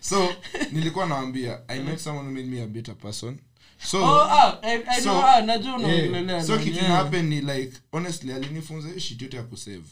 [0.00, 0.28] so
[0.72, 3.38] nilikuwa nawambia i met someone who made me a better person
[3.78, 6.84] so Oh, ah, I- I So, know, ah, najua eh, so kitu eh.
[6.84, 9.82] inahappen ni like honestly alinifunza hiyo shit yote ya kusave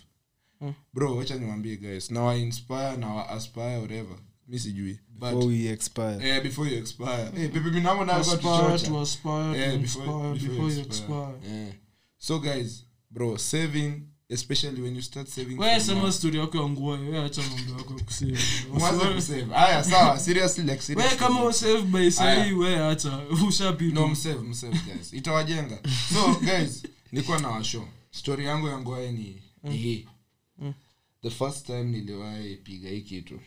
[0.58, 0.74] hmm.
[0.94, 4.16] bro wacha niwambie guys na wa inspire na wa aspire whatever
[4.48, 9.00] mi sijui before but expire eh, before you expire eh, pepe minamo na alikuwa to
[9.00, 11.34] aspire Eh, inspire before, before you expire.
[11.46, 11.72] Eh.
[12.18, 14.02] so guys bro saving
[14.32, 17.94] especially when you start saving wewe sema story yako ya nguo wewe acha mambo yako
[17.98, 18.38] ya kusave.
[18.72, 19.54] Mwanze kusave.
[19.54, 20.96] Haya, sawa seriously like seriously.
[20.96, 23.18] wewe kama usave by sahi wewe acha
[23.48, 25.12] ushapi no msave msave guys.
[25.12, 25.80] Itawajenga.
[26.14, 26.82] So guys
[27.12, 27.88] nilikuwa na washo.
[28.10, 30.08] Story yangu ya ngoae ni ni hii.
[31.22, 33.40] The first time niliwahi piga hii kitu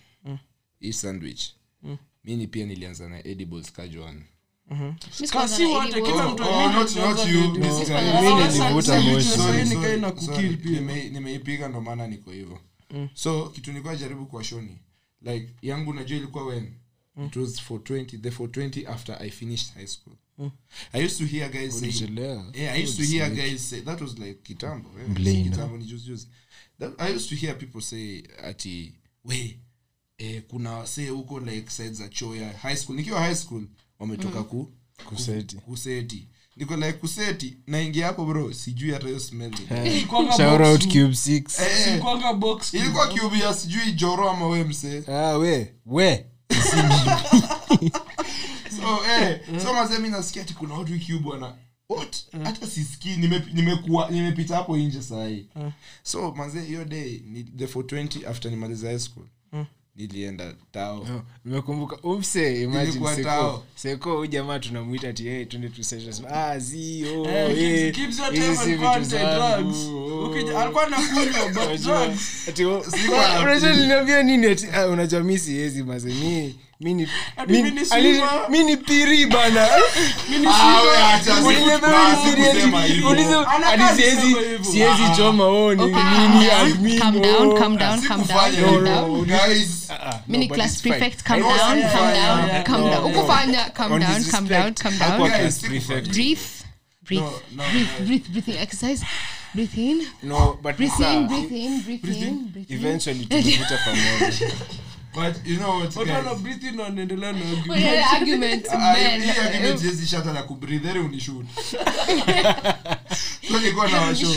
[0.80, 1.50] hii sandwich.
[2.24, 4.24] Mi ni pia nilianza na edibles kajuan
[10.70, 12.60] Nime- nimeipiga ndo maana niko hivyo.
[13.14, 14.80] So kitu nilikuwa jaribu kwa shoni.
[15.22, 16.74] Like yangu najua ilikuwa when?
[17.28, 20.16] It was for 20 the for 20 after i finished high school.
[20.94, 21.88] I used to hear guys say
[22.54, 25.14] yeah i used to hear guys say that was like kitambo yeah,
[25.52, 26.28] kitambo ni juzi juzi.
[26.80, 28.94] That, i used to hear people say ati
[29.26, 29.60] we
[30.18, 32.96] eh, kuna say huko like side za choya high school.
[32.96, 33.68] Nikiwa high school
[34.00, 34.72] wametoka ku
[35.06, 35.56] Kuseti.
[35.56, 36.28] kuseti.
[36.56, 39.54] Niko like kuseti naingia hapo bro sijui hata hiyo smell
[40.38, 45.04] Shout out cube 6 Eh, Ilikuwanga box ilikuwa cube ya sijui joro ama we msee.
[45.08, 45.74] Ah we.
[45.86, 46.26] We.
[48.82, 51.56] So eh so mazee mi nasikia ati kuna watu cube bwana
[51.90, 52.16] what?
[52.44, 55.48] Hata sisikii nime- nimekuwa nimepita hapo nje sahii.
[56.04, 59.26] So manzee hiyo day ni the 420 after nimaliza high school
[59.96, 66.60] nilienda tao No, nimekumbuka umse imagine seko seko jamaa tunamwita ti twende tu session." Ah
[66.60, 69.78] zi oh Eh, eh, keeps- keeps your hizi time si and content, vitu zangu, drugs.
[69.88, 72.48] oh." Ukija- alikuwa anakunywa, but drugs.
[72.50, 72.84] ati, oh,
[73.44, 74.88] unajua niliniambia nini ati ah,
[75.24, 76.14] mi siwezi maze
[76.80, 76.94] mi
[78.68, 79.26] ni piri
[85.16, 85.46] choma.
[97.06, 99.06] Breathe, No, no, breathe, breathe, breathing exercise.
[99.54, 102.78] Breathe in, no but breathe in, breathe in, breathe in, breathe in.
[102.78, 104.82] eventually pamoja
[105.16, 106.10] but you know what, guys?
[106.10, 107.78] wana breathe in na argument.
[107.78, 111.46] Yeah, argument, Ah, hii argument siwezi shata la kubreathe, heri unishoot.
[113.48, 114.34] So nilikuwa na washow.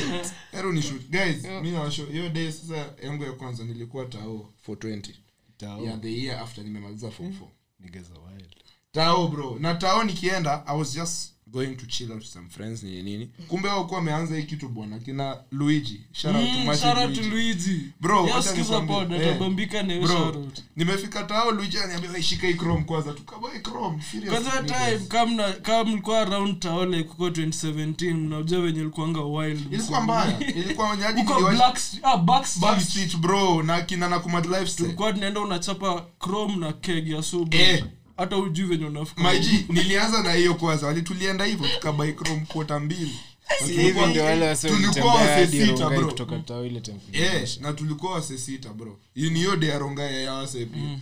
[0.52, 1.02] Heri unishoot.
[1.10, 2.06] Guys, mi na washow.
[2.06, 5.10] hiyo day sasa yangu ya kwanza nilikuwa tao for 20
[5.56, 5.80] Tao.
[5.82, 7.32] yeah, the year after nimemaliza form 4
[7.80, 8.55] nigeza wild.
[8.92, 13.02] tao bro na tao nikienda i was just going to chill out some friends nini
[13.02, 16.98] nini kumbe wakuwa ameanza hii kitu bwana kina luigi shout out to Mm, Martin shout
[16.98, 17.30] out to Luigi.
[17.30, 17.92] Luigi.
[18.00, 19.18] Bro, Yes, wacha sikiza nikwambie.
[19.18, 19.30] pod, Eh.
[19.30, 20.58] atabambika na hiyo Bro, shout out.
[20.76, 25.32] nimefika tao luigi ananiambia "Wewe shika hii chrome kwanza tukabae chrome serious kwanza time kama
[25.32, 31.20] mna- kama mlikuwa around taole kuko 2017 mnajua venye ilikuanga wild ilikuwa mbaya ilikuwa nyaji
[31.20, 32.72] Huko niliwahi- Black Street- ah, Backstreet.
[32.74, 37.56] backstreet bro na kina na kumad lifestyle tulikuwa tunaenda unachapa chrome na keg ya subu
[37.56, 37.84] Eh.
[38.19, 40.86] Hata ujui venye unafmaji nilianza na hiyo kwanza.
[40.86, 43.19] Wali tulienda hivyo tukabaikrom kota mbili.
[43.61, 43.66] Na
[44.77, 46.11] tulikuwa- wase sita, bro.
[46.70, 48.99] de time Eh, na tulikuwa wase sita bro.
[49.15, 49.70] Hii ni hiyo day
[50.24, 50.99] ya wase pia.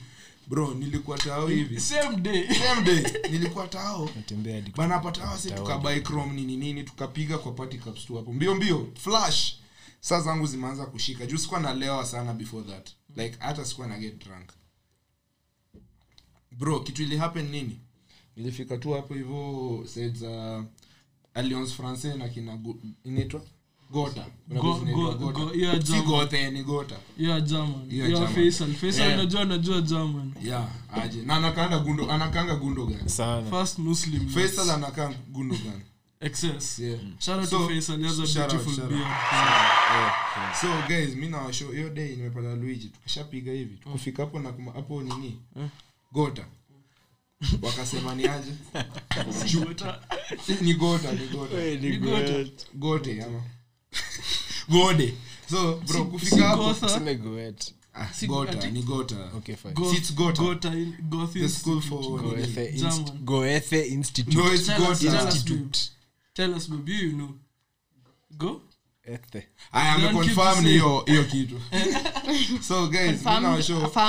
[0.48, 1.80] Bro nilikuwa tao hivi.
[1.80, 2.44] Same day.
[2.54, 3.02] Same day.
[3.30, 4.10] Nilikuwa tao.
[4.16, 8.32] Natembea hadi bana pata wase tukabai chrome nini nini tukapiga kwa party cups tu hapo.
[8.32, 8.86] Mbio mbio.
[9.02, 9.56] Flash.
[10.00, 11.26] Saa zangu zimeanza kushika.
[11.26, 12.88] Juu sikuwa nalewa sana before that.
[13.16, 14.48] Like hata sikuwa na get drunk
[16.58, 17.78] bro kitu ili happen nini?
[18.36, 20.64] Nilifika tu hapo hivyo said za
[21.34, 22.58] alliance français na kina
[23.04, 23.42] inaitwa?
[23.90, 25.44] Gota Kuna Go- place inaitwa go- Gota.
[25.44, 26.06] go- yeah, si German.
[26.06, 27.74] gothe ni gota yeah german.
[27.90, 28.34] Yeah, yeah, German.
[28.34, 29.16] faisal faisal Yeah.
[29.18, 30.32] najua najua german.
[30.44, 31.22] Yeah aje.
[31.22, 33.50] Na anakaanga gundo anakanga gundogan sana.
[33.50, 35.80] First muslim faisal anakaa gundogan
[36.20, 36.78] excess.
[36.78, 37.00] Yeah.
[37.18, 39.10] Shout out So, to faisal he has a shout out, beautiful shout beard.
[40.60, 42.88] So guys mi nawasho hiyo day nimepata luigi.
[42.88, 43.76] Tukishapiga hivi.
[43.76, 45.38] Tukufika hapo na hapo nini
[46.16, 46.44] gota
[47.62, 48.52] wakasema ni aje
[50.60, 52.52] ni gota ni gota Ni gote.
[52.74, 53.42] gote ama
[54.68, 55.14] gode
[55.50, 56.88] so bro kufika hapo Gotha.
[56.88, 57.74] Sema goet.
[57.94, 59.74] ah, gota ni gota Okay, fine.
[59.74, 60.42] Go- it's Gotha.
[60.42, 64.36] Gotha in- Goth the school for Goethe Inst- Goethe Institute.
[64.36, 65.92] no it's Tell us, tell gota us.
[66.34, 67.34] Tell us, babe, you know.
[68.36, 68.60] Go.
[69.04, 69.46] Ethe.
[69.72, 71.60] aya Don't keep ameconfirm the ni hiyo hiyo kitu
[72.68, 73.20] so guys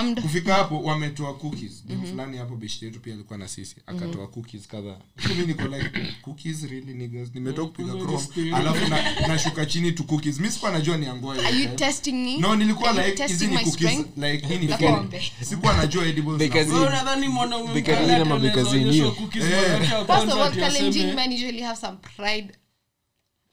[0.03, 1.83] mimi kufika hapo wametoa cookies.
[1.89, 4.97] Mm fulani hapo beshte yetu pia alikuwa na sisi akatoa cookies kadhaa.
[5.29, 5.89] Mimi niko like
[6.21, 7.29] cookies really niggas?
[7.33, 8.55] Nimetoka kupiga chrome.
[8.55, 10.37] alafu na- nashuka chini tu cookies.
[10.39, 12.37] Mimi sikuwa najua ni angoa Are you testing me?
[12.37, 14.17] no nilikuwa Are like hizi ni cookies strength?
[14.17, 15.31] like hii ni Na pombe.
[15.41, 19.79] sikuwa najua edibles Because na unadhani mwanaume because anaweza bikazini onyeshwa cookies Eh.
[20.07, 22.53] First of all, challenging men usually have some pride.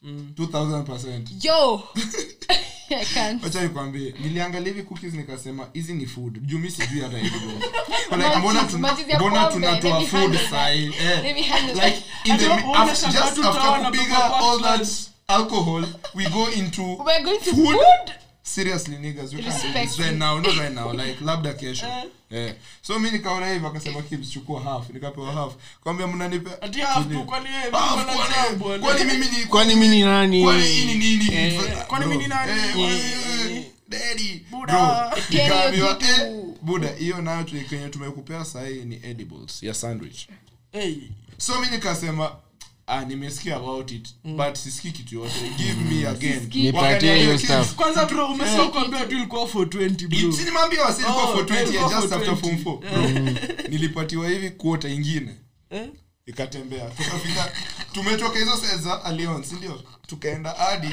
[0.03, 1.83] 2000% Yo!
[2.91, 6.39] I wacha nikwambie niliangalia hivi cookies nikasema hizi ni food.
[6.47, 7.19] Juu mi sijui hata
[8.17, 11.23] like, mbona tuna- mbona tunatoa food sahi eh.
[11.25, 11.85] Let me handle that.
[11.85, 14.89] like in the Ati mi- waone after, just after kupiga all that
[15.29, 15.85] alcohol
[16.15, 18.15] we go into We're going to food food?
[18.55, 21.87] Seriously niggas we can't do this right now not right now like labda kesho
[22.31, 22.55] eh.
[22.83, 24.91] So mi nikaona hivi akasema kibs chukua half.
[24.91, 25.53] Nikapewa half.
[25.83, 28.83] Kwambia mnanipe Ati half tu, kwani yeye Half, kwani- jam, bwana?
[28.85, 30.43] kwani mimi ni kwani mi nani?
[30.45, 31.61] Kwani hii ni nini?
[31.89, 32.83] Kwani mimi ni nani?
[32.83, 34.47] Eh, daddy.
[34.51, 35.13] Buda.
[35.31, 40.29] eh buda hiyo nayo kenye tumekupea sahii ni edibles ya sandwich.
[40.73, 40.95] Hey.
[41.39, 42.37] so mi nikasema
[42.87, 46.51] ah, nimesikia about it but sisiki kitu yote give me again.
[46.55, 47.75] Nipatie hiyo stuff.
[47.75, 51.45] kwanza bro umesema kuambia tu ilikuwa for 20 bro Si nimeambia wasi ilikuwa Oh, for
[51.45, 55.35] 20 ilikuwa just after form 4 nilipatiwa hivi kuota ingine.
[55.71, 55.89] Eh?
[56.27, 56.91] ikatembea.
[56.91, 57.53] Tukafika
[57.93, 59.83] tumetoka hizo za alliance ndio?
[60.07, 60.89] Tukaenda hadi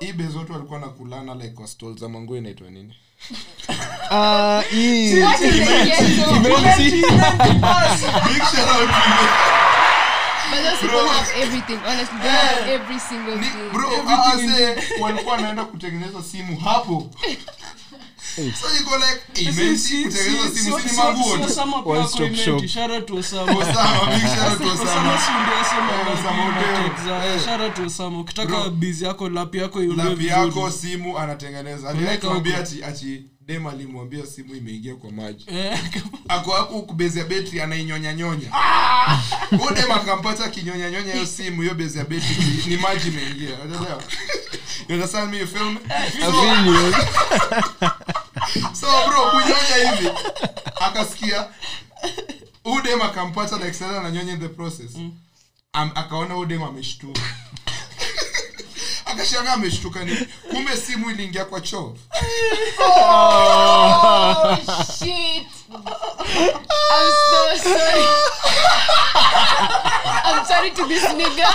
[0.00, 2.94] ibe zote walikuwa na kulana like kwa stall za manguo inaitwa nini?
[4.10, 5.14] Ah, hii.
[10.54, 11.78] But those people have everything.
[11.78, 13.70] Honestly, they have every single thing.
[13.72, 13.88] bro
[14.32, 17.10] ase walikuwa wanaenda kutengeneza simu hapo.
[18.36, 19.20] So iko like
[19.50, 22.62] imesi kutengeneza simu si ni manguo tu One stop shop.
[22.62, 25.14] Osama, big shout out to Osama.
[26.12, 26.42] Osama.
[27.96, 28.20] Odero.
[28.20, 31.94] ukitaka bizi yako lap yako lapi yako simu anatengeneza.
[32.88, 35.44] Ati dem alimwambia simu imeingia kwa maji.
[35.48, 35.80] Eh,
[36.28, 38.50] ako hapo kubezi ya betri anainyonyanyonya
[39.58, 43.56] hu dem akampata kinyonya-nyonya hiyo simu hiyo bezi ya betri ni- maji imeingia.
[43.64, 44.02] Unaelewa
[44.88, 45.78] you understand me you feel me?
[45.88, 46.92] I feel you.
[48.74, 50.08] so bro kunyonya hivi.
[50.80, 51.48] Akasikia.
[52.64, 54.96] Huyu dem akampata like sana ananyonya in the process.
[55.72, 57.20] Am, akaona huyu dem ameshtuka
[59.14, 61.96] akashanga ameshtuka nini kumbe simu iliingia kwa choo
[62.78, 64.56] Oh,
[64.98, 65.46] shit.
[65.70, 68.06] I'm so sorry.
[70.24, 71.48] I'm sorry to this nigga.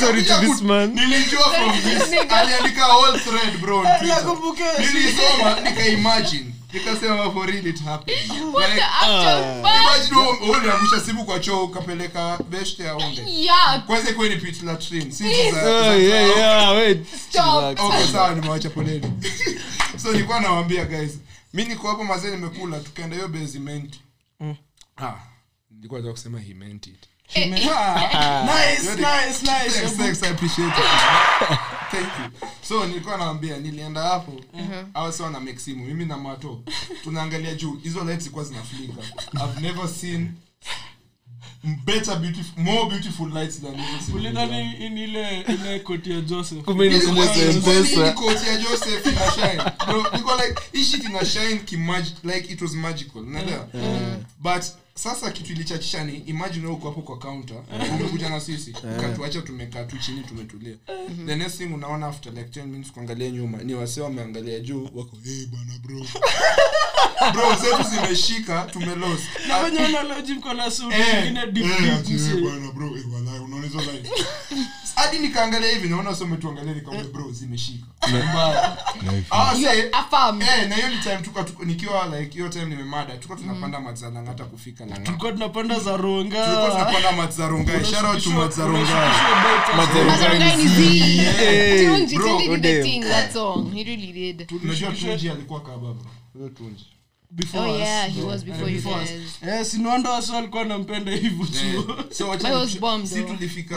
[0.00, 0.94] Sorry to this man.
[0.94, 4.16] nilijua from this aliandika whole thread bro on Twitter.
[4.16, 8.30] nakumbuka nilisoma nikaimagine nikasema for real it happened.
[8.30, 13.22] Like wewe- simu kwa choo ukapeleka beshte aonde.
[13.28, 17.06] Yeah, kwanza ikuwe ni pit latrine si za- yeah, yeah, wait.
[17.30, 17.80] Stop.
[17.80, 19.12] Okay sawa nimewacha poleni.
[20.02, 21.18] So nilikuwa nawaambia guys
[21.54, 23.94] mi niko hapo mazee nimekula tukaenda hiyo basement.
[24.96, 25.14] Ah
[25.70, 29.80] nilikuwa nataka kusema he meant it Nice, nice, nice.
[29.80, 30.74] Thanks, thanks, I appreciate it.
[31.90, 32.48] Thank you.
[32.62, 34.32] so nilikuwa nawambia nilienda hapo
[34.94, 35.40] au sawa na
[35.84, 36.60] mimi na mato
[37.04, 39.02] tunaangalia juu hizo lights zilikuwa zinaflika
[39.44, 40.30] i've never seen
[41.84, 44.16] better beautiful more beautiful lights than hizo simu.
[44.16, 48.12] ulidhani ni ile ile koti ya joseph Kumbe ni zile.
[48.12, 49.62] Koti ya Joseph ina shine.
[49.86, 53.66] Bro, niko like hii ina shine kimag- like it was magical unaelewa
[54.38, 54.62] but
[54.96, 57.56] sasa kitu ilichachisha ni imagine uko hapo kwa counter
[57.94, 60.74] umekuja na sisi ukatuacha tumekaa tu chini tumetulia.
[61.26, 65.16] The next thing unaona after like 10 minutes kuangalia nyuma ni wasee wameangalia juu wako
[65.24, 66.06] hey bana bro.
[67.32, 72.12] Bro zetu zimeshika tumelos na wenye wanaloji mko na suti Eh, deep eh, deep ati,
[72.12, 72.34] eh, mse.
[72.40, 74.10] bwana, bro, eh, walai, unaona hizo lines?
[74.96, 77.86] hadi nikaangalia hivi naona sio umetuangalia nikaambia bro zimeshika.
[78.08, 78.76] Mbaya
[79.30, 83.36] Ah, say, eh, na hiyo ni time tuka, tuka, nikiwa like hiyo time nimemada tuka
[83.36, 84.26] tunapanda mm.
[84.26, 88.86] hata kufika tulikuwa tunapanda za ronga tulikuwa tunapanda matzarongai shout out to matzarongai
[89.76, 90.56] Matzarongai.
[90.56, 90.76] Ni Z.
[91.86, 93.70] Tunji, Tunji did the thing, that song.
[93.72, 94.52] He really did.
[94.64, 96.04] unajua tunji alikuwa kababa
[97.30, 99.10] tunji Oh yeah, he was before you guys.
[101.16, 101.46] hivyo
[102.10, 103.76] so wacha was si tulifika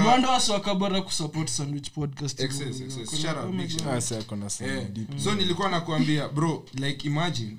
[1.02, 2.40] kusupport sandwich podcast.
[2.40, 3.22] Excess, excess.
[3.22, 3.88] Shout out, big shout.
[3.88, 4.02] Ah,
[4.50, 4.88] sana Eh,
[5.24, 7.58] so nilikuwa nakuambia bro like imagine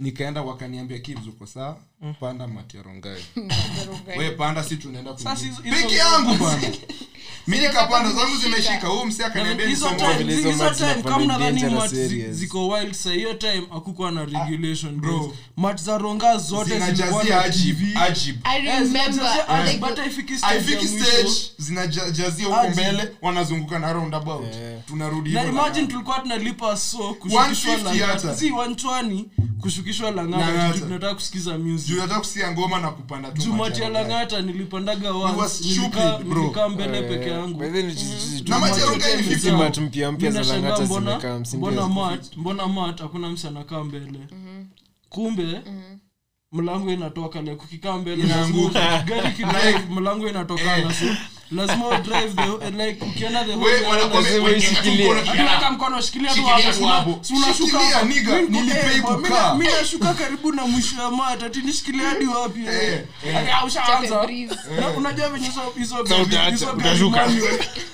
[0.00, 1.76] nikaenda wakaniambia kibs uko sawa
[2.20, 3.24] panda materongai
[4.18, 5.12] we panda si tunaenda
[5.62, 6.68] peke yangu bana
[7.46, 8.86] mi nikapanda zangu zimeshika.
[8.88, 11.82] huu msi akaniambia hizo nisome time- vile hizo hizo mats time zinapanda kama nadhani dangerous
[11.92, 12.36] mat zi- areas.
[12.36, 15.18] ziko wild sa hiyo time akukuwa na regulation bro.
[15.18, 17.98] bro mat za ronga zote zinajazia na ajib TV.
[17.98, 18.36] ajib.
[18.44, 24.54] I Eh, but haifiki stage zinajazia huko mbele wanazunguka na roundabout.
[24.54, 24.78] Eh.
[24.86, 28.36] tunarudi imagine tulikuwa tunalipa so kushukishwa 150 hata.
[28.36, 29.28] si wanchwani
[29.66, 30.78] kushukishwa langata Lang'ata.
[30.78, 31.58] juu tunataka kusikiza
[31.96, 35.10] nataka kusikia ngoma na kupanda jumati ya langata nilipandaga
[36.24, 39.50] nilikaa mbele peke yangumbona By the way, ni chichi tu- Na tu- macharongai ni hizi
[39.50, 39.56] 50
[42.68, 44.18] mat hakuna msi anakaa mbele.
[45.08, 45.60] Kumbe
[46.52, 48.24] mlango inatoka le kukikaa mbele
[49.90, 51.04] mlango inatokana so
[51.52, 51.84] lazima
[52.34, 53.00] the like
[53.46, 53.74] the whole
[55.70, 56.34] mkono shikilia.
[56.34, 56.40] Tu
[56.86, 57.78] hapo, si una- unashuka
[58.70, 59.54] eh, kukaa.
[59.54, 62.92] mimi- nashuka karibu na mwisho ya mat ati nishikilia hadi wapi eh?
[62.92, 63.64] Eh, eh.
[63.66, 64.26] Ushaanza.
[64.80, 66.04] Na unajua venye hizo- hizo
[66.72, 67.28] utashuka.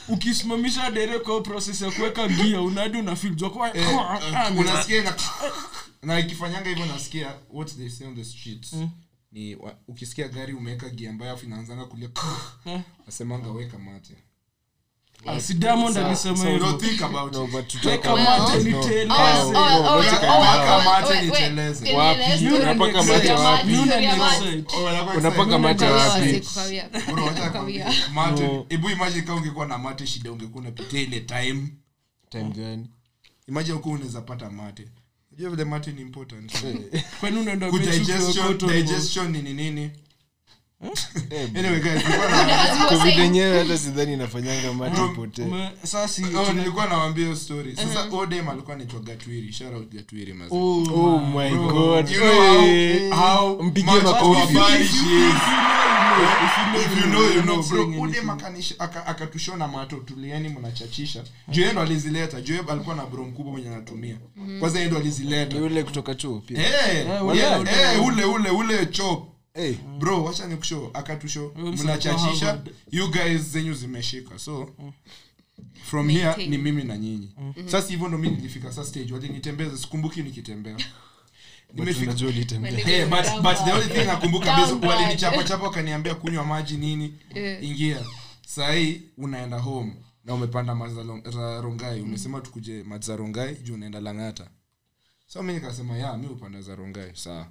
[0.08, 3.86] ukisimamisha dere kwa process ya kuweka gia unadi unafeel jua kwa Eh,
[4.36, 5.14] ah, unasikia
[6.02, 8.74] na ikifanyanga hivyo nasikia what they say on the streets
[9.32, 12.08] ni wa, ukisikia gari umeweka gia mbaya afu inaanzanga kulia
[13.08, 14.16] asemanga weka mate.
[15.26, 16.34] Ah, si Diamond alisema.
[16.34, 17.56] Oh, oh, oh, oh, oh, oh.
[28.50, 31.68] Oh, imagine kama ungekuwa na mate shida ungekuwa unapitia ile time.
[32.30, 32.88] Time gani?
[33.48, 34.88] imagine ukuwa unaweza pata mate
[35.32, 35.64] unajua vile
[36.02, 36.52] important.
[37.20, 39.90] Kwani unaenda digestion digestion ni nini?
[43.18, 44.72] Yenyewe hata sidhani inafanyanga
[46.88, 47.76] nawambia story.
[47.76, 49.54] Sasa odem alikuwa naitwa gatwiri.
[49.92, 50.32] Gatwiri
[54.00, 54.58] makofi.
[58.78, 61.24] aka- akatushona mato tulieni mnachachisha.
[61.48, 64.16] Juu ndo alizileta juu alikuwa na bro mkubwa mwenye anatumia.
[64.60, 65.56] Kwanza ndo alizileta.
[65.58, 66.58] Ni ule kutoka chuo pia.
[66.58, 69.28] Eh, Eh, ule, ule, eh, ule ule ule chop.
[69.54, 69.74] Hey.
[69.98, 71.48] bro wacha nikushow akatushow.
[71.48, 72.62] Huyo mnachachisha.
[72.90, 74.70] you guys zenyu zimeshika so
[75.84, 77.30] from here ni mimi na nyinyi.
[77.66, 79.12] Sasa hivyo ndo mi nilifika sa stage.
[79.12, 80.76] Walinitembeza sikumbuki nikitembea
[81.74, 83.74] But nimefika unajua ulitembea When Hey, but, Down but the bad.
[83.74, 84.90] only thing nakumbuka Down basi bad.
[84.90, 87.64] walinichapa chapa wakaniambia kunywa maji nini yeah.
[87.64, 88.04] ingia.
[88.46, 89.92] Sahii unaenda home
[90.24, 94.46] na umepanda mazarongai umesema tukuje mazarongai juu unaenda langata.
[95.26, 97.46] So mi nikasema ya mi upanda zarongai sawa.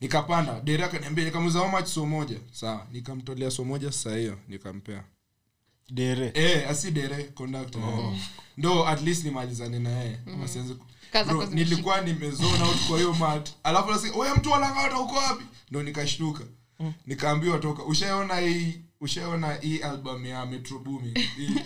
[0.00, 0.60] Nikapanda.
[0.60, 2.36] Dere akaniambia nikamuza machi so moja?
[2.52, 2.86] Sawa.
[2.92, 5.04] Nikamtolea so moja saa hiyo nikampea.
[5.90, 7.82] Dere e, asi dere conductor.
[8.56, 10.18] Ndo at least nimalizane na yeye.
[10.44, 10.74] Asianze
[11.24, 13.48] Bro, nilikuwa nimezona out kwa hiyo mat.
[13.64, 15.44] Alafu nasi wewe mtu alangata uko wapi?
[15.70, 16.44] Ndo nikashtuka.
[17.06, 17.82] Nikaambiwa toka.
[17.82, 21.60] Ushaona hii ushaona hii album ya metro booming Hii-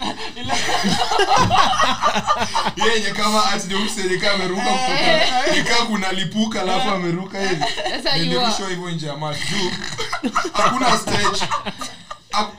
[2.77, 3.66] Hii yenye kama ati
[4.35, 5.87] ameruka kutoka.
[5.87, 7.65] Kuna lipuka alafu ameruka hivi.
[8.03, 9.37] That's nilirushwa hivyo nje ya mat.
[9.51, 9.70] Juu.
[10.53, 11.45] Hakuna stage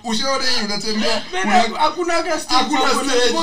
[0.04, 1.24] ushaona hii unatembea
[1.80, 2.76] hakuna hakuna stage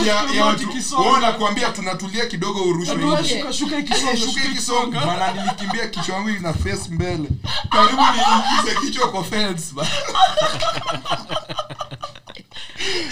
[0.09, 0.69] ya, ya watu.
[0.69, 7.29] watu wao nakwambia tunatulia kidogo urushwe shuka shuka maana nilikimbia kichwa yangu ina face mbele.
[7.71, 9.87] Karibu niingize kichwa kwa fence ba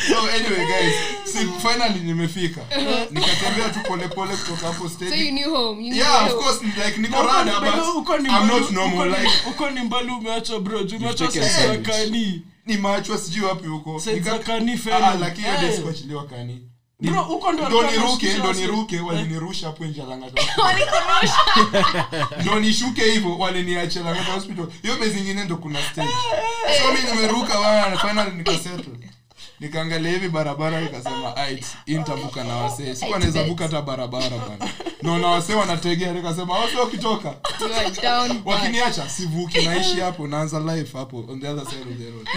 [0.08, 0.94] so anyway guys
[1.24, 1.38] si
[1.68, 2.60] finally nimefika.
[3.10, 5.84] Nikatembea tu polepole kutoka hapo So you knew home.
[5.84, 7.68] You knew yeah of course like niko rada ni- but
[8.28, 11.86] I'm mbali- not normal like uko ni mbali umeachwa bro umeachwa sandwich.
[11.88, 12.42] kani.
[12.66, 12.76] Ni
[13.18, 14.00] sijui wapi huko.
[14.00, 14.72] Side Nika- kani
[15.12, 15.76] Ah, lakini hiyo Eh.
[15.76, 16.68] sikuachiliwa kani.
[17.00, 19.06] Ndo niruke ndo niruke Eh.
[19.06, 20.02] walinirusha hapo nje
[22.42, 24.66] ndo nishuke hivyo waliniachia Lang'ata hospital.
[24.82, 26.08] Hiyo mezingine ndo kuna stage.
[26.82, 28.94] So mi nimeruka wana final nikasettle
[29.68, 34.72] nikaangalia hivi barabara nikasema ait intavuka na wasee siku anaweza vuka hata barabara bana
[35.02, 37.34] naona wasee wanategea nikasema wase wakitoka
[38.44, 42.28] wakiniacha sivuki naishi hapo naanza life hapo on the other side of the road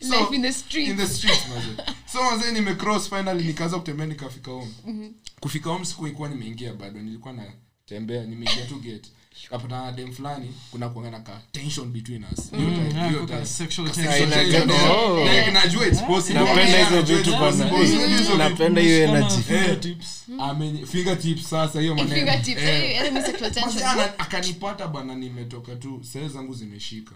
[0.00, 0.88] So, Life in the street.
[0.88, 1.90] in the street maze.
[2.12, 5.12] so mazee nimecross finally nikaanza kutembea nikafika home mm-hmm.
[5.40, 9.10] kufika home siku sikuikuwa nimeingia bado nilikuwa natembea nimeingia tu gate
[9.50, 13.90] kapata na dem fulani kuna kuangana ka tension between us Hiyo time- yeah, hiyo sexual
[13.90, 13.92] tension.
[13.92, 14.66] sexual Aina tension.
[14.68, 14.90] gani?
[14.90, 15.24] Oh.
[15.24, 16.40] Like, najua it's possible.
[16.44, 17.70] napenda hizo vitu bana possible.
[17.76, 18.36] Unajua hizo vitu.
[18.36, 20.24] napenda hiyo energy fingertips.
[20.38, 22.32] Ameni- fingertips sasa hiyo maneno.
[22.32, 22.42] Eh.
[22.56, 27.12] Eh, akanipata bana nimetoka tu sele zangu zimeshika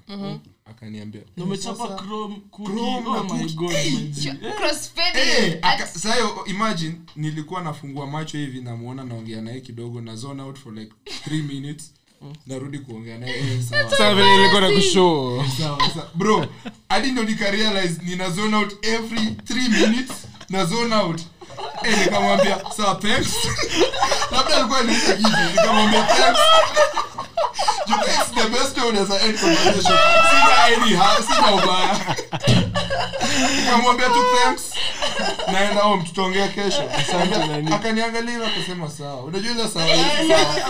[0.64, 2.36] akaniambia umechapa chrome.
[2.56, 3.52] Chrome Oh my.
[3.54, 4.32] God, my G.
[4.56, 5.58] Crossfading.
[5.62, 10.58] Aka- At- sayo imagine nilikuwa nafungua macho hivi namuona naongea naye kidogo na zone out
[10.58, 10.92] for like
[11.24, 11.92] three minutes
[12.46, 13.90] narudi kuongea naye eh, sawa.
[13.90, 16.10] Sasa vile nilikuwa na kushow sawa sawa.
[16.14, 16.46] bro
[16.88, 20.16] hadi ndo nikarealize nina zone out every 3 minutes
[20.48, 21.20] na zone out.
[21.84, 22.94] Eh nikamwambia saa
[24.32, 26.06] labda alikuwa nikamwambia
[27.86, 29.82] Juu the best way unaweza end conversation
[30.30, 32.16] sina any ha- sina ubaya
[33.56, 34.62] nikamwambia tu thanks.
[35.52, 36.82] Naenda home tutaongea kesho.
[37.48, 37.74] Nani.
[37.74, 39.22] akaniangalia akasema sawa.
[39.22, 39.86] Unajua ile sawa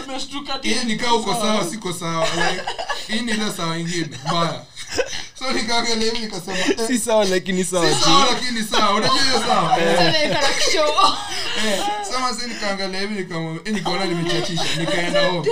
[0.04, 0.68] ameshtuka tu.
[0.68, 1.64] hii nikaa uko sawa.
[1.64, 2.26] siko sawa.
[2.26, 2.62] Like,
[3.08, 4.18] hii ni ile sawa ingine.
[4.26, 4.60] Mbaya
[5.38, 8.94] so nikaangalia hivi nikasema eh, si sawa lakini sawa si sawa lakini sawa.
[8.94, 9.78] Unajua hiyo sawa?
[9.80, 11.14] Eh, Sasa nilikuwa na show.
[12.12, 15.48] sema si nikaangalia hivi nikamwambia nikaona nimechachisha nikaenda home.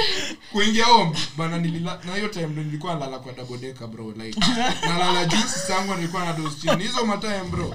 [0.52, 4.40] Kuingia home bana nilila na hiyo time ndo nilikuwa nalala kwa double decker bro like
[4.86, 6.82] nalala juu sisi yangu nilikuwa na dose chini.
[6.84, 7.74] Hizo matime bro.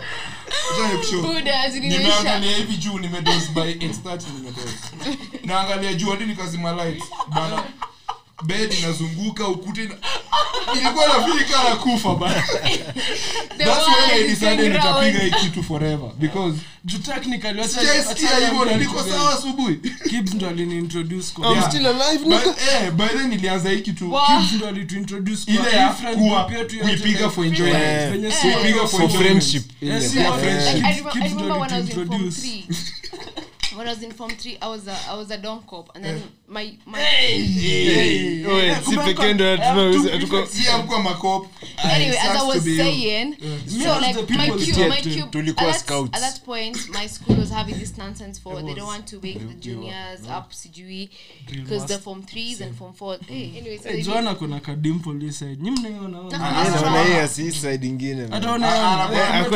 [0.73, 1.34] Acha nikushow
[1.80, 4.77] nimeangalia hivi juu nimedose by 8:30 nimedose
[5.44, 7.64] naangalia juu hadi nikazima lights bana
[8.45, 9.95] bed inazunguka ukute ina...
[10.74, 12.44] ilikuwa nafika na kufa bana
[13.57, 18.78] that's when I decided nitapiga hii kitu forever because Juu technically, wacha- sijaisikia hivyo na
[18.78, 19.76] niko sawa asubuhi.
[20.10, 21.70] Kibbs ndo aliniintroduce kwa- I'm Yeah.
[21.70, 24.11] still alive But, eh, by then nilianza hii kitu.
[24.11, 24.22] Wow.
[24.28, 28.11] Kibbs ndo alituintroduce kwa ile ya kuwa group yetu yote, kuipiga for enjoyment.
[28.11, 29.64] Venye si kuipiga for for friendship.
[29.82, 30.76] Yeah, Yeah, friendship.
[30.76, 32.74] Like, I, Kibbs- remember, I Kibbs ndo remember when I was in form alituintroduce.
[33.78, 36.06] when I was in form three, I was a I was a dom cop, and
[36.06, 36.22] then my
[37.43, 41.47] Eh, si pekee ndo kwa- hatuna- hatuko- si amkuwa makop
[41.84, 45.27] anyway, as I was saying, Me so like my cube, my cube.
[45.31, 46.13] tulikuwa At scouts.
[46.15, 49.39] at that point, my school was having this nonsense for they don't want to wake
[49.39, 51.09] the juniors up, sijui,
[51.51, 53.17] because the form threes and form four.
[53.27, 55.57] Hey, anyway, so Joanna kuna kadimple side.
[55.71, 56.63] Mnaiona ona?
[57.03, 57.88] Hii si side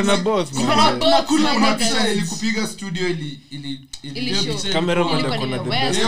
[0.04, 3.80] na Kuna kuna- picha ilikupiga studio ili ili
[4.74, 6.00] Cameraman the best.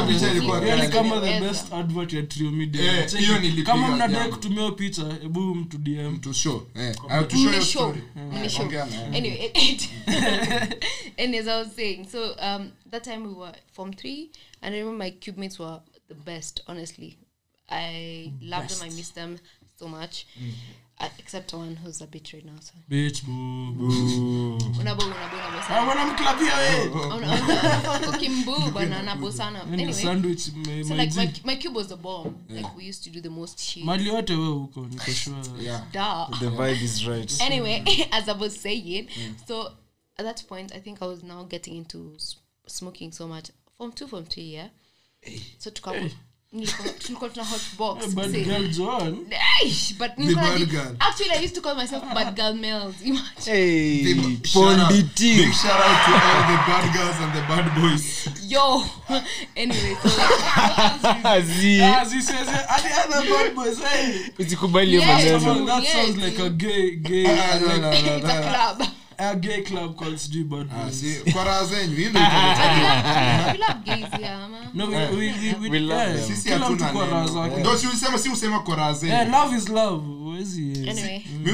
[0.88, 3.03] Kama the best advert ya Trio Media.
[3.03, 6.18] Eh, hiyo nilipiga, kama mnadai kutumia picha hebu mtu DM.
[6.19, 6.95] to show eh
[7.27, 7.95] to show your show.
[7.95, 8.03] story
[8.60, 9.51] ongea na- Anyway,
[11.18, 14.30] and as I was saying, so um, that time we were form 3
[14.61, 16.61] and I remember my cube mates were the best.
[16.68, 17.18] Honestly,
[17.69, 18.81] I loved them.
[18.91, 19.38] I missed them
[19.80, 20.26] so much.
[20.38, 20.41] Uh,
[21.19, 22.59] except one who's a bit right now.
[22.61, 22.73] So.
[22.89, 23.31] Bitch, boo.
[23.31, 24.57] Ooh.
[24.80, 25.88] Unabo, unabo, unabo Ah, sana.
[25.89, 26.89] wanamklabia we.
[26.89, 29.59] Una- una- bana, unabo sana.
[29.59, 32.35] Yaani Anyway, sandwich me- so like my, my cube was a bomb.
[32.49, 33.84] Like we used to do the most shit.
[33.85, 36.39] mali yote we huko niko sure yeah Duh.
[36.39, 39.07] the vibe is right anyway as i was saying
[39.47, 39.71] so
[40.17, 42.15] at that point i think i was now getting into
[42.67, 44.69] smoking so much from two from three yeah
[45.57, 46.17] so tuka nilikuwa-
[46.99, 48.43] tulikuwa tuna hot box bad say.
[48.43, 49.26] girl Joan.
[49.61, 50.95] Aish, but nilikuwa bad naji- girl.
[50.99, 52.95] actually i used to call myself bad girl males
[53.45, 57.81] hey Big shout out- big shout out to all the bad girls and the bad
[57.81, 58.84] boys yo
[59.55, 60.09] anyway so
[61.41, 61.80] Zi.
[62.05, 64.19] Ziseze, hadi other bad boys, hey.
[64.39, 68.88] usikubali hiyo maneno that sounds like a gay gay no, no, no, no.
[69.19, 72.21] A gay club called sijui bad Ah, boys si kwa zenyu hii ndio
[73.51, 76.27] we love gays yeah man no we we we, we, We love them.
[76.27, 78.89] sisi kila mtu hatuna kwa raha neno zake ndio si usema si usema kwa raha
[78.89, 80.89] eh zenyu love is love huwezi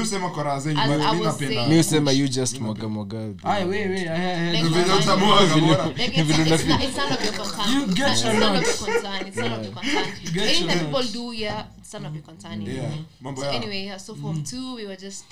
[0.02, 2.60] usema kwa raha zenyu As but I mi was napenda saying- mi usema you just
[2.60, 5.86] mwaga mwaga ai we we Like- Vile utamwaga, bora.
[5.86, 7.74] Like it's, it's, not, it's none of your concern.
[7.74, 8.80] You get it's your none of nuts.
[8.80, 9.26] your concern.
[9.28, 10.04] It's none of your concern.
[10.32, 11.12] Get Anything your that people nuts.
[11.12, 12.62] do, yeah, it's none of your concern.
[12.62, 12.98] you Yeah, know.
[13.20, 13.56] mambo So yao.
[13.56, 15.24] anyway, so form two, we were just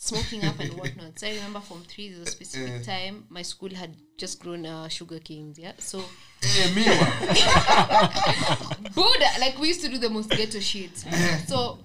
[0.00, 1.18] smoking up and whatnot.
[1.18, 4.38] So I remember from three, there was a specific uh, time my school had just
[4.40, 5.58] grown uh, sugar canes.
[5.58, 5.98] Yeah, so
[6.40, 6.84] hey, me
[8.94, 10.96] Buddha, like we used to do the most ghetto shit.
[11.46, 11.78] so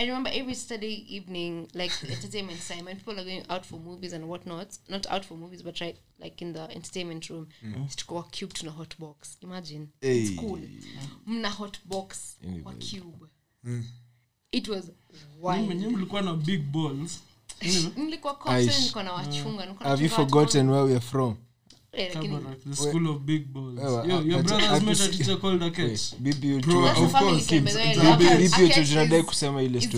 [0.00, 4.12] I remember every Saturday evening, like entertainment time, when people are going out for movies
[4.12, 7.86] and whatnot, not out for movies, but right, like in the entertainment room, Mm-hmm.
[7.86, 9.36] to cube to a hot box.
[9.42, 10.20] Imagine Hey.
[10.20, 10.60] it's cool.
[11.26, 13.28] Mna hot box wa cube.
[13.66, 13.82] Mm.
[14.52, 14.90] It was
[15.40, 15.68] wild.
[15.68, 17.20] mlikuwa na big balls
[17.96, 18.92] Nilikuwa Aish.
[18.92, 21.36] cops, na wachunga, have you forgotten where we from?
[21.92, 22.12] Eh,
[28.88, 29.88] tunadai kusema ile is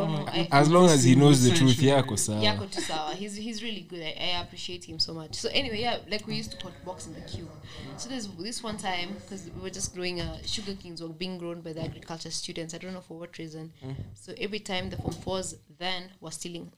[0.00, 0.48] I, mm.
[0.50, 2.40] as long as he knows the truth yako sawa.
[2.42, 3.14] Yako tu sawa.
[3.14, 4.02] He's, he's really good.
[4.02, 5.34] I, I appreciate him so much.
[5.34, 7.48] So anyway yeah like we used to put box in the queue.
[7.96, 11.38] so there's this one time because we were just growing uh, sugar kings were being
[11.38, 12.74] grown by the agriculture students.
[12.74, 13.72] I don't know for what reason.
[13.84, 13.96] Mm.
[14.14, 16.72] so every time the form fours then were stealing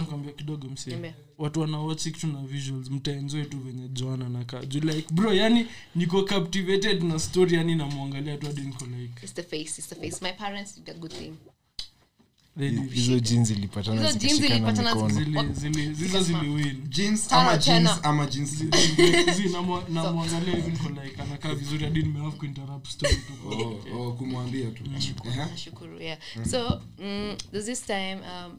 [0.00, 1.14] nikwambie kidogo Niambie.
[1.38, 6.22] watu wanawachi kitu na visuals mtaenjoy tu venye joana nakaa juu like bro yani niko
[6.22, 10.18] captivated na story yani namwangalia tu hadi niko like It's the face, it's the face.
[10.24, 11.32] My parents did a good thing.
[12.94, 15.14] Hizo jeans zilipatana Hizo jeans zikashikana zilipatana mikono.
[15.20, 16.88] Zili- zili- zizo ziliwin.
[16.88, 17.90] jeans Tano ama tena.
[17.90, 18.50] jeans ama jeans.
[19.36, 23.48] Zi, namwa- namwangalia hivi niko like anakaa vizuri hadi nimehave kuinterrupt story tu.
[23.48, 24.84] Oh, oh, kumwambia tu.
[25.50, 26.18] Nashukuru, yeah.
[26.50, 28.58] So mm, there's this time um,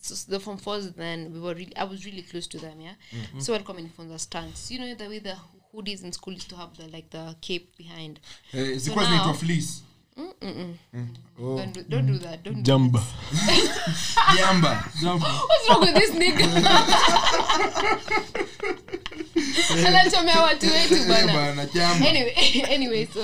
[0.00, 2.94] so the form fours then we were really I was really close to them, yeah.
[3.38, 4.74] So welcome in from the stance.
[4.74, 5.36] You know the way the
[5.72, 8.20] hoodies in school used to have the like the cape behind.
[8.52, 9.34] Eh, zilikuwa now-
[10.16, 10.78] zinaitwa fleece
[11.40, 12.42] Oh, Don't do, don't do that.
[12.44, 13.00] Don't do jamba
[14.38, 15.26] jamba Jambo.
[15.26, 16.46] What's wrong with this nigga?
[19.86, 21.68] anachomea watu wetu Eh, bana
[22.08, 23.20] anyway anyway so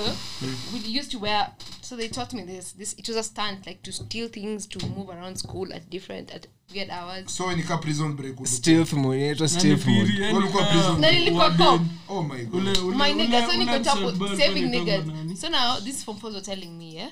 [0.73, 1.51] we used to wear
[1.81, 4.87] so they taught me this this it was a stunt like to steal things to
[4.87, 7.31] move around school at different at weird hours.
[7.31, 10.99] So ni ka prison break stealth mode inaitwa Nani stealth mode Walikuwa prison.
[11.01, 11.81] Na nilikuwa cop.
[12.09, 12.61] oh my god.
[12.61, 15.03] Ule- ule- my nigga so niko saving niggas
[15.41, 17.09] so now this form fours were telling me yeah?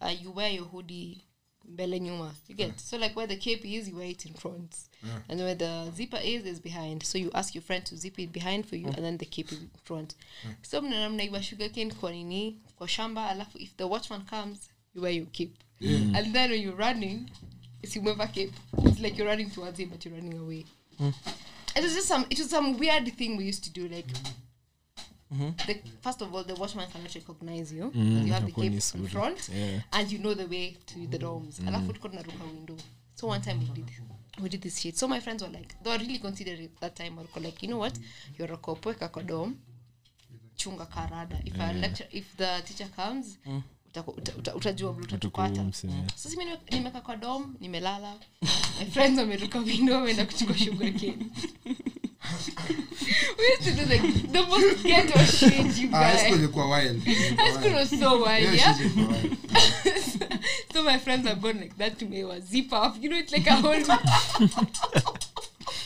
[0.00, 1.25] Uh, you wear your hoodie
[1.68, 2.34] mbele nyuma.
[2.48, 2.78] You get mm.
[2.78, 4.76] so like where the cape is you wear it in front.
[5.28, 7.02] And where the zipper is is behind.
[7.02, 8.96] So you ask your friend to zip it behind for you mm.
[8.96, 10.14] and then the cape is in front.
[10.46, 10.54] Mm.
[10.62, 12.58] So mnaona mnaiba sugarcane kwa nini?
[12.76, 14.58] Kwa shamba alafu if the watchman comes
[14.94, 15.54] you wear your cape.
[15.80, 17.30] And then when you're running
[17.82, 18.52] it's you never cape.
[18.78, 20.64] It's like you're running towards him but you're running away.
[21.76, 24.06] It was just some it was some weird thing we used to do like
[25.66, 27.90] the, first of all the watchman cannot recognize you.
[27.90, 29.82] Because you have the cape in front Yeah.
[29.92, 32.76] and you know the way to the dorms alafu tulikuwa tunaruka window.
[33.14, 33.90] So one time we did
[34.42, 34.96] we did this shit.
[34.96, 37.18] So my friends were like they were really considerate that time.
[37.18, 37.98] Or like you know what?
[38.38, 38.56] You're a
[39.08, 39.56] kwa dorm
[40.56, 41.40] chunga karada.
[41.44, 43.62] If a lecture if the teacher comes uta-
[44.54, 45.64] utajua utatupata
[46.14, 48.14] sasa mimi nimeka kwa dom nimelala.
[48.80, 51.26] My friends wameruka vindo wameenda kuchukua sugar cane
[53.38, 53.98] we used to do the,
[54.32, 57.02] the most ghetto shit you ah high school guys wild.
[57.38, 58.76] High school was so wild Yeah, yeah.
[58.76, 59.36] shit ilikuwa wild.
[60.72, 63.32] so my friends have gone like that to me was zip up, you know it's
[63.32, 63.82] like a whole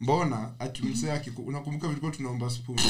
[0.00, 2.78] mbona ati msee akiku- unakumbuka vilikuwa tunaomba spoon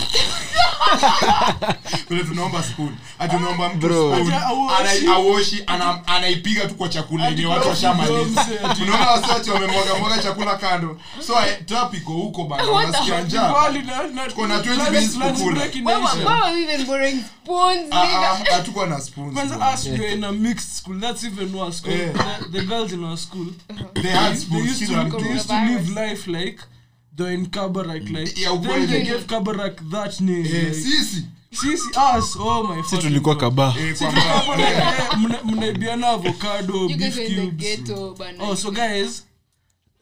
[2.08, 4.16] vile tunaomba spoon ati unaomba mtu Bro.
[4.16, 4.32] spoon,
[4.80, 5.62] Ati awoshi.
[5.66, 8.46] ana- anaipiga tu kwa chakula yenye watu washamaliza
[8.82, 13.16] unaona wasiwati wamemwaga mwaga chakula kando so eh, trap iko huko bana What the unasikia
[13.18, 13.26] fuck?
[13.26, 15.62] njaa Wali na- na- Tuko na 20 minutes kukula.
[15.62, 19.56] why, were- why were we even borrowing spoons Ah, nigga ah, hatukuwa na spoons kwanza
[19.56, 19.74] bro.
[19.74, 22.12] us we were in a mixed school that's even worse 'cause Yeah.
[22.52, 23.46] the, the girls in our school
[24.02, 26.58] they had spoons used still to, had they used to live life like
[27.28, 31.24] in Kabarak like Yeah, then they gave Kabarak that name Yeah, like, sisi.
[31.52, 31.88] Sisi
[32.18, 33.40] us oh my si tulikuwa God.
[33.40, 37.90] kaba Eh, tulikuwa like, eh, mna- mnaibiana avocado beef cubes.
[38.40, 39.24] oh so guys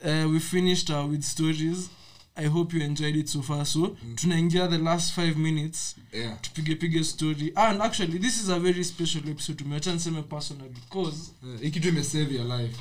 [0.05, 1.91] uh, we finished uh, with stories.
[2.37, 3.67] I hope you enjoyed it so far.
[3.67, 5.95] So tunaingia the last five minutes.
[6.13, 6.37] Yeah.
[6.41, 7.53] tupige pige story.
[7.57, 11.31] And actually this is a very special episode tumeacha niseme personally because
[11.65, 12.77] Eh, hii imesave your life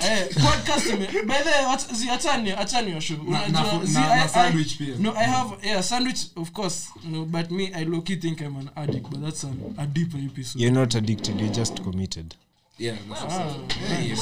[0.00, 0.28] eh,
[4.98, 8.56] no i have yeah sandwich of course no but me i low key think i'm
[8.56, 10.60] an addict but that's an, a deeper episode.
[10.60, 12.34] You're not addicted you're just committed.
[12.80, 13.56] Yeah, that's- Ah.
[13.88, 14.18] Hey, big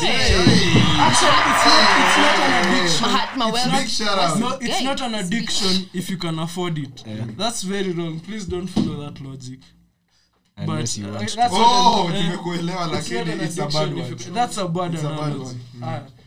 [0.99, 3.07] actually it's not, it's not an addiction.
[3.07, 7.05] Mahatma Big well no it's not an addiction if you can afford it.
[7.37, 8.21] That's very wrong.
[8.21, 9.61] Please don't follow that logic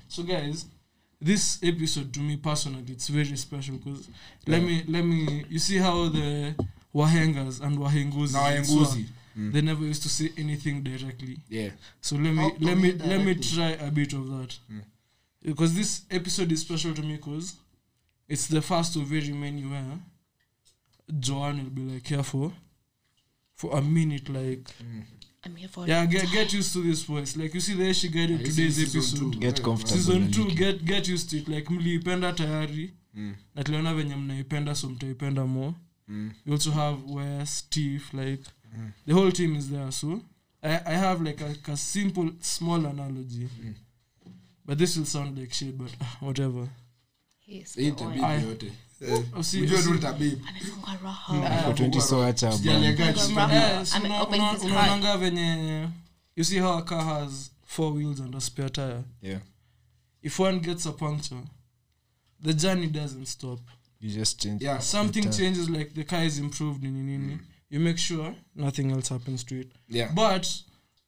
[0.08, 0.66] so guys
[1.22, 4.08] this episode to me personally it's very special because
[4.48, 6.54] let me let me you see how the
[6.94, 9.06] wahengas and wahenguzi Na wahenguzi.
[9.38, 9.52] Mm.
[9.54, 11.38] they never used to say anything directly.
[11.50, 11.70] Yeah.
[12.02, 13.18] so let me How let me directly?
[13.18, 14.58] let me try a bit of that.
[15.42, 17.56] Because this episode is special to me because
[18.28, 20.00] it's the first of very many where
[21.20, 22.52] joanne will be like careful
[23.60, 24.64] for a minute like
[25.46, 27.38] i'm here for yeah get, get used to this voice.
[27.38, 29.34] Like you see the she guided This today's season episode.
[29.34, 29.40] two.
[29.40, 29.98] Get comfortable.
[29.98, 31.48] season 2 get get used to it.
[31.48, 32.94] Like mliipenda tayari.
[33.14, 33.36] Mm.
[33.56, 35.74] na tuliona venye mnaipenda so mtaipenda more.
[36.08, 36.32] Mm.
[36.46, 38.44] you also have wes steve like
[39.08, 40.22] the whole team is there so.
[40.64, 43.48] I, I have like a, a simple small analogy.
[44.66, 46.68] But this will sound like shit but ah, whatever.
[47.48, 47.92] Yes Hii
[48.42, 48.72] yote.
[49.02, 50.48] Eh, Usi- ujue tu usi- utabip.
[50.48, 51.42] Amefunga roho.
[51.64, 53.14] Kwa 20 so acha Sijalega bana.
[53.14, 53.86] chini.
[53.86, 55.88] Si Ame- una- open una- his unaonanga venye
[56.36, 59.42] you see how a car has four wheels and a spare tire Yeah.
[60.22, 61.42] if one gets a puncture
[62.44, 63.60] the journey doesn't stop
[64.02, 64.64] You just change.
[64.66, 64.82] Yeah.
[64.82, 67.38] something changes like the car is improved nini nini
[67.70, 70.14] you make sure nothing else happens to it Yeah.
[70.14, 70.48] but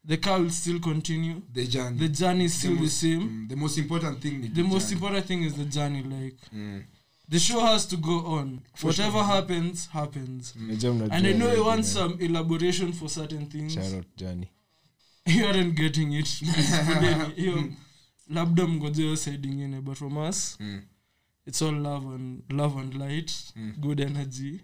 [0.07, 1.97] the car will still continue The journey.
[1.99, 4.81] the journey is still the most- same mm, the most important thing the, the most
[4.89, 4.93] journey.
[4.93, 6.83] important thing is the journey like Mm.
[7.31, 8.59] The show has to go on.
[8.75, 9.23] For whatever sure.
[9.23, 10.53] happens happens.
[10.57, 11.11] Mm.
[11.11, 13.77] and i know you want some elaboration for certain things.
[15.27, 16.25] You aren't getting it.
[17.35, 17.73] Hiyo
[18.29, 20.81] labda mgojeo hiyo ingine but from us Mm.
[21.45, 23.31] it's all love and love and light.
[23.55, 23.73] Mm.
[23.79, 24.61] good energy.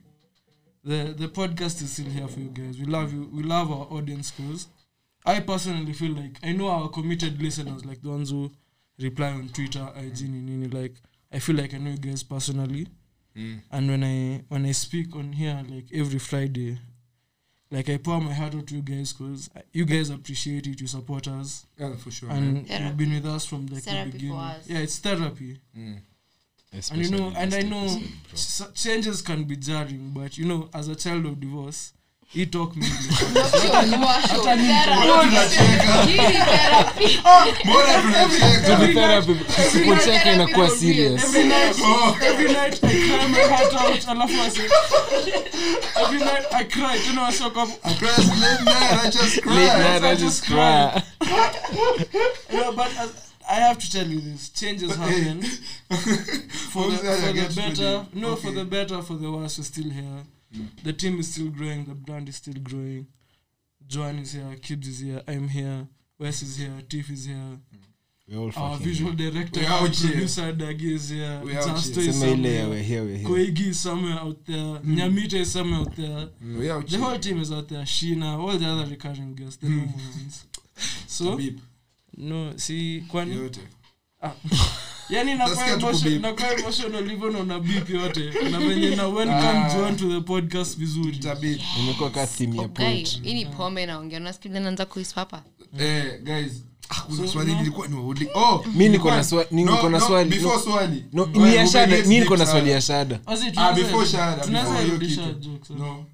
[0.86, 2.78] The the podcast is still here for you guys.
[2.80, 3.30] We love you.
[3.34, 4.68] We love our audience cause
[5.26, 8.50] i personally feel like i know our committed listeners like the ones who
[9.00, 10.96] reply on twitter ig nini like
[11.32, 12.88] i feel like i know you guys personally
[13.36, 13.62] Mm.
[13.72, 16.80] and when i when i speak on here like every friday
[17.70, 20.88] like i pour my heart out to you guys because you guys appreciate it you
[20.88, 22.32] support us Yeah, for sure.
[22.32, 22.86] and Therapy.
[22.86, 24.68] you've been with us from like the Therapy for beginning us.
[24.68, 26.00] yeah it's therapy Mm.
[26.92, 28.34] and you know and i know episode, bro.
[28.34, 31.94] s- changes can be jarring but you know as a child of divorce
[32.46, 32.74] talk
[38.94, 41.24] therapy, tusipocheka inakuwa serious.
[41.26, 44.50] every night i cry my heart out alafu I
[46.04, 47.58] every night i cry you know i shock
[48.40, 49.56] late night, I just cry.
[49.56, 51.02] Late night, I I just just cry.
[52.54, 53.10] you but as,
[53.50, 55.42] i have to tell you this changes happen
[56.72, 58.42] for the, for the better no Okay.
[58.42, 60.24] for the better for the worse we're still here
[60.84, 63.08] the team is still growing the brand is still growing.
[63.86, 65.88] Joan is here kibs is here i'm here
[66.20, 67.60] wes is here tiff is here.
[68.58, 71.40] Our visual director producer dagi is here.
[71.46, 71.60] Here.
[71.60, 72.70] is Sema ile ya somewhere.
[72.70, 73.30] we're here, we're here.
[73.30, 74.80] koigi is somewhere out there.
[74.84, 76.28] Nyamita is somewhere out there.
[76.44, 77.84] Mm, out the whole team is out there.
[77.86, 80.46] Shina all the other recurring guests the normal ones.
[81.08, 81.60] So Tabib.
[82.18, 83.62] no see kwani Yote.
[85.10, 88.32] yani nakuwa emotion- emotional hivyo na una bip yote.
[88.52, 89.74] Na venye na welcome Ah.
[89.76, 91.20] john to the podcast vizuri.
[91.80, 93.22] Imekuwa ka theme ya poetry.
[93.24, 94.20] hii ni pombe naongea.
[94.20, 95.44] Nasikia naanza kuispapa
[95.80, 97.02] Eh, guys, ah.
[98.36, 99.24] Oh, Mi niko na
[99.90, 100.30] na swali.
[101.56, 103.20] ya shada mi niko na swali ya shada.
[103.26, 103.76] Asi, Ah,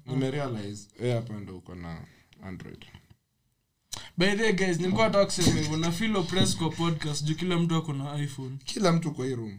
[0.06, 0.88] nimerealize.
[1.00, 1.96] Wewe hapa ndo uko na
[2.48, 2.78] Android.
[4.16, 7.58] By the way guys nilikuwa nataka kusema hivyo na feel oppressed kwa podcast juu kila
[7.58, 9.58] mtu ako na iphone Kila mtu kwa hii room.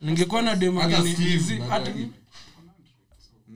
[0.00, 2.08] ningekuwa na demo Hata gani- Steve, zi- hata- Dagi.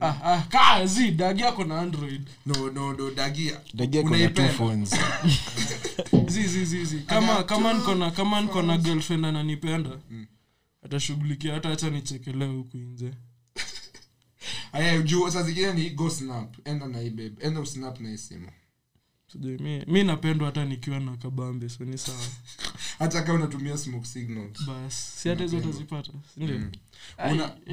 [0.01, 3.51] ah, ah, kazi dagi ako na android No, no, no, Dagi.
[3.73, 4.53] dagia kona two Unaipenda?
[4.53, 4.89] phones
[6.33, 9.89] zi zi zi zi kama kama niko na kama niko na girlfriend ananipenda
[10.83, 13.13] atashughulikia hata hacha nichekelee huku nje
[14.71, 16.55] Aya, juu saa zingine ni go snap.
[16.67, 17.31] Enda na hii babe.
[17.39, 18.47] Enda usnap na hii simu.
[19.35, 22.17] Sijui mi, mi napendwa hata nikiwa na kabambe so ni sawa.
[22.99, 24.65] Hata kama unatumia smoke signals.
[24.67, 26.69] bas si hata hizo utazipata sindio Una,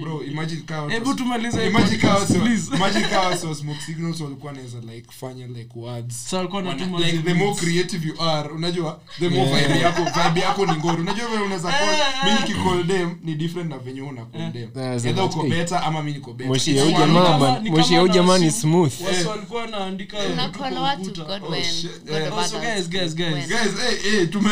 [0.01, 2.77] bro, imagine hebu tumalize hii Imagine kama podcast, watu- please.
[2.77, 6.31] imagine kama watu wa smoke signals walikuwa wanaweza like fanya like words.
[6.31, 10.41] Sa alikuwa anatuma like the more creative you are unajua the more vibe yako vibe
[10.41, 11.01] yako ni ngori.
[11.03, 14.69] Unajua vile unaweza call mimi nikicall them ni different na venye una call them.
[14.75, 16.47] Either uko better ama mimi niko better.
[16.53, 18.93] moshi ya jamaa kama- moshi ya jamaa ni smooth.
[19.01, 21.25] Wasi walikuwa wanaandika vitu nakola kwa watu ukuta.
[21.25, 22.33] Godwin, shit, God yeah.
[22.33, 23.49] of Also, guys, guys, guys.
[23.49, 24.51] guys hey hey tume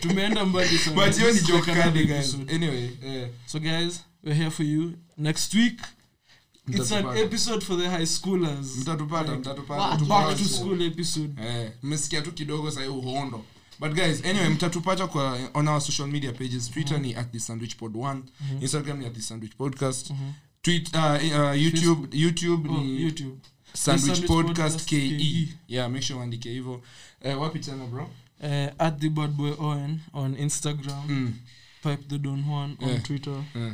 [0.00, 1.06] tumeenda mbali sana.
[1.06, 2.36] But hiyo ni joke kali guys.
[2.54, 3.28] Anyway eh.
[3.46, 4.94] So guys we're here for you.
[5.16, 5.80] Next week
[6.68, 8.76] it's an episode for the high schoolers.
[8.76, 10.04] Mtatupata mtatupata.
[10.04, 11.34] back to school episode.
[11.42, 13.44] Eh, mmesikia tu kidogo sahii uhondo.
[13.80, 16.70] But guys anyway mtatupata kwa on our social media pages.
[16.70, 18.22] Twitter ni at the sandwich pod 1
[18.60, 20.12] instagram ni at the sandwich podcast.
[20.62, 23.36] Tweet uh, uh, youtube youtube oh, ni youtube.
[23.72, 25.48] Sandwich Sandwich podcast Podcast ke KE.
[25.68, 26.82] yeah make sure uandike hivyo.
[27.22, 28.10] Eh, wapi tena bro?
[28.40, 28.48] Uh,
[28.78, 31.08] at the bad boy on on instagram.
[31.08, 31.34] Mm.
[31.82, 33.02] pipe the don juan on Yeah.
[33.02, 33.44] twitter.
[33.56, 33.72] Eh.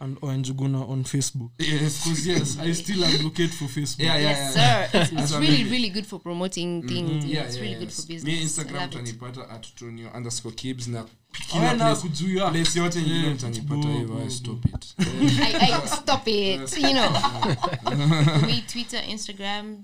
[0.00, 4.30] And owen juguna on facebook yes because yes i still advocate for facebook yeah yeah
[4.30, 4.98] Yes, yeah sir.
[4.98, 7.24] It's, it's really, really good for promoting things.
[7.24, 8.00] yeah, it's yeah, really good yes.
[8.00, 8.24] for business.
[8.24, 14.64] Me instagram tanipata at tonio underscore kibs na place yote nyingine Yeah, mtanipata hivyo stop
[14.66, 15.06] it Eh,
[15.62, 16.76] I, I stop it.
[16.78, 17.10] You know,
[18.46, 19.76] me Twitter, Instagram,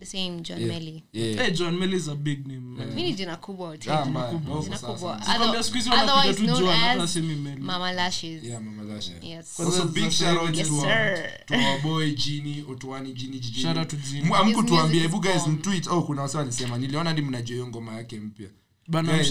[0.00, 0.68] the same John Yeah.
[0.72, 1.04] Melly.
[1.12, 2.94] yeah hey john mel is a big name man.
[2.94, 3.96] Mi jina kubwa hoteli.
[3.96, 4.32] Ah, mbaya.
[4.64, 5.22] Jina kubwa.
[5.24, 7.16] Sikwambia siku hizi wanapiga Otherwise known as.
[7.58, 8.44] Mama Lashes.
[8.44, 9.52] yeah mama lasha Yes.
[9.56, 13.62] Kwanza Also, big shout out Yes, to our, to our boy Genie Otwani Genie Genie.
[13.62, 14.24] Shout out to Genie.
[14.28, 17.92] Mu- amkutuambia His music hebu guys mtweet oh kuna wasa alisema niliona hadi mnajua ngoma
[17.94, 18.48] yake mpya
[19.16, 19.28] Guys,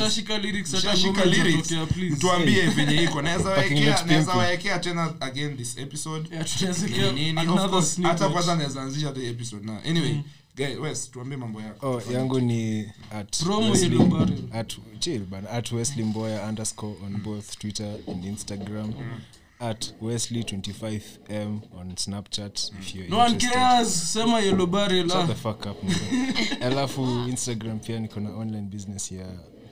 [2.16, 3.22] mtuambie venye iko.
[4.08, 6.30] Naweza waekea tena again this episode.
[8.04, 10.18] Hata kwanza nawezaanzisha the episode na anyway
[10.56, 11.92] guys wes tuambie mambo yako.
[11.92, 13.98] Oh, yangu ni at Wesley-
[14.54, 15.22] at chill
[15.52, 18.94] at wesley mboya underscore on both twitter and instagram
[19.60, 23.94] at wesley 25m on snapchat if you're no one cares.
[23.94, 26.62] Sema yellow barrel Shut the fuck up nigga.
[26.66, 29.28] alafu instagram pia niko na online business ya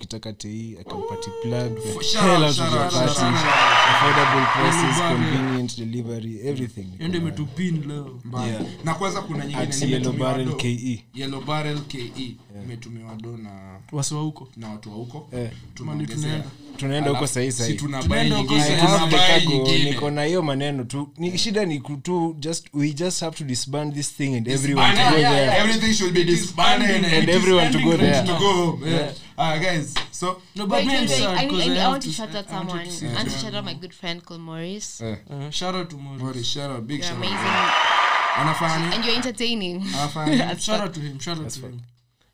[0.06, 3.26] ukitaka tei akampati plug the Shout hell out, out of shout your out, shout party.
[3.26, 3.86] out.
[3.92, 6.88] affordable prices convenient delivery everything.
[7.00, 7.48] Ende nayo.
[7.88, 8.20] leo.
[8.46, 8.62] Yeah.
[8.84, 12.12] na kwanza kuna nyingine yellow barrel ke yellow barrel ke
[12.64, 14.48] imetumiwa do na wasiwa huko.
[14.58, 15.30] na watu wa huko.
[15.74, 16.16] Tumeongezea.
[16.18, 16.50] tunaenda.
[16.78, 17.52] tunaenda huko sahii
[20.12, 21.10] na hiyo maneno tu.
[21.18, 25.04] Ni shida ni kutu just we just have to disband this thing and everyone to
[25.04, 25.22] go there.
[25.22, 26.88] yeah, everything should be disbanded.
[26.88, 28.24] Disbanding and and everyone to go there.
[28.26, 28.90] to go home.
[28.90, 29.12] Yeah.
[29.38, 31.10] Alright, guys so no but Wait, me wait, wait.
[31.10, 32.86] sad I, because I, I have want to to- shout out I someone.
[32.88, 35.02] to I want to shout out my good friend called Morris.
[35.02, 36.22] Uh, Uh, shout out to Morris.
[36.22, 37.26] Morris, shout out, big You're shout out.
[37.26, 37.56] amazing.
[38.42, 38.94] anafanya?
[38.96, 39.82] And you're entertaining.
[39.82, 41.82] anafanya shout out to him shout out to him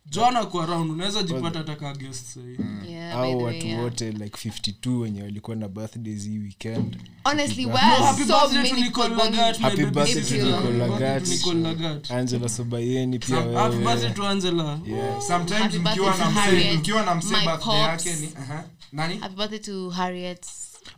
[0.06, 2.58] joana kwa round unaweza jipata hata ka guest sahii
[2.92, 3.84] Yeah, au watu yeah.
[3.84, 8.76] wote like 52 wenye walikuwa na birthdays hii weekend Honestly, No, happy so birthday to
[8.76, 11.28] Nicole Lagat, Happy birthday to Nicole Lagat.
[11.28, 12.12] Nicole Lagat.
[12.12, 14.80] angela sobayeni pia Some- happy birthday to Angela.
[14.86, 15.22] Yeah.
[15.22, 18.64] sometimes mkiwa na msee mkiwa na mse birthday yake ni aha.
[18.92, 20.46] nani Happy birthday to Harriet.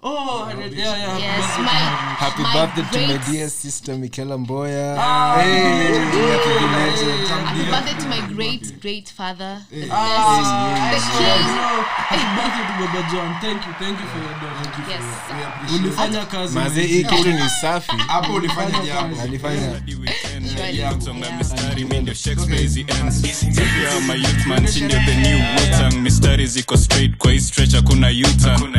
[0.06, 1.72] Oh, yeah, yeah, happy Yes, birthday my
[2.20, 7.28] happy my birthday to my dear sister michaela mboya Ah, Hey, happy birthday.
[7.28, 9.62] Happy birthday to my great great father.
[9.72, 9.88] Yes.
[9.88, 9.96] The
[10.92, 11.48] yes, king.
[11.56, 11.84] no.
[12.10, 13.30] Happy birthday to Baba John.
[13.42, 14.34] Thank you, thank you for your.
[14.90, 15.04] Yes.
[15.32, 19.82] We appreciate ulifanya kazi Maze, hii kitu ni safi hapo ulifanya jambo alifanya
[26.02, 28.74] mistari ziko straight kwa hii stretch hakuna U-turn.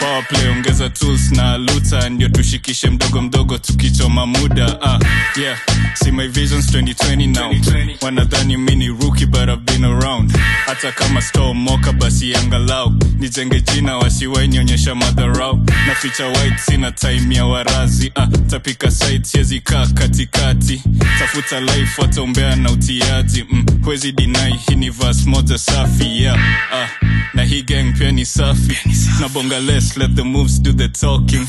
[0.00, 4.78] Power play ongeza tools na luta ndio tushikishe mdogo mdogo tukichoma muda.
[4.82, 4.98] Ah,
[5.40, 5.58] yeah.
[5.94, 7.52] See my visions 2020 now.
[8.00, 8.88] Wanadhani mi ni
[9.26, 10.32] but I've been around.
[10.66, 12.92] Hata kama store moka basi angalau.
[13.18, 15.56] Nijenge jina wasiwainionyesha madharau.
[15.86, 18.12] Na ficha white sina time ya warazi.
[18.14, 20.82] Ah, tapika site siezi kaa katikati.
[21.18, 23.44] Tafuta life wataombea na utiaji.
[23.50, 26.38] Mm, huwezi dinai hii ni vas moja safi yeah.
[26.74, 26.88] ah,
[27.34, 28.78] na hii gang pia ni safi.
[29.20, 31.46] Na bonga less let the moves do the talking.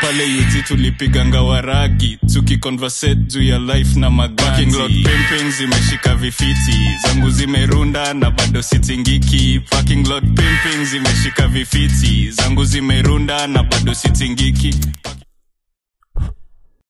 [0.00, 4.66] Pale yuti tulipiganga waragi tukiconversate juu ya life na magati.
[5.58, 6.78] Zimeshika vifiti.
[7.02, 9.60] Zangu zimerunda na bado sitingiki.
[9.70, 10.26] Parking lot.
[10.26, 12.30] Pimping zimeshika vifiti.
[12.30, 14.74] Zangu zimerunda na bado sitingiki